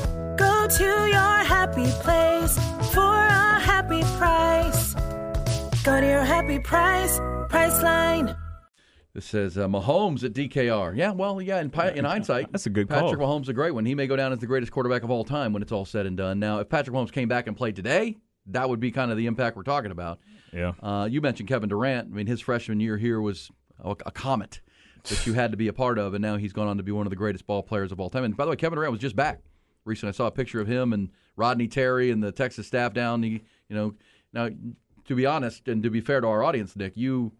Go 0.68 0.76
to 0.76 0.84
your 0.84 1.44
happy 1.44 1.86
place 2.02 2.58
for 2.92 3.00
a 3.00 3.58
happy 3.58 4.02
price. 4.18 4.92
Go 5.82 5.98
to 5.98 6.06
your 6.06 6.22
happy 6.22 6.58
price, 6.58 7.18
Priceline. 7.48 8.36
This 9.14 9.24
says 9.24 9.56
uh, 9.56 9.66
Mahomes 9.66 10.24
at 10.24 10.34
DKR. 10.34 10.94
Yeah, 10.94 11.12
well, 11.12 11.40
yeah. 11.40 11.62
In, 11.62 11.70
pi- 11.70 11.92
in 11.92 12.04
hindsight, 12.04 12.52
That's 12.52 12.66
a 12.66 12.70
good 12.70 12.86
Patrick 12.86 13.18
call. 13.18 13.40
Mahomes 13.40 13.44
is 13.44 13.48
a 13.48 13.54
great 13.54 13.70
one. 13.70 13.86
He 13.86 13.94
may 13.94 14.06
go 14.06 14.14
down 14.14 14.30
as 14.30 14.40
the 14.40 14.46
greatest 14.46 14.70
quarterback 14.70 15.04
of 15.04 15.10
all 15.10 15.24
time 15.24 15.54
when 15.54 15.62
it's 15.62 15.72
all 15.72 15.86
said 15.86 16.04
and 16.04 16.18
done. 16.18 16.38
Now, 16.38 16.58
if 16.58 16.68
Patrick 16.68 16.94
Mahomes 16.94 17.12
came 17.12 17.28
back 17.28 17.46
and 17.46 17.56
played 17.56 17.74
today, 17.74 18.18
that 18.48 18.68
would 18.68 18.78
be 18.78 18.90
kind 18.90 19.10
of 19.10 19.16
the 19.16 19.24
impact 19.24 19.56
we're 19.56 19.62
talking 19.62 19.90
about. 19.90 20.18
Yeah. 20.52 20.74
Uh, 20.82 21.08
you 21.10 21.22
mentioned 21.22 21.48
Kevin 21.48 21.70
Durant. 21.70 22.08
I 22.12 22.14
mean, 22.14 22.26
his 22.26 22.42
freshman 22.42 22.78
year 22.78 22.98
here 22.98 23.22
was 23.22 23.50
a, 23.82 23.92
a 24.04 24.10
comet 24.10 24.60
that 25.04 25.26
you 25.26 25.32
had 25.32 25.52
to 25.52 25.56
be 25.56 25.68
a 25.68 25.72
part 25.72 25.98
of, 25.98 26.12
and 26.12 26.20
now 26.20 26.36
he's 26.36 26.52
gone 26.52 26.68
on 26.68 26.76
to 26.76 26.82
be 26.82 26.92
one 26.92 27.06
of 27.06 27.10
the 27.10 27.16
greatest 27.16 27.46
ball 27.46 27.62
players 27.62 27.90
of 27.90 28.00
all 28.00 28.10
time. 28.10 28.24
And 28.24 28.36
by 28.36 28.44
the 28.44 28.50
way, 28.50 28.56
Kevin 28.56 28.76
Durant 28.76 28.92
was 28.92 29.00
just 29.00 29.16
back 29.16 29.40
recently. 29.84 30.10
I 30.10 30.12
saw 30.12 30.26
a 30.26 30.32
picture 30.32 30.60
of 30.60 30.66
him 30.66 30.92
and 30.92 31.10
Rodney 31.36 31.68
Terry 31.68 32.10
and 32.10 32.22
the 32.22 32.32
Texas 32.32 32.66
staff 32.66 32.92
down. 32.92 33.22
He, 33.22 33.42
you 33.68 33.76
know, 33.76 33.94
now 34.32 34.50
to 35.06 35.14
be 35.14 35.26
honest 35.26 35.68
and 35.68 35.82
to 35.82 35.90
be 35.90 36.00
fair 36.00 36.20
to 36.20 36.26
our 36.26 36.44
audience, 36.44 36.76
Nick, 36.76 36.96
you 36.96 37.32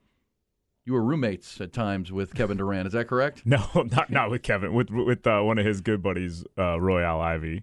you 0.84 0.94
were 0.94 1.02
roommates 1.02 1.60
at 1.60 1.72
times 1.72 2.10
with 2.10 2.34
Kevin 2.34 2.56
Durant. 2.56 2.86
Is 2.86 2.94
that 2.94 3.08
correct? 3.08 3.42
No, 3.46 3.62
not 3.74 4.10
not 4.10 4.30
with 4.30 4.42
Kevin. 4.42 4.72
With 4.72 4.90
with 4.90 5.26
uh, 5.26 5.42
one 5.42 5.58
of 5.58 5.66
his 5.66 5.80
good 5.80 6.02
buddies, 6.02 6.44
uh, 6.56 6.80
Royal 6.80 7.20
Ivey. 7.20 7.62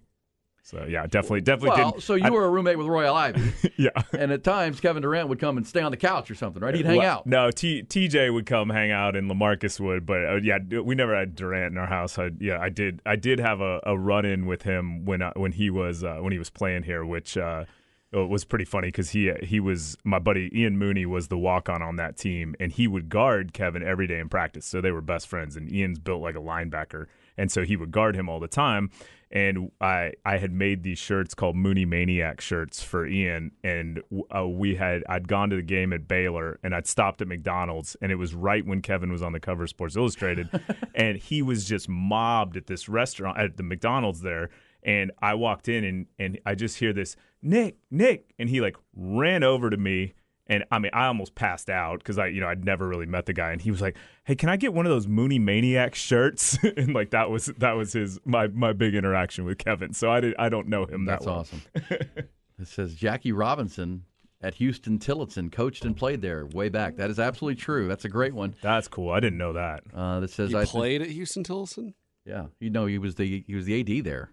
So 0.66 0.84
yeah, 0.88 1.06
definitely, 1.06 1.42
definitely 1.42 1.80
Well, 1.80 1.90
didn't. 1.92 2.02
so 2.02 2.16
you 2.16 2.24
I- 2.24 2.30
were 2.30 2.44
a 2.44 2.50
roommate 2.50 2.76
with 2.76 2.88
Royal 2.88 3.14
Ivey, 3.14 3.52
yeah. 3.76 3.90
and 4.18 4.32
at 4.32 4.42
times 4.42 4.80
Kevin 4.80 5.00
Durant 5.00 5.28
would 5.28 5.38
come 5.38 5.56
and 5.58 5.64
stay 5.64 5.80
on 5.80 5.92
the 5.92 5.96
couch 5.96 6.28
or 6.28 6.34
something, 6.34 6.60
right? 6.60 6.74
He'd 6.74 6.84
hang 6.84 6.98
Well, 6.98 7.18
out. 7.18 7.26
No, 7.28 7.52
T, 7.52 7.84
TJ 7.84 8.34
would 8.34 8.46
come 8.46 8.70
hang 8.70 8.90
out, 8.90 9.14
and 9.14 9.30
Lamarcus 9.30 9.78
would. 9.78 10.04
But 10.04 10.24
uh, 10.24 10.34
yeah, 10.42 10.58
we 10.80 10.96
never 10.96 11.16
had 11.16 11.36
Durant 11.36 11.70
in 11.70 11.78
our 11.78 11.86
house. 11.86 12.18
I, 12.18 12.30
yeah, 12.40 12.58
I 12.58 12.68
did. 12.68 13.00
I 13.06 13.14
did 13.14 13.38
have 13.38 13.60
a, 13.60 13.78
a 13.84 13.96
run 13.96 14.24
in 14.24 14.46
with 14.46 14.62
him 14.62 15.04
when 15.04 15.22
uh, 15.22 15.32
when 15.36 15.52
he 15.52 15.70
was 15.70 16.02
uh, 16.02 16.16
when 16.16 16.32
he 16.32 16.38
was 16.40 16.50
playing 16.50 16.82
here, 16.82 17.04
which 17.06 17.38
uh, 17.38 17.64
uh, 18.12 18.26
was 18.26 18.44
pretty 18.44 18.64
funny 18.64 18.88
because 18.88 19.10
he 19.10 19.30
he 19.44 19.60
was 19.60 19.96
my 20.02 20.18
buddy 20.18 20.50
Ian 20.52 20.78
Mooney 20.78 21.06
was 21.06 21.28
the 21.28 21.38
walk 21.38 21.68
on 21.68 21.80
on 21.80 21.94
that 21.94 22.16
team, 22.16 22.56
and 22.58 22.72
he 22.72 22.88
would 22.88 23.08
guard 23.08 23.52
Kevin 23.52 23.84
every 23.84 24.08
day 24.08 24.18
in 24.18 24.28
practice. 24.28 24.66
So 24.66 24.80
they 24.80 24.90
were 24.90 25.00
best 25.00 25.28
friends, 25.28 25.54
and 25.56 25.72
Ian's 25.72 26.00
built 26.00 26.22
like 26.22 26.34
a 26.34 26.40
linebacker, 26.40 27.06
and 27.36 27.50
so 27.50 27.64
he 27.64 27.76
would 27.76 27.90
guard 27.90 28.16
him 28.16 28.28
all 28.28 28.40
the 28.40 28.48
time. 28.48 28.90
And 29.30 29.72
I 29.80 30.12
I 30.24 30.38
had 30.38 30.52
made 30.52 30.84
these 30.84 30.98
shirts 30.98 31.34
called 31.34 31.56
Mooney 31.56 31.84
Maniac 31.84 32.40
shirts 32.40 32.82
for 32.82 33.06
Ian, 33.06 33.50
and 33.64 34.00
uh, 34.34 34.46
we 34.46 34.76
had 34.76 35.02
I'd 35.08 35.26
gone 35.26 35.50
to 35.50 35.56
the 35.56 35.62
game 35.62 35.92
at 35.92 36.06
Baylor, 36.06 36.60
and 36.62 36.74
I'd 36.74 36.86
stopped 36.86 37.20
at 37.20 37.26
McDonald's, 37.26 37.96
and 38.00 38.12
it 38.12 38.16
was 38.16 38.34
right 38.34 38.64
when 38.64 38.82
Kevin 38.82 39.10
was 39.10 39.22
on 39.22 39.32
the 39.32 39.40
cover 39.40 39.64
of 39.64 39.68
Sports 39.68 39.96
Illustrated, 39.96 40.48
and 40.94 41.18
he 41.18 41.42
was 41.42 41.64
just 41.64 41.88
mobbed 41.88 42.56
at 42.56 42.66
this 42.66 42.88
restaurant 42.88 43.36
at 43.38 43.56
the 43.56 43.64
McDonald's 43.64 44.20
there. 44.20 44.50
And 44.86 45.10
I 45.20 45.34
walked 45.34 45.68
in 45.68 45.82
and, 45.82 46.06
and 46.16 46.38
I 46.46 46.54
just 46.54 46.78
hear 46.78 46.92
this, 46.92 47.16
Nick, 47.42 47.76
Nick. 47.90 48.32
And 48.38 48.48
he 48.48 48.60
like 48.60 48.76
ran 48.94 49.42
over 49.42 49.68
to 49.68 49.76
me. 49.76 50.14
And 50.48 50.64
I 50.70 50.78
mean, 50.78 50.92
I 50.94 51.06
almost 51.06 51.34
passed 51.34 51.68
out 51.68 51.98
because 51.98 52.18
I, 52.18 52.28
you 52.28 52.40
know, 52.40 52.46
I'd 52.46 52.64
never 52.64 52.86
really 52.86 53.06
met 53.06 53.26
the 53.26 53.32
guy. 53.32 53.50
And 53.50 53.60
he 53.60 53.70
was 53.70 53.80
like, 53.80 53.96
"Hey, 54.24 54.36
can 54.36 54.48
I 54.48 54.56
get 54.56 54.72
one 54.72 54.86
of 54.86 54.90
those 54.90 55.08
Mooney 55.08 55.38
Maniac 55.38 55.94
shirts?" 55.94 56.56
and 56.76 56.94
like 56.94 57.10
that 57.10 57.30
was 57.30 57.46
that 57.58 57.72
was 57.72 57.92
his 57.92 58.20
my 58.24 58.46
my 58.48 58.72
big 58.72 58.94
interaction 58.94 59.44
with 59.44 59.58
Kevin. 59.58 59.92
So 59.92 60.10
I 60.10 60.20
did 60.20 60.34
I 60.38 60.48
don't 60.48 60.68
know 60.68 60.86
him 60.86 61.04
that 61.06 61.20
That's 61.20 61.26
well. 61.26 61.38
awesome. 61.40 61.62
it 61.74 62.68
says 62.68 62.94
Jackie 62.94 63.32
Robinson 63.32 64.04
at 64.40 64.54
Houston 64.54 64.98
Tillotson 64.98 65.50
coached 65.50 65.84
and 65.84 65.96
played 65.96 66.22
there 66.22 66.46
way 66.46 66.68
back. 66.68 66.96
That 66.96 67.10
is 67.10 67.18
absolutely 67.18 67.56
true. 67.56 67.88
That's 67.88 68.04
a 68.04 68.08
great 68.08 68.34
one. 68.34 68.54
That's 68.62 68.86
cool. 68.86 69.10
I 69.10 69.18
didn't 69.18 69.38
know 69.38 69.54
that. 69.54 69.82
Uh, 69.92 70.20
that 70.20 70.30
says 70.30 70.50
He 70.50 70.56
I 70.56 70.64
played 70.64 71.02
at 71.02 71.08
Houston 71.08 71.42
Tillotson. 71.42 71.94
Yeah, 72.24 72.46
you 72.60 72.70
know 72.70 72.86
he 72.86 72.98
was 72.98 73.16
the 73.16 73.44
he 73.46 73.54
was 73.54 73.66
the 73.66 73.80
AD 73.98 74.04
there. 74.04 74.30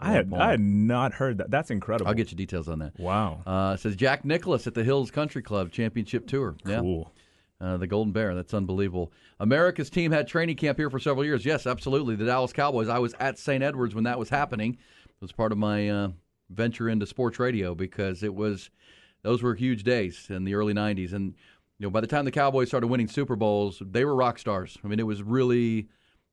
I 0.00 0.12
had 0.12 0.32
I 0.32 0.50
had 0.52 0.60
not 0.60 1.12
heard 1.12 1.38
that. 1.38 1.50
That's 1.50 1.70
incredible. 1.70 2.08
I'll 2.08 2.14
get 2.14 2.30
you 2.30 2.36
details 2.36 2.68
on 2.68 2.78
that. 2.78 2.98
Wow. 2.98 3.42
Uh, 3.44 3.74
it 3.74 3.80
says 3.80 3.96
Jack 3.96 4.24
Nicklaus 4.24 4.66
at 4.66 4.74
the 4.74 4.84
Hills 4.84 5.10
Country 5.10 5.42
Club 5.42 5.72
Championship 5.72 6.26
Tour. 6.26 6.56
Yeah. 6.64 6.80
Cool. 6.80 7.12
Uh, 7.60 7.76
the 7.76 7.88
Golden 7.88 8.12
Bear. 8.12 8.36
That's 8.36 8.54
unbelievable. 8.54 9.12
America's 9.40 9.90
team 9.90 10.12
had 10.12 10.28
training 10.28 10.56
camp 10.56 10.78
here 10.78 10.90
for 10.90 11.00
several 11.00 11.24
years. 11.24 11.44
Yes, 11.44 11.66
absolutely. 11.66 12.14
The 12.14 12.26
Dallas 12.26 12.52
Cowboys. 12.52 12.88
I 12.88 13.00
was 13.00 13.14
at 13.18 13.38
St. 13.38 13.64
Edwards 13.64 13.96
when 13.96 14.04
that 14.04 14.18
was 14.18 14.28
happening. 14.28 14.74
It 14.74 15.20
was 15.20 15.32
part 15.32 15.50
of 15.50 15.58
my 15.58 15.88
uh, 15.88 16.08
venture 16.50 16.88
into 16.88 17.04
sports 17.06 17.40
radio 17.40 17.74
because 17.74 18.22
it 18.22 18.32
was 18.32 18.70
those 19.22 19.42
were 19.42 19.56
huge 19.56 19.82
days 19.82 20.28
in 20.30 20.44
the 20.44 20.54
early 20.54 20.74
'90s. 20.74 21.12
And 21.12 21.34
you 21.78 21.86
know, 21.86 21.90
by 21.90 22.00
the 22.00 22.06
time 22.06 22.24
the 22.24 22.30
Cowboys 22.30 22.68
started 22.68 22.86
winning 22.86 23.08
Super 23.08 23.34
Bowls, 23.34 23.82
they 23.84 24.04
were 24.04 24.14
rock 24.14 24.38
stars. 24.38 24.78
I 24.84 24.86
mean, 24.86 25.00
it 25.00 25.06
was 25.06 25.24
really 25.24 25.88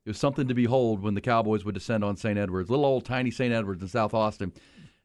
it 0.06 0.10
was 0.10 0.18
something 0.18 0.46
to 0.46 0.54
behold 0.54 1.02
when 1.02 1.14
the 1.14 1.20
Cowboys 1.20 1.64
would 1.64 1.74
descend 1.74 2.04
on 2.04 2.16
St. 2.16 2.38
Edwards, 2.38 2.70
little 2.70 2.84
old 2.84 3.04
tiny 3.04 3.32
St. 3.32 3.52
Edwards 3.52 3.82
in 3.82 3.88
South 3.88 4.14
Austin. 4.14 4.52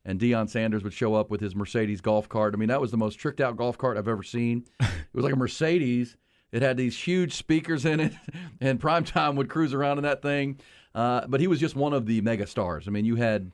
And 0.05 0.19
Deion 0.19 0.47
Sanders 0.47 0.83
would 0.83 0.93
show 0.93 1.15
up 1.15 1.31
with 1.31 1.41
his 1.41 1.55
Mercedes 1.55 2.01
golf 2.01 2.29
cart. 2.29 2.53
I 2.53 2.57
mean, 2.57 2.69
that 2.69 2.81
was 2.81 2.91
the 2.91 2.97
most 2.97 3.15
tricked 3.15 3.41
out 3.41 3.57
golf 3.57 3.79
cart 3.79 3.97
I've 3.97 4.07
ever 4.07 4.23
seen. 4.23 4.65
It 4.79 5.17
was 5.17 5.25
like 5.25 5.33
a 5.33 5.37
Mercedes. 5.37 6.15
It 6.53 6.61
had 6.61 6.77
these 6.77 6.97
huge 6.97 7.33
speakers 7.33 7.83
in 7.83 7.99
it, 7.99 8.13
and 8.61 8.79
Primetime 8.79 9.35
would 9.35 9.49
cruise 9.49 9.73
around 9.73 9.97
in 9.97 10.05
that 10.05 10.21
thing. 10.21 10.57
Uh, 10.95 11.27
but 11.27 11.41
he 11.41 11.47
was 11.47 11.59
just 11.59 11.75
one 11.75 11.91
of 11.91 12.05
the 12.05 12.21
mega 12.21 12.47
stars. 12.47 12.87
I 12.87 12.91
mean, 12.91 13.03
you 13.03 13.15
had 13.15 13.51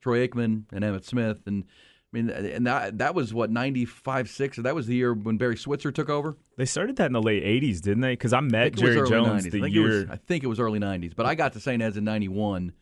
Troy 0.00 0.26
Aikman 0.26 0.64
and 0.72 0.84
Emmitt 0.84 1.04
Smith, 1.04 1.42
and 1.46 1.62
I 2.12 2.16
mean, 2.16 2.30
and 2.30 2.66
that 2.66 2.98
that 2.98 3.14
was 3.14 3.34
what 3.34 3.50
ninety 3.50 3.84
five 3.84 4.28
six. 4.30 4.56
That 4.58 4.74
was 4.74 4.86
the 4.86 4.94
year 4.94 5.12
when 5.12 5.36
Barry 5.38 5.56
Switzer 5.56 5.90
took 5.90 6.08
over. 6.08 6.36
They 6.56 6.64
started 6.64 6.96
that 6.96 7.06
in 7.06 7.12
the 7.12 7.22
late 7.22 7.42
'80s, 7.42 7.80
didn't 7.80 8.00
they? 8.00 8.12
Because 8.12 8.32
I 8.32 8.40
met 8.40 8.66
I 8.66 8.70
Jerry 8.70 9.08
Jones 9.08 9.46
90s. 9.46 9.50
the 9.50 9.62
I 9.62 9.66
year. 9.66 9.82
Was, 9.82 10.04
I 10.10 10.16
think 10.16 10.44
it 10.44 10.46
was 10.46 10.60
early 10.60 10.78
'90s, 10.78 11.14
but 11.16 11.26
I 11.26 11.34
got 11.34 11.52
to 11.54 11.60
St. 11.60 11.82
Ed's 11.82 11.96
in 11.96 12.04
'91. 12.04 12.72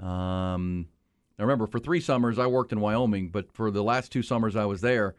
Um, 0.00 0.88
I 1.38 1.42
remember 1.42 1.66
for 1.66 1.78
three 1.78 2.00
summers 2.00 2.38
I 2.38 2.46
worked 2.46 2.72
in 2.72 2.80
Wyoming, 2.80 3.28
but 3.28 3.52
for 3.52 3.70
the 3.70 3.82
last 3.82 4.10
two 4.10 4.22
summers 4.22 4.56
I 4.56 4.64
was 4.64 4.80
there, 4.80 5.14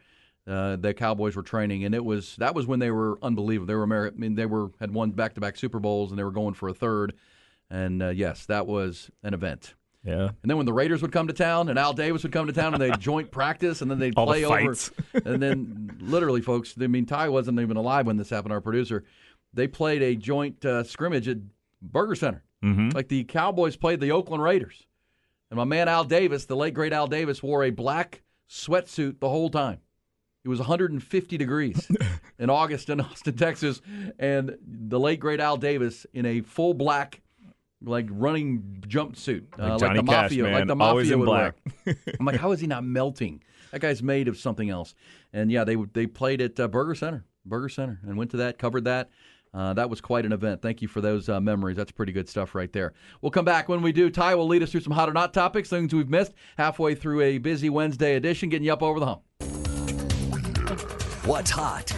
uh, 0.48 0.76
the 0.76 0.94
Cowboys 0.94 1.36
were 1.36 1.44
training, 1.44 1.84
and 1.86 1.94
it 1.94 2.04
was 2.04 2.36
that 2.38 2.56
was 2.56 2.66
when 2.66 2.80
they 2.80 2.92
were 2.92 3.18
unbelievable. 3.22 3.68
They 3.68 3.76
were, 3.76 3.88
Ameri- 3.88 4.14
I 4.14 4.16
mean, 4.16 4.36
they 4.36 4.46
were 4.46 4.72
had 4.80 4.92
won 4.92 5.12
back 5.12 5.34
to 5.36 5.42
back 5.42 5.56
Super 5.56 5.80
Bowls, 5.80 6.12
and 6.12 6.20
they 6.20 6.24
were 6.24 6.32
going 6.32 6.54
for 6.56 6.70
a 6.70 6.74
third. 6.74 7.14
And 7.70 8.02
uh, 8.02 8.10
yes, 8.10 8.46
that 8.46 8.68
was 8.68 9.10
an 9.24 9.34
event. 9.34 9.76
Yeah. 10.06 10.30
And 10.42 10.50
then 10.50 10.58
when 10.58 10.68
the 10.68 10.74
Raiders 10.74 11.02
would 11.02 11.12
come 11.12 11.28
to 11.28 11.34
town, 11.34 11.70
and 11.70 11.80
Al 11.80 11.94
Davis 11.94 12.24
would 12.24 12.32
come 12.32 12.46
to 12.48 12.54
town, 12.54 12.74
and 12.74 12.82
they'd 12.82 13.00
joint 13.00 13.32
practice, 13.32 13.82
and 13.82 13.90
then 13.90 14.00
they'd 14.00 14.14
All 14.16 14.28
the 14.28 14.32
play 14.32 14.46
over. 14.46 14.76
and 15.26 15.42
then, 15.42 15.98
literally, 16.00 16.42
folks, 16.42 16.76
I 16.80 16.88
mean, 16.88 17.06
Ty 17.06 17.30
wasn't 17.30 17.60
even 17.60 17.76
alive 17.76 18.06
when 18.06 18.18
this 18.18 18.30
happened. 18.30 18.54
Our 18.54 18.62
producer, 18.62 19.04
they 19.54 19.68
played 19.68 20.04
a 20.04 20.16
joint 20.16 20.64
uh, 20.64 20.84
scrimmage 20.84 21.28
at 21.28 21.38
Burger 21.82 22.16
Center. 22.16 22.44
Mm-hmm. 22.64 22.90
Like 22.90 23.10
the 23.10 23.24
Cowboys 23.26 23.76
played 23.76 24.00
the 24.00 24.12
Oakland 24.12 24.42
Raiders, 24.42 24.86
and 25.50 25.58
my 25.58 25.64
man 25.64 25.88
Al 25.88 26.04
Davis, 26.04 26.46
the 26.46 26.56
late 26.56 26.74
great 26.74 26.94
Al 26.94 27.08
Davis, 27.08 27.44
wore 27.44 27.64
a 27.64 27.70
black 27.70 28.22
sweatsuit 28.50 29.20
the 29.20 29.30
whole 29.30 29.50
time. 29.50 29.80
It 30.44 30.50
was 30.50 30.60
150 30.60 31.38
degrees 31.38 31.90
in 32.40 32.50
August 32.52 32.90
in 32.90 33.02
Austin, 33.02 33.36
Texas, 33.36 33.82
and 34.20 34.58
the 34.62 35.00
late 35.00 35.20
great 35.20 35.40
Al 35.40 35.58
Davis 35.58 36.06
in 36.14 36.26
a 36.26 36.42
full 36.42 36.76
black, 36.76 37.22
like 37.86 38.08
running 38.10 38.84
jumpsuit, 38.88 39.44
uh, 39.60 39.70
Like 39.70 39.80
Johnny 39.80 40.00
the 40.00 40.06
Cash, 40.06 40.24
mafia, 40.32 40.44
man, 40.44 40.54
like 40.54 40.68
the 40.68 40.76
always 40.84 41.06
mafia 41.10 41.14
in 41.14 41.20
would 41.20 41.26
black. 41.26 41.56
wear. 41.86 41.96
I'm 42.20 42.26
like, 42.26 42.40
how 42.40 42.52
is 42.52 42.60
he 42.60 42.68
not 42.68 42.84
melting? 42.84 43.42
That 43.72 43.82
guy's 43.82 44.02
made 44.04 44.28
of 44.28 44.38
something 44.38 44.70
else. 44.70 44.96
And 45.34 45.52
yeah, 45.52 45.64
they 45.64 45.76
they 45.94 46.08
played 46.08 46.42
at 46.42 46.60
uh, 46.60 46.68
Burger 46.68 46.96
Center, 46.96 47.26
Burger 47.46 47.70
Center, 47.70 48.00
and 48.04 48.18
went 48.18 48.32
to 48.32 48.38
that, 48.38 48.58
covered 48.58 48.86
that. 48.86 49.10
Uh, 49.54 49.74
that 49.74 49.90
was 49.90 50.02
quite 50.02 50.26
an 50.26 50.34
event. 50.34 50.62
Thank 50.62 50.82
you 50.82 50.90
for 50.90 51.00
those 51.00 51.30
uh, 51.30 51.40
memories. 51.40 51.78
That's 51.78 51.92
pretty 51.92 52.12
good 52.12 52.28
stuff 52.28 52.56
right 52.56 52.72
there. 52.74 52.92
We'll 53.22 53.32
come 53.32 53.46
back 53.46 53.70
when 53.70 53.82
we 53.82 53.94
do. 53.94 54.10
Ty 54.10 54.36
will 54.36 54.48
lead 54.48 54.62
us 54.64 54.72
through 54.72 54.82
some 54.82 54.92
hot 54.92 55.08
or 55.08 55.14
not 55.14 55.34
topics, 55.34 55.70
things 55.70 55.94
we've 55.94 56.10
missed 56.10 56.34
halfway 56.58 56.94
through 56.94 57.22
a 57.22 57.38
busy 57.38 57.70
Wednesday 57.70 58.16
edition, 58.16 58.50
getting 58.50 58.66
you 58.66 58.74
up 58.74 58.84
over 58.84 59.00
the 59.00 59.06
hump. 59.06 59.22
What's 61.26 61.52
hot? 61.52 61.94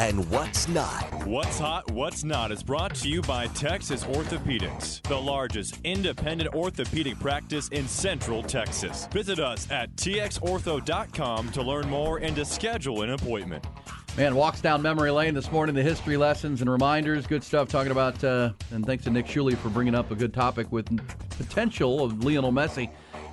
And 0.00 0.30
what's 0.30 0.68
not? 0.68 1.26
What's 1.26 1.58
Hot, 1.58 1.90
What's 1.90 2.22
Not 2.22 2.52
is 2.52 2.62
brought 2.62 2.94
to 2.96 3.08
you 3.08 3.20
by 3.20 3.48
Texas 3.48 4.04
Orthopedics, 4.04 5.02
the 5.02 5.20
largest 5.20 5.80
independent 5.82 6.54
orthopedic 6.54 7.18
practice 7.18 7.66
in 7.70 7.88
Central 7.88 8.44
Texas. 8.44 9.08
Visit 9.10 9.40
us 9.40 9.68
at 9.72 9.92
txortho.com 9.96 11.50
to 11.50 11.62
learn 11.62 11.88
more 11.90 12.18
and 12.18 12.36
to 12.36 12.44
schedule 12.44 13.02
an 13.02 13.10
appointment. 13.10 13.66
Man, 14.16 14.36
walks 14.36 14.60
down 14.60 14.82
memory 14.82 15.10
lane 15.10 15.34
this 15.34 15.50
morning, 15.50 15.74
the 15.74 15.82
history 15.82 16.16
lessons 16.16 16.60
and 16.60 16.70
reminders. 16.70 17.26
Good 17.26 17.42
stuff 17.42 17.68
talking 17.68 17.90
about, 17.90 18.22
uh, 18.22 18.52
and 18.70 18.86
thanks 18.86 19.02
to 19.04 19.10
Nick 19.10 19.26
Shuley 19.26 19.56
for 19.56 19.68
bringing 19.68 19.96
up 19.96 20.12
a 20.12 20.14
good 20.14 20.32
topic 20.32 20.70
with 20.70 20.86
potential 21.30 22.04
of 22.04 22.24
Lionel 22.24 22.52
Messi 22.52 22.88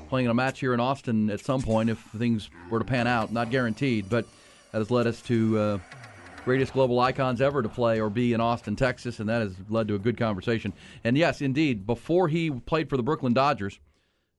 playing 0.09 0.25
in 0.25 0.31
a 0.31 0.35
match 0.35 0.61
here 0.61 0.73
in 0.73 0.79
Austin 0.79 1.29
at 1.29 1.41
some 1.41 1.61
point 1.61 1.91
if 1.91 1.99
things 2.17 2.49
were 2.71 2.79
to 2.79 2.85
pan 2.85 3.05
out. 3.05 3.31
Not 3.31 3.51
guaranteed, 3.51 4.09
but 4.09 4.25
that 4.71 4.79
has 4.79 4.89
led 4.89 5.05
us 5.05 5.21
to 5.23 5.57
uh, 5.57 5.77
greatest 6.45 6.71
global 6.73 6.99
icons 6.99 7.41
ever 7.41 7.61
to 7.61 7.67
play 7.69 7.99
or 7.99 8.09
be 8.09 8.31
in 8.31 8.39
Austin, 8.39 8.75
Texas, 8.75 9.19
and 9.19 9.27
that 9.27 9.41
has 9.41 9.55
led 9.67 9.87
to 9.89 9.95
a 9.95 9.99
good 9.99 10.15
conversation. 10.17 10.71
And 11.03 11.17
yes, 11.17 11.41
indeed, 11.41 11.85
before 11.85 12.27
he 12.29 12.51
played 12.51 12.87
for 12.89 12.95
the 12.97 13.03
Brooklyn 13.03 13.33
Dodgers, 13.33 13.79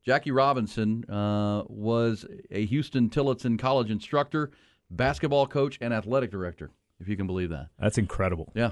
Jackie 0.04 0.30
Robinson 0.30 1.04
uh, 1.10 1.64
was 1.66 2.24
a 2.50 2.64
Houston 2.66 3.10
Tillotson 3.10 3.58
College 3.58 3.90
instructor, 3.90 4.52
basketball 4.90 5.46
coach, 5.48 5.78
and 5.80 5.92
athletic 5.92 6.30
director, 6.30 6.70
if 7.00 7.08
you 7.08 7.16
can 7.16 7.26
believe 7.26 7.50
that. 7.50 7.68
That's 7.78 7.98
incredible. 7.98 8.52
Yeah. 8.54 8.70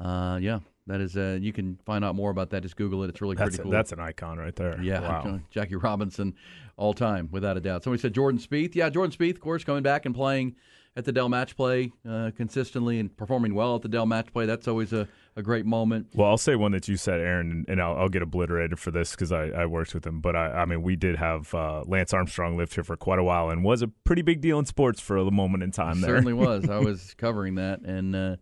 Uh, 0.00 0.38
yeah. 0.42 0.58
That 0.88 1.00
is, 1.02 1.16
uh, 1.18 1.36
you 1.40 1.52
can 1.52 1.78
find 1.84 2.02
out 2.04 2.14
more 2.14 2.30
about 2.30 2.48
that. 2.50 2.62
Just 2.62 2.76
Google 2.76 3.04
it. 3.04 3.10
It's 3.10 3.20
really 3.20 3.36
That's 3.36 3.50
pretty 3.50 3.60
a- 3.60 3.62
cool. 3.64 3.72
that's 3.72 3.92
an 3.92 4.00
icon 4.00 4.38
right 4.38 4.56
there. 4.56 4.80
Yeah, 4.82 5.00
Wow. 5.00 5.40
Jackie 5.50 5.76
Robinson, 5.76 6.34
all 6.78 6.94
time, 6.94 7.28
without 7.30 7.56
a 7.58 7.60
doubt. 7.60 7.84
Somebody 7.84 8.00
said 8.00 8.14
Jordan 8.14 8.40
Spieth. 8.40 8.74
Yeah, 8.74 8.88
Jordan 8.88 9.14
Spieth, 9.14 9.34
of 9.34 9.40
course, 9.40 9.64
coming 9.64 9.82
back 9.82 10.06
and 10.06 10.14
playing 10.14 10.56
at 10.98 11.04
the 11.04 11.12
Dell 11.12 11.28
Match 11.28 11.56
Play 11.56 11.92
uh, 12.06 12.32
consistently 12.36 12.98
and 12.98 13.16
performing 13.16 13.54
well 13.54 13.76
at 13.76 13.82
the 13.82 13.88
Dell 13.88 14.04
Match 14.04 14.32
Play. 14.32 14.46
That's 14.46 14.66
always 14.66 14.92
a, 14.92 15.06
a 15.36 15.42
great 15.42 15.64
moment. 15.64 16.08
Well, 16.12 16.28
I'll 16.28 16.36
say 16.36 16.56
one 16.56 16.72
that 16.72 16.88
you 16.88 16.96
said, 16.96 17.20
Erin, 17.20 17.64
and 17.68 17.80
I'll, 17.80 17.96
I'll 17.96 18.08
get 18.08 18.20
obliterated 18.20 18.80
for 18.80 18.90
this 18.90 19.12
because 19.12 19.30
I, 19.30 19.44
I 19.44 19.66
worked 19.66 19.94
with 19.94 20.04
him. 20.04 20.20
But 20.20 20.34
I, 20.34 20.48
I 20.48 20.64
mean, 20.64 20.82
we 20.82 20.96
did 20.96 21.14
have 21.14 21.54
uh, 21.54 21.84
Lance 21.86 22.12
Armstrong 22.12 22.56
lived 22.56 22.74
here 22.74 22.82
for 22.82 22.96
quite 22.96 23.20
a 23.20 23.22
while 23.22 23.48
and 23.48 23.62
was 23.62 23.80
a 23.80 23.86
pretty 23.86 24.22
big 24.22 24.40
deal 24.40 24.58
in 24.58 24.64
sports 24.64 25.00
for 25.00 25.16
a 25.16 25.30
moment 25.30 25.62
in 25.62 25.70
time. 25.70 26.00
There 26.00 26.10
Certainly 26.10 26.32
was. 26.32 26.68
I 26.68 26.78
was 26.80 27.14
covering 27.16 27.54
that, 27.54 27.80
and 27.82 28.16
uh, 28.16 28.36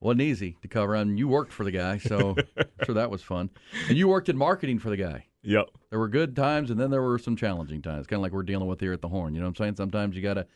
wasn't 0.00 0.22
easy 0.22 0.56
to 0.62 0.68
cover. 0.68 0.96
Mean, 1.04 1.18
you 1.18 1.28
worked 1.28 1.52
for 1.52 1.64
the 1.64 1.72
guy, 1.72 1.98
so 1.98 2.36
I'm 2.56 2.66
sure 2.86 2.94
that 2.94 3.10
was 3.10 3.20
fun. 3.20 3.50
And 3.90 3.98
you 3.98 4.08
worked 4.08 4.30
in 4.30 4.38
marketing 4.38 4.78
for 4.78 4.88
the 4.88 4.96
guy. 4.96 5.26
Yep. 5.42 5.68
There 5.90 5.98
were 5.98 6.08
good 6.08 6.34
times, 6.36 6.70
and 6.70 6.80
then 6.80 6.90
there 6.90 7.02
were 7.02 7.18
some 7.18 7.36
challenging 7.36 7.82
times, 7.82 8.06
kind 8.06 8.18
of 8.18 8.22
like 8.22 8.32
we're 8.32 8.44
dealing 8.44 8.66
with 8.66 8.80
here 8.80 8.94
at 8.94 9.02
the 9.02 9.08
Horn. 9.08 9.34
You 9.34 9.40
know 9.40 9.46
what 9.46 9.60
I'm 9.60 9.64
saying? 9.66 9.76
Sometimes 9.76 10.16
you 10.16 10.22
got 10.22 10.34
to, 10.34 10.46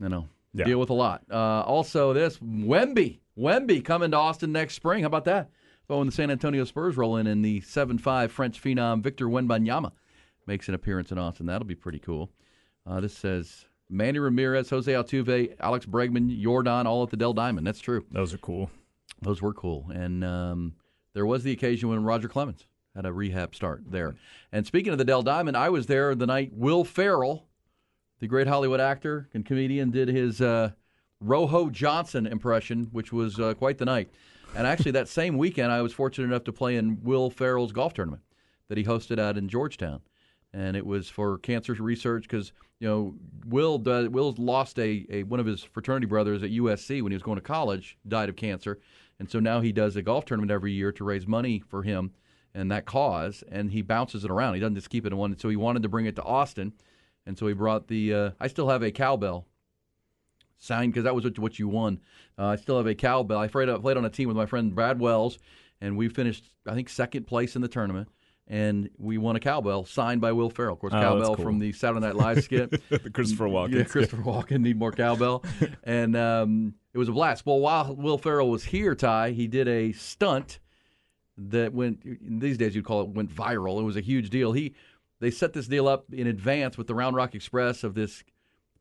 you 0.00 0.10
know, 0.10 0.28
Yeah. 0.52 0.64
deal 0.64 0.80
with 0.80 0.90
a 0.90 0.94
lot. 0.94 1.22
Uh, 1.30 1.62
also, 1.62 2.12
this 2.12 2.38
Wemby, 2.38 3.20
Wemby 3.38 3.84
coming 3.84 4.10
to 4.10 4.16
Austin 4.16 4.52
next 4.52 4.74
spring. 4.74 5.02
How 5.02 5.06
about 5.06 5.24
that? 5.26 5.50
Oh, 5.88 6.00
and 6.00 6.08
the 6.08 6.14
San 6.14 6.30
Antonio 6.30 6.64
Spurs 6.64 6.96
roll 6.96 7.16
in, 7.16 7.26
and 7.26 7.44
the 7.44 7.60
seven-five 7.62 8.30
French 8.30 8.62
phenom 8.62 9.02
Victor 9.02 9.26
Wembanyama 9.26 9.92
makes 10.46 10.68
an 10.68 10.74
appearance 10.74 11.12
in 11.12 11.18
Austin, 11.18 11.46
that'll 11.46 11.66
be 11.66 11.74
pretty 11.74 11.98
cool. 11.98 12.30
Uh, 12.86 13.00
this 13.00 13.16
says 13.16 13.66
Manny 13.88 14.18
Ramirez, 14.18 14.70
Jose 14.70 14.90
Altuve, 14.90 15.54
Alex 15.60 15.86
Bregman, 15.86 16.40
Jordan, 16.40 16.86
all 16.86 17.02
at 17.02 17.10
the 17.10 17.16
Dell 17.16 17.32
Diamond. 17.32 17.66
That's 17.66 17.80
true. 17.80 18.04
Those 18.10 18.32
are 18.34 18.38
cool. 18.38 18.70
Those 19.22 19.42
were 19.42 19.52
cool. 19.52 19.86
And 19.92 20.24
um, 20.24 20.74
there 21.12 21.26
was 21.26 21.42
the 21.42 21.52
occasion 21.52 21.88
when 21.88 22.02
Roger 22.04 22.28
Clemens 22.28 22.66
had 22.94 23.04
a 23.06 23.12
rehab 23.12 23.54
start 23.54 23.82
there. 23.88 24.14
And 24.52 24.66
speaking 24.66 24.92
of 24.92 24.98
the 24.98 25.04
Dell 25.04 25.22
Diamond, 25.22 25.56
I 25.56 25.68
was 25.70 25.86
there 25.86 26.14
the 26.14 26.26
night 26.26 26.52
Will 26.52 26.84
Ferrell, 26.84 27.46
the 28.20 28.26
great 28.26 28.46
Hollywood 28.46 28.80
actor 28.80 29.28
and 29.34 29.44
comedian, 29.44 29.90
did 29.90 30.08
his 30.08 30.40
uh, 30.40 30.70
Rojo 31.20 31.70
Johnson 31.70 32.26
impression, 32.26 32.88
which 32.92 33.12
was 33.12 33.40
uh, 33.40 33.54
quite 33.54 33.78
the 33.78 33.84
night. 33.84 34.10
And 34.54 34.66
actually, 34.66 34.92
that 34.92 35.08
same 35.08 35.36
weekend, 35.36 35.72
I 35.72 35.82
was 35.82 35.92
fortunate 35.92 36.26
enough 36.26 36.44
to 36.44 36.52
play 36.52 36.76
in 36.76 37.02
Will 37.02 37.30
Ferrell's 37.30 37.72
golf 37.72 37.94
tournament 37.94 38.22
that 38.68 38.78
he 38.78 38.84
hosted 38.84 39.18
out 39.18 39.36
in 39.36 39.48
Georgetown. 39.48 40.00
And 40.52 40.76
it 40.76 40.84
was 40.84 41.08
for 41.08 41.38
cancer 41.38 41.74
research 41.74 42.22
because 42.22 42.52
you 42.80 42.88
know 42.88 43.14
Will 43.46 43.78
does, 43.78 44.08
Will's 44.08 44.38
lost 44.38 44.78
a, 44.78 45.06
a 45.08 45.22
one 45.22 45.38
of 45.38 45.46
his 45.46 45.62
fraternity 45.62 46.06
brothers 46.06 46.42
at 46.42 46.50
USC 46.50 47.02
when 47.02 47.12
he 47.12 47.16
was 47.16 47.22
going 47.22 47.36
to 47.36 47.42
college 47.42 47.96
died 48.08 48.28
of 48.28 48.36
cancer, 48.36 48.80
and 49.20 49.30
so 49.30 49.38
now 49.38 49.60
he 49.60 49.70
does 49.70 49.94
a 49.94 50.02
golf 50.02 50.24
tournament 50.24 50.50
every 50.50 50.72
year 50.72 50.90
to 50.92 51.04
raise 51.04 51.26
money 51.26 51.62
for 51.68 51.84
him 51.84 52.10
and 52.54 52.70
that 52.70 52.84
cause, 52.84 53.44
and 53.50 53.70
he 53.70 53.82
bounces 53.82 54.24
it 54.24 54.30
around. 54.30 54.54
He 54.54 54.60
doesn't 54.60 54.74
just 54.74 54.90
keep 54.90 55.06
it 55.06 55.12
in 55.12 55.18
one. 55.18 55.38
So 55.38 55.48
he 55.48 55.56
wanted 55.56 55.82
to 55.82 55.88
bring 55.88 56.06
it 56.06 56.16
to 56.16 56.22
Austin, 56.22 56.72
and 57.30 57.38
so 57.38 57.46
he 57.46 57.54
brought 57.54 57.86
the. 57.86 58.12
Uh, 58.12 58.30
I 58.40 58.48
still 58.48 58.68
have 58.68 58.82
a 58.82 58.90
cowbell 58.90 59.46
signed 60.58 60.92
because 60.92 61.04
that 61.04 61.14
was 61.14 61.22
what, 61.24 61.38
what 61.38 61.58
you 61.60 61.68
won. 61.68 62.00
Uh, 62.36 62.46
I 62.48 62.56
still 62.56 62.76
have 62.76 62.86
a 62.88 62.94
cowbell. 62.94 63.38
I 63.38 63.46
played, 63.46 63.68
played 63.80 63.96
on 63.96 64.04
a 64.04 64.10
team 64.10 64.26
with 64.26 64.36
my 64.36 64.46
friend 64.46 64.74
Brad 64.74 64.98
Wells, 64.98 65.38
and 65.80 65.96
we 65.96 66.08
finished 66.08 66.44
I 66.66 66.74
think 66.74 66.88
second 66.88 67.26
place 67.28 67.54
in 67.56 67.62
the 67.62 67.68
tournament. 67.68 68.08
And 68.48 68.90
we 68.98 69.16
won 69.16 69.36
a 69.36 69.40
cowbell 69.40 69.84
signed 69.84 70.20
by 70.20 70.32
Will 70.32 70.50
Ferrell. 70.50 70.72
Of 70.74 70.80
course, 70.80 70.92
Oh, 70.92 71.00
cowbell 71.00 71.36
cool. 71.36 71.44
from 71.44 71.60
the 71.60 71.70
Saturday 71.70 72.00
Night 72.04 72.16
Live 72.16 72.42
skit. 72.42 72.82
The 72.88 73.08
Christopher 73.08 73.44
Walken 73.46 73.74
Yeah. 73.74 73.84
Christopher 73.84 74.22
Walken 74.24 74.60
need 74.62 74.76
more 74.76 74.90
cowbell, 74.90 75.44
and 75.84 76.16
um, 76.16 76.74
it 76.92 76.98
was 76.98 77.08
a 77.08 77.12
blast. 77.12 77.46
Well, 77.46 77.60
while 77.60 77.94
Will 77.94 78.18
Ferrell 78.18 78.50
was 78.50 78.64
here, 78.64 78.96
Ty, 78.96 79.30
he 79.30 79.46
did 79.46 79.68
a 79.68 79.92
stunt 79.92 80.58
that 81.38 81.72
went 81.72 82.02
these 82.40 82.58
days 82.58 82.74
you'd 82.74 82.84
call 82.84 83.02
it 83.02 83.08
went 83.10 83.32
viral. 83.34 83.78
It 83.80 83.84
was 83.84 83.96
a 83.96 84.00
huge 84.00 84.30
deal. 84.30 84.50
He 84.52 84.74
they 85.20 85.30
set 85.30 85.52
this 85.52 85.66
deal 85.66 85.86
up 85.86 86.06
in 86.12 86.26
advance 86.26 86.76
with 86.76 86.86
the 86.86 86.94
Round 86.94 87.14
Rock 87.14 87.34
Express 87.34 87.84
of 87.84 87.94
this 87.94 88.24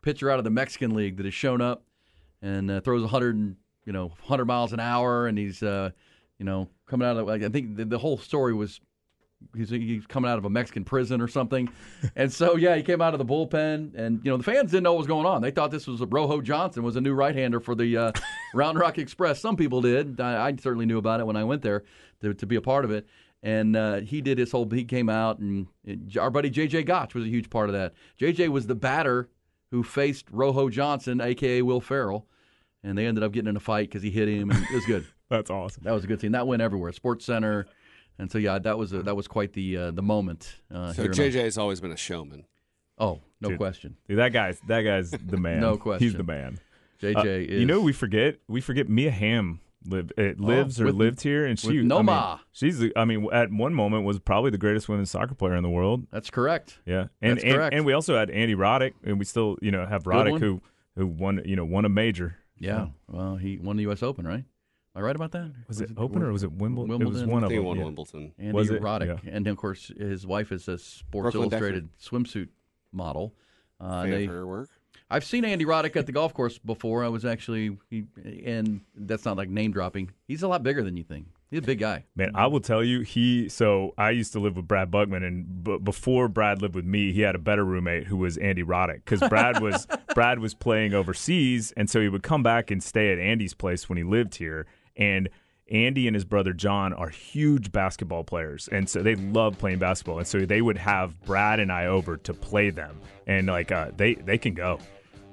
pitcher 0.02 0.30
out 0.30 0.40
of 0.40 0.44
the 0.44 0.50
Mexican 0.50 0.96
League 0.96 1.18
that 1.18 1.26
has 1.26 1.34
shown 1.34 1.62
up 1.62 1.84
and 2.42 2.72
uh, 2.72 2.82
throws 2.82 3.02
100 3.02 3.56
you 3.86 3.94
know 3.94 4.08
100 4.08 4.46
miles 4.46 4.74
an 4.74 4.80
hour 4.80 5.28
and 5.28 5.38
he's 5.38 5.62
uh, 5.62 5.90
you 6.38 6.46
know 6.46 6.70
coming 6.88 7.08
out 7.08 7.18
of 7.18 7.28
like, 7.28 7.44
I 7.44 7.50
think 7.50 7.76
the, 7.76 7.86
the 7.86 7.98
whole 7.98 8.18
story 8.18 8.54
was 8.54 8.82
he's, 9.56 9.70
he's 9.70 10.06
coming 10.06 10.30
out 10.30 10.38
of 10.38 10.46
a 10.46 10.50
Mexican 10.50 10.84
prison 10.84 11.22
or 11.22 11.28
something. 11.28 11.70
and 12.16 12.32
so, 12.32 12.56
yeah, 12.56 12.76
he 12.76 12.84
came 12.84 13.02
out 13.02 13.14
of 13.14 13.20
the 13.20 13.26
bullpen, 13.26 13.96
and 13.96 14.22
you 14.24 14.32
know 14.32 14.38
the 14.38 14.44
fans 14.44 14.72
didn't 14.72 14.84
know 14.84 14.94
what 14.94 15.00
was 15.00 15.08
going 15.08 15.26
on. 15.26 15.42
They 15.42 15.52
thought 15.52 15.72
this 15.72 15.88
was 15.88 16.02
a 16.02 16.06
Rojo 16.06 16.42
Johnson 16.42 16.84
was 16.84 16.96
a 16.96 17.02
new 17.02 17.14
right-hander 17.14 17.60
for 17.60 17.76
the 17.76 17.96
uh, 17.98 18.12
Round 18.54 18.78
Rock 18.78 18.98
Express. 18.98 19.40
Some 19.40 19.56
people 19.56 19.82
did. 19.82 20.20
I, 20.20 20.48
I, 20.48 20.56
certainly 20.56 20.86
knew 20.86 20.98
about 20.98 21.20
it 21.20 21.26
when 21.26 21.36
I 21.36 21.44
went 21.44 21.62
there 21.62 21.84
to, 22.22 22.34
to 22.34 22.46
be 22.46 22.56
a 22.56 22.62
part 22.62 22.86
of 22.86 22.92
it. 22.92 23.08
And 23.42 23.76
uh, 23.76 24.02
he 24.02 24.22
did 24.22 24.38
his 24.38 24.52
whole. 24.52 24.70
He 24.70 24.84
came 24.84 25.10
out, 25.10 25.40
and 25.40 25.68
it, 25.86 26.18
our 26.18 26.30
buddy 26.30 26.52
JJ 26.52 26.86
Gotch 26.86 27.16
was 27.16 27.24
a 27.24 27.30
huge 27.30 27.50
part 27.50 27.70
of 27.70 27.74
that. 27.74 27.94
JJ 28.20 28.50
was 28.50 28.68
the 28.68 28.76
batter 28.76 29.30
who 29.72 29.82
faced 29.82 30.26
Rojo 30.32 30.70
Johnson, 30.70 31.22
aka 31.22 31.62
Will 31.62 31.80
Ferrell, 31.80 32.28
and 32.84 32.98
they 32.98 33.06
ended 33.06 33.24
up 33.24 33.32
getting 33.32 33.48
in 33.48 33.56
a 33.56 33.62
fight 33.62 33.90
because 33.90 34.04
he 34.04 34.10
hit 34.10 34.28
him, 34.28 34.52
and 34.52 34.62
it 34.64 34.74
was 34.74 34.86
good. 34.86 35.06
That's 35.30 35.50
awesome. 35.50 35.84
That 35.84 35.94
was 35.94 36.04
a 36.04 36.08
good 36.08 36.20
scene. 36.20 36.34
That 36.34 36.48
went 36.48 36.62
everywhere. 36.62 36.92
Sports 36.92 37.26
Center. 37.26 37.68
And 38.18 38.30
so 38.30 38.38
yeah, 38.38 38.60
that 38.60 38.78
was 38.78 38.92
a, 38.92 39.04
that 39.04 39.16
was 39.16 39.28
quite 39.28 39.54
the 39.54 39.78
uh, 39.78 39.92
the 39.92 40.02
moment. 40.02 40.58
Uh, 40.74 40.92
so 40.92 41.08
JJ 41.08 41.44
has 41.44 41.58
always 41.58 41.80
been 41.80 41.94
a 41.94 41.98
showman. 41.98 42.46
Oh, 42.98 43.22
no 43.40 43.50
Dude, 43.50 43.58
question. 43.58 43.96
Dude, 44.10 44.20
that 44.20 44.34
guy's 44.34 44.60
that 44.68 44.82
guy's 44.82 45.12
the 45.12 45.38
man. 45.40 45.62
no 45.62 45.78
question. 45.78 46.06
He's 46.06 46.18
the 46.18 46.24
man. 46.24 46.60
JJ 47.02 47.16
uh, 47.16 47.24
is. 47.54 47.60
You 47.62 47.66
know, 47.66 47.80
we 47.80 47.94
forget 47.94 48.40
we 48.50 48.60
forget 48.60 48.90
Mia 48.90 49.12
Hamm 49.12 49.62
live 49.86 50.12
it 50.18 50.40
lives 50.40 50.80
oh, 50.80 50.84
or 50.84 50.88
with, 50.88 50.96
lived 50.96 51.22
here, 51.22 51.46
and 51.46 51.58
she 51.58 51.82
Noma. 51.82 52.12
I 52.12 52.36
mean, 52.36 52.40
she's 52.52 52.92
I 52.96 53.06
mean 53.06 53.28
at 53.32 53.52
one 53.52 53.74
moment 53.74 54.06
was 54.06 54.20
probably 54.20 54.52
the 54.52 54.58
greatest 54.58 54.90
women's 54.90 55.12
soccer 55.12 55.36
player 55.36 55.56
in 55.56 55.64
the 55.64 55.70
world. 55.70 56.08
That's 56.12 56.30
correct. 56.30 56.80
Yeah, 56.86 57.08
and 57.22 57.38
That's 57.38 57.44
and, 57.44 57.54
correct. 57.54 57.76
and 57.76 57.86
we 57.86 57.94
also 57.94 58.18
had 58.18 58.30
Andy 58.30 58.56
Roddick, 58.56 58.94
and 59.04 59.20
we 59.20 59.26
still 59.26 59.58
you 59.62 59.72
know 59.72 59.86
have 59.86 60.04
Roddick 60.04 60.40
who 60.40 60.62
who 60.96 61.08
won 61.08 61.42
you 61.46 61.56
know 61.56 61.66
won 61.66 61.86
a 61.86 61.90
major. 61.90 62.38
Yeah, 62.58 62.88
well, 63.08 63.38
he 63.38 63.58
won 63.58 63.78
the 63.78 63.84
U.S. 63.84 64.04
Open, 64.04 64.28
right? 64.28 64.44
Am 64.96 65.02
I 65.02 65.02
right 65.02 65.16
about 65.16 65.32
that? 65.32 65.52
Was, 65.68 65.82
it, 65.82 65.92
Open 65.98 66.24
or 66.24 66.32
was 66.32 66.44
it 66.44 66.52
Wimbledon? 66.52 66.90
Wimbledon? 66.90 67.16
It 67.16 67.26
was 67.26 67.32
one 67.32 67.44
of 67.44 67.50
them. 67.50 67.64
won 67.64 67.78
yeah. 67.78 67.86
Wimbledon. 67.86 68.34
Andy 68.38 68.52
Was 68.52 68.70
it? 68.70 68.82
Roddick, 68.82 69.24
Yeah. 69.24 69.32
and 69.32 69.48
of 69.48 69.56
course 69.56 69.92
his 69.98 70.26
wife 70.26 70.52
is 70.52 70.68
a 70.68 70.78
Sports 70.78 71.34
Brooklyn 71.36 71.44
Illustrated 71.52 71.90
swimsuit 71.98 72.50
model. 72.92 73.34
Uh, 73.80 74.02
Fan 74.02 74.12
they, 74.12 74.26
her 74.26 74.46
work. 74.46 74.70
I've 75.12 75.24
seen 75.26 75.44
Andy 75.44 75.66
Roddick 75.66 75.96
at 75.96 76.06
the 76.06 76.12
golf 76.12 76.34
course 76.34 76.58
before. 76.60 77.04
I 77.04 77.08
was 77.08 77.26
actually, 77.26 77.78
he, 77.90 78.06
and 78.46 78.82
that's 78.96 79.26
not 79.26 79.38
like 79.38 79.50
name 79.50 79.72
dropping. 79.72 80.12
He's 80.28 80.44
a 80.44 80.48
lot 80.48 80.62
bigger 80.62 80.84
than 80.84 80.98
you 80.98 81.04
think. 81.04 81.28
He's 81.50 81.60
a 81.60 81.64
big 81.64 81.80
guy. 81.80 82.06
Man, 82.16 82.32
I 82.36 82.46
will 82.46 82.60
tell 82.60 82.84
you, 82.84 83.02
he. 83.02 83.50
So 83.50 83.96
I 83.98 84.12
used 84.12 84.34
to 84.34 84.40
live 84.40 84.56
with 84.56 84.68
Brad 84.68 84.92
Buckman, 84.92 85.24
and 85.24 85.64
b- 85.64 85.80
before 85.80 86.28
Brad 86.28 86.62
lived 86.62 86.76
with 86.76 86.86
me, 86.86 87.12
he 87.12 87.22
had 87.22 87.34
a 87.34 87.40
better 87.40 87.66
roommate 87.66 88.06
who 88.06 88.18
was 88.18 88.38
Andy 88.38 88.62
Roddick 88.62 89.04
because 89.04 89.28
Brad 89.28 89.60
was 89.62 89.88
Brad 90.14 90.38
was 90.38 90.54
playing 90.54 90.94
overseas, 90.94 91.74
and 91.76 91.90
so 91.90 92.02
he 92.02 92.08
would 92.08 92.22
come 92.22 92.44
back 92.44 92.70
and 92.70 92.84
stay 92.84 93.12
at 93.12 93.18
Andy's 93.18 93.56
place 93.56 93.90
when 93.90 93.98
he 93.98 94.04
lived 94.04 94.36
here. 94.36 94.68
And 94.96 95.30
Andy 95.72 96.08
and 96.08 96.16
his 96.16 96.26
brother 96.26 96.54
John 96.54 96.94
are 96.94 97.10
huge 97.10 97.72
basketball 97.72 98.24
players, 98.24 98.70
and 98.72 98.88
so 98.88 99.02
they 99.02 99.16
love 99.16 99.58
playing 99.58 99.80
basketball. 99.80 100.20
And 100.20 100.28
so 100.28 100.46
they 100.46 100.62
would 100.62 100.78
have 100.78 101.20
Brad 101.22 101.60
and 101.60 101.72
I 101.72 101.88
over 101.88 102.16
to 102.18 102.34
play 102.34 102.70
them, 102.70 103.02
and 103.26 103.48
like 103.48 103.72
uh, 103.72 103.90
they 103.98 104.14
they 104.14 104.38
can 104.38 104.54
go. 104.54 104.80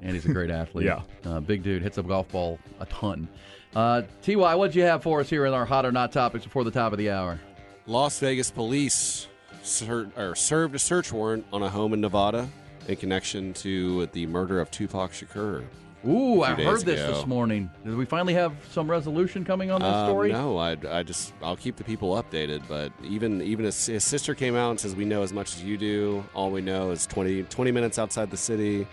Andy's 0.03 0.25
a 0.27 0.33
great 0.33 0.51
athlete. 0.51 0.87
Yeah. 0.87 1.03
Uh, 1.25 1.41
big 1.41 1.63
dude, 1.63 1.83
hits 1.83 1.99
a 1.99 2.03
golf 2.03 2.31
ball 2.31 2.59
a 2.81 2.87
ton. 2.87 3.29
Uh, 3.75 4.03
TY, 4.23 4.55
what'd 4.55 4.75
you 4.75 4.83
have 4.83 5.03
for 5.03 5.21
us 5.21 5.29
here 5.29 5.45
in 5.47 5.53
our 5.53 5.65
hot 5.67 5.85
or 5.85 5.93
not 5.93 6.13
topics 6.13 6.45
before 6.45 6.65
the 6.65 6.71
top 6.71 6.93
of 6.93 6.99
the 6.99 7.11
hour? 7.11 7.39
Las 7.87 8.19
Vegas 8.21 8.51
police 8.51 9.27
ser- 9.63 10.11
or 10.17 10.35
served 10.35 10.75
a 10.75 10.79
search 10.79 11.13
warrant 11.13 11.45
on 11.53 11.63
a 11.63 11.69
home 11.69 11.93
in 11.93 12.01
Nevada 12.01 12.49
in 12.89 12.97
connection 12.97 13.53
to 13.55 14.07
the 14.07 14.27
murder 14.27 14.61
of 14.61 14.71
Tupac 14.71 15.13
Shakur. 15.13 15.65
Ooh, 16.07 16.43
I 16.43 16.55
Two 16.55 16.63
heard 16.63 16.83
this 16.83 17.01
ago. 17.01 17.15
this 17.15 17.27
morning. 17.27 17.69
Did 17.85 17.97
we 17.97 18.05
finally 18.05 18.35
have 18.35 18.53
some 18.71 18.89
resolution 18.89 19.45
coming 19.45 19.73
on 19.73 19.81
this 19.81 19.93
Um, 19.93 20.07
story? 20.09 20.31
No, 20.31 20.57
I, 20.57 20.77
I 20.89 21.03
just 21.03 21.33
I'll 21.43 21.57
keep 21.57 21.75
the 21.77 21.83
people 21.85 22.11
updated. 22.23 22.63
But 22.69 22.93
even 23.03 23.43
even 23.43 23.65
his, 23.65 23.87
his 23.87 24.05
sister 24.05 24.35
came 24.35 24.55
out 24.55 24.71
and 24.71 24.79
says 24.81 24.95
we 24.95 25.05
know 25.05 25.23
as 25.23 25.33
much 25.33 25.57
as 25.57 25.65
you 25.65 25.77
do. 25.77 26.25
All 26.33 26.51
we 26.53 26.61
know 26.61 26.93
is 26.93 27.07
20, 27.07 27.43
20 27.45 27.71
minutes 27.73 27.99
outside 27.99 28.31
the 28.31 28.37
city, 28.37 28.87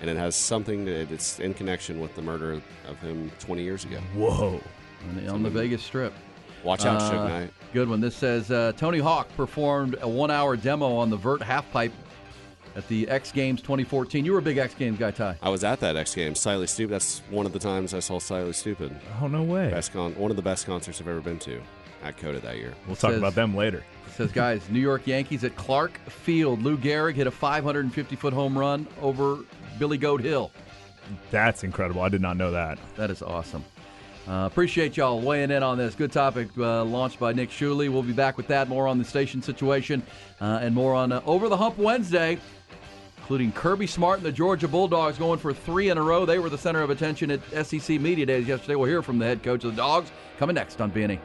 and 0.00 0.08
it 0.10 0.16
has 0.16 0.34
something 0.36 0.84
that 0.84 1.10
it's 1.12 1.40
in 1.40 1.54
connection 1.54 2.00
with 2.00 2.14
the 2.14 2.22
murder 2.22 2.60
of 2.86 2.98
him 3.00 3.30
twenty 3.38 3.62
years 3.62 3.84
ago. 3.84 3.98
Whoa! 4.14 4.60
On 5.08 5.14
the, 5.16 5.28
on 5.28 5.42
the 5.42 5.50
Vegas 5.50 5.82
Strip. 5.82 6.12
Watch 6.64 6.84
out, 6.84 7.00
Uh, 7.00 7.10
Suge 7.12 7.28
Knight. 7.28 7.50
Good 7.72 7.88
one. 7.88 8.00
This 8.00 8.16
says 8.16 8.50
uh, 8.50 8.72
Tony 8.76 8.98
Hawk 8.98 9.28
performed 9.36 9.96
a 10.00 10.08
one-hour 10.08 10.56
demo 10.56 10.96
on 10.96 11.08
the 11.08 11.16
Vert 11.16 11.40
half 11.40 11.70
pipe 11.70 11.92
at 12.74 12.86
the 12.88 13.08
X 13.08 13.30
Games 13.30 13.60
2014. 13.62 14.24
You 14.24 14.32
were 14.32 14.38
a 14.38 14.42
big 14.42 14.58
X 14.58 14.74
Games 14.74 14.98
guy, 14.98 15.12
Ty. 15.12 15.36
I 15.40 15.48
was 15.50 15.62
at 15.62 15.78
that 15.80 15.94
X 15.96 16.14
Games. 16.16 16.40
Slightly 16.40 16.66
Stoopid. 16.66 16.88
That's 16.88 17.20
one 17.30 17.46
of 17.46 17.52
the 17.52 17.58
times 17.60 17.94
I 17.94 18.00
saw 18.00 18.18
Slightly 18.18 18.50
Stoopid. 18.50 18.92
Oh 19.22 19.28
no 19.28 19.42
way! 19.44 19.70
Best 19.70 19.92
con- 19.92 20.14
one 20.16 20.30
of 20.32 20.36
the 20.36 20.42
best 20.42 20.66
concerts 20.66 21.00
I've 21.00 21.06
ever 21.08 21.20
been 21.20 21.38
to 21.40 21.60
at 22.02 22.16
COTA 22.18 22.40
that 22.40 22.56
year. 22.56 22.74
We'll 22.86 22.96
talk 22.96 23.10
says- 23.10 23.18
about 23.18 23.34
them 23.36 23.54
later. 23.56 23.84
It 24.08 24.12
says, 24.22 24.32
guys, 24.32 24.68
New 24.68 24.80
York 24.80 25.06
Yankees 25.06 25.44
at 25.44 25.54
Clark 25.54 25.96
Field. 26.08 26.60
Lou 26.64 26.76
Gehrig 26.76 27.14
hit 27.14 27.28
a 27.28 27.30
550-foot 27.30 28.32
home 28.32 28.58
run 28.58 28.84
over 29.00 29.38
Billy 29.78 29.98
Goat 29.98 30.20
Hill. 30.20 30.50
That's 31.30 31.64
incredible. 31.64 32.02
I 32.02 32.08
did 32.08 32.20
not 32.20 32.36
know 32.36 32.50
that. 32.50 32.78
That 32.96 33.10
is 33.10 33.22
awesome. 33.22 33.64
Uh, 34.28 34.44
appreciate 34.44 34.96
y'all 34.96 35.20
weighing 35.20 35.50
in 35.50 35.62
on 35.62 35.78
this. 35.78 35.94
Good 35.94 36.12
topic 36.12 36.48
uh, 36.58 36.84
launched 36.84 37.18
by 37.18 37.32
Nick 37.32 37.48
Shuley. 37.48 37.88
We'll 37.88 38.02
be 38.02 38.12
back 38.12 38.36
with 38.36 38.46
that, 38.48 38.68
more 38.68 38.86
on 38.86 38.98
the 38.98 39.04
station 39.04 39.40
situation, 39.40 40.02
uh, 40.40 40.58
and 40.60 40.74
more 40.74 40.94
on 40.94 41.12
uh, 41.12 41.22
Over 41.24 41.48
the 41.48 41.56
Hump 41.56 41.78
Wednesday, 41.78 42.38
including 43.16 43.52
Kirby 43.52 43.86
Smart 43.86 44.18
and 44.18 44.26
the 44.26 44.32
Georgia 44.32 44.68
Bulldogs 44.68 45.16
going 45.16 45.38
for 45.38 45.54
three 45.54 45.88
in 45.88 45.96
a 45.96 46.02
row. 46.02 46.26
They 46.26 46.38
were 46.38 46.50
the 46.50 46.58
center 46.58 46.82
of 46.82 46.90
attention 46.90 47.30
at 47.30 47.66
SEC 47.66 47.98
Media 48.00 48.26
Days 48.26 48.46
yesterday. 48.46 48.74
We'll 48.74 48.90
hear 48.90 49.02
from 49.02 49.18
the 49.18 49.24
head 49.24 49.42
coach 49.42 49.64
of 49.64 49.70
the 49.70 49.76
Dogs 49.78 50.10
coming 50.38 50.54
next 50.54 50.78
on 50.82 50.90
BNE. 50.90 51.18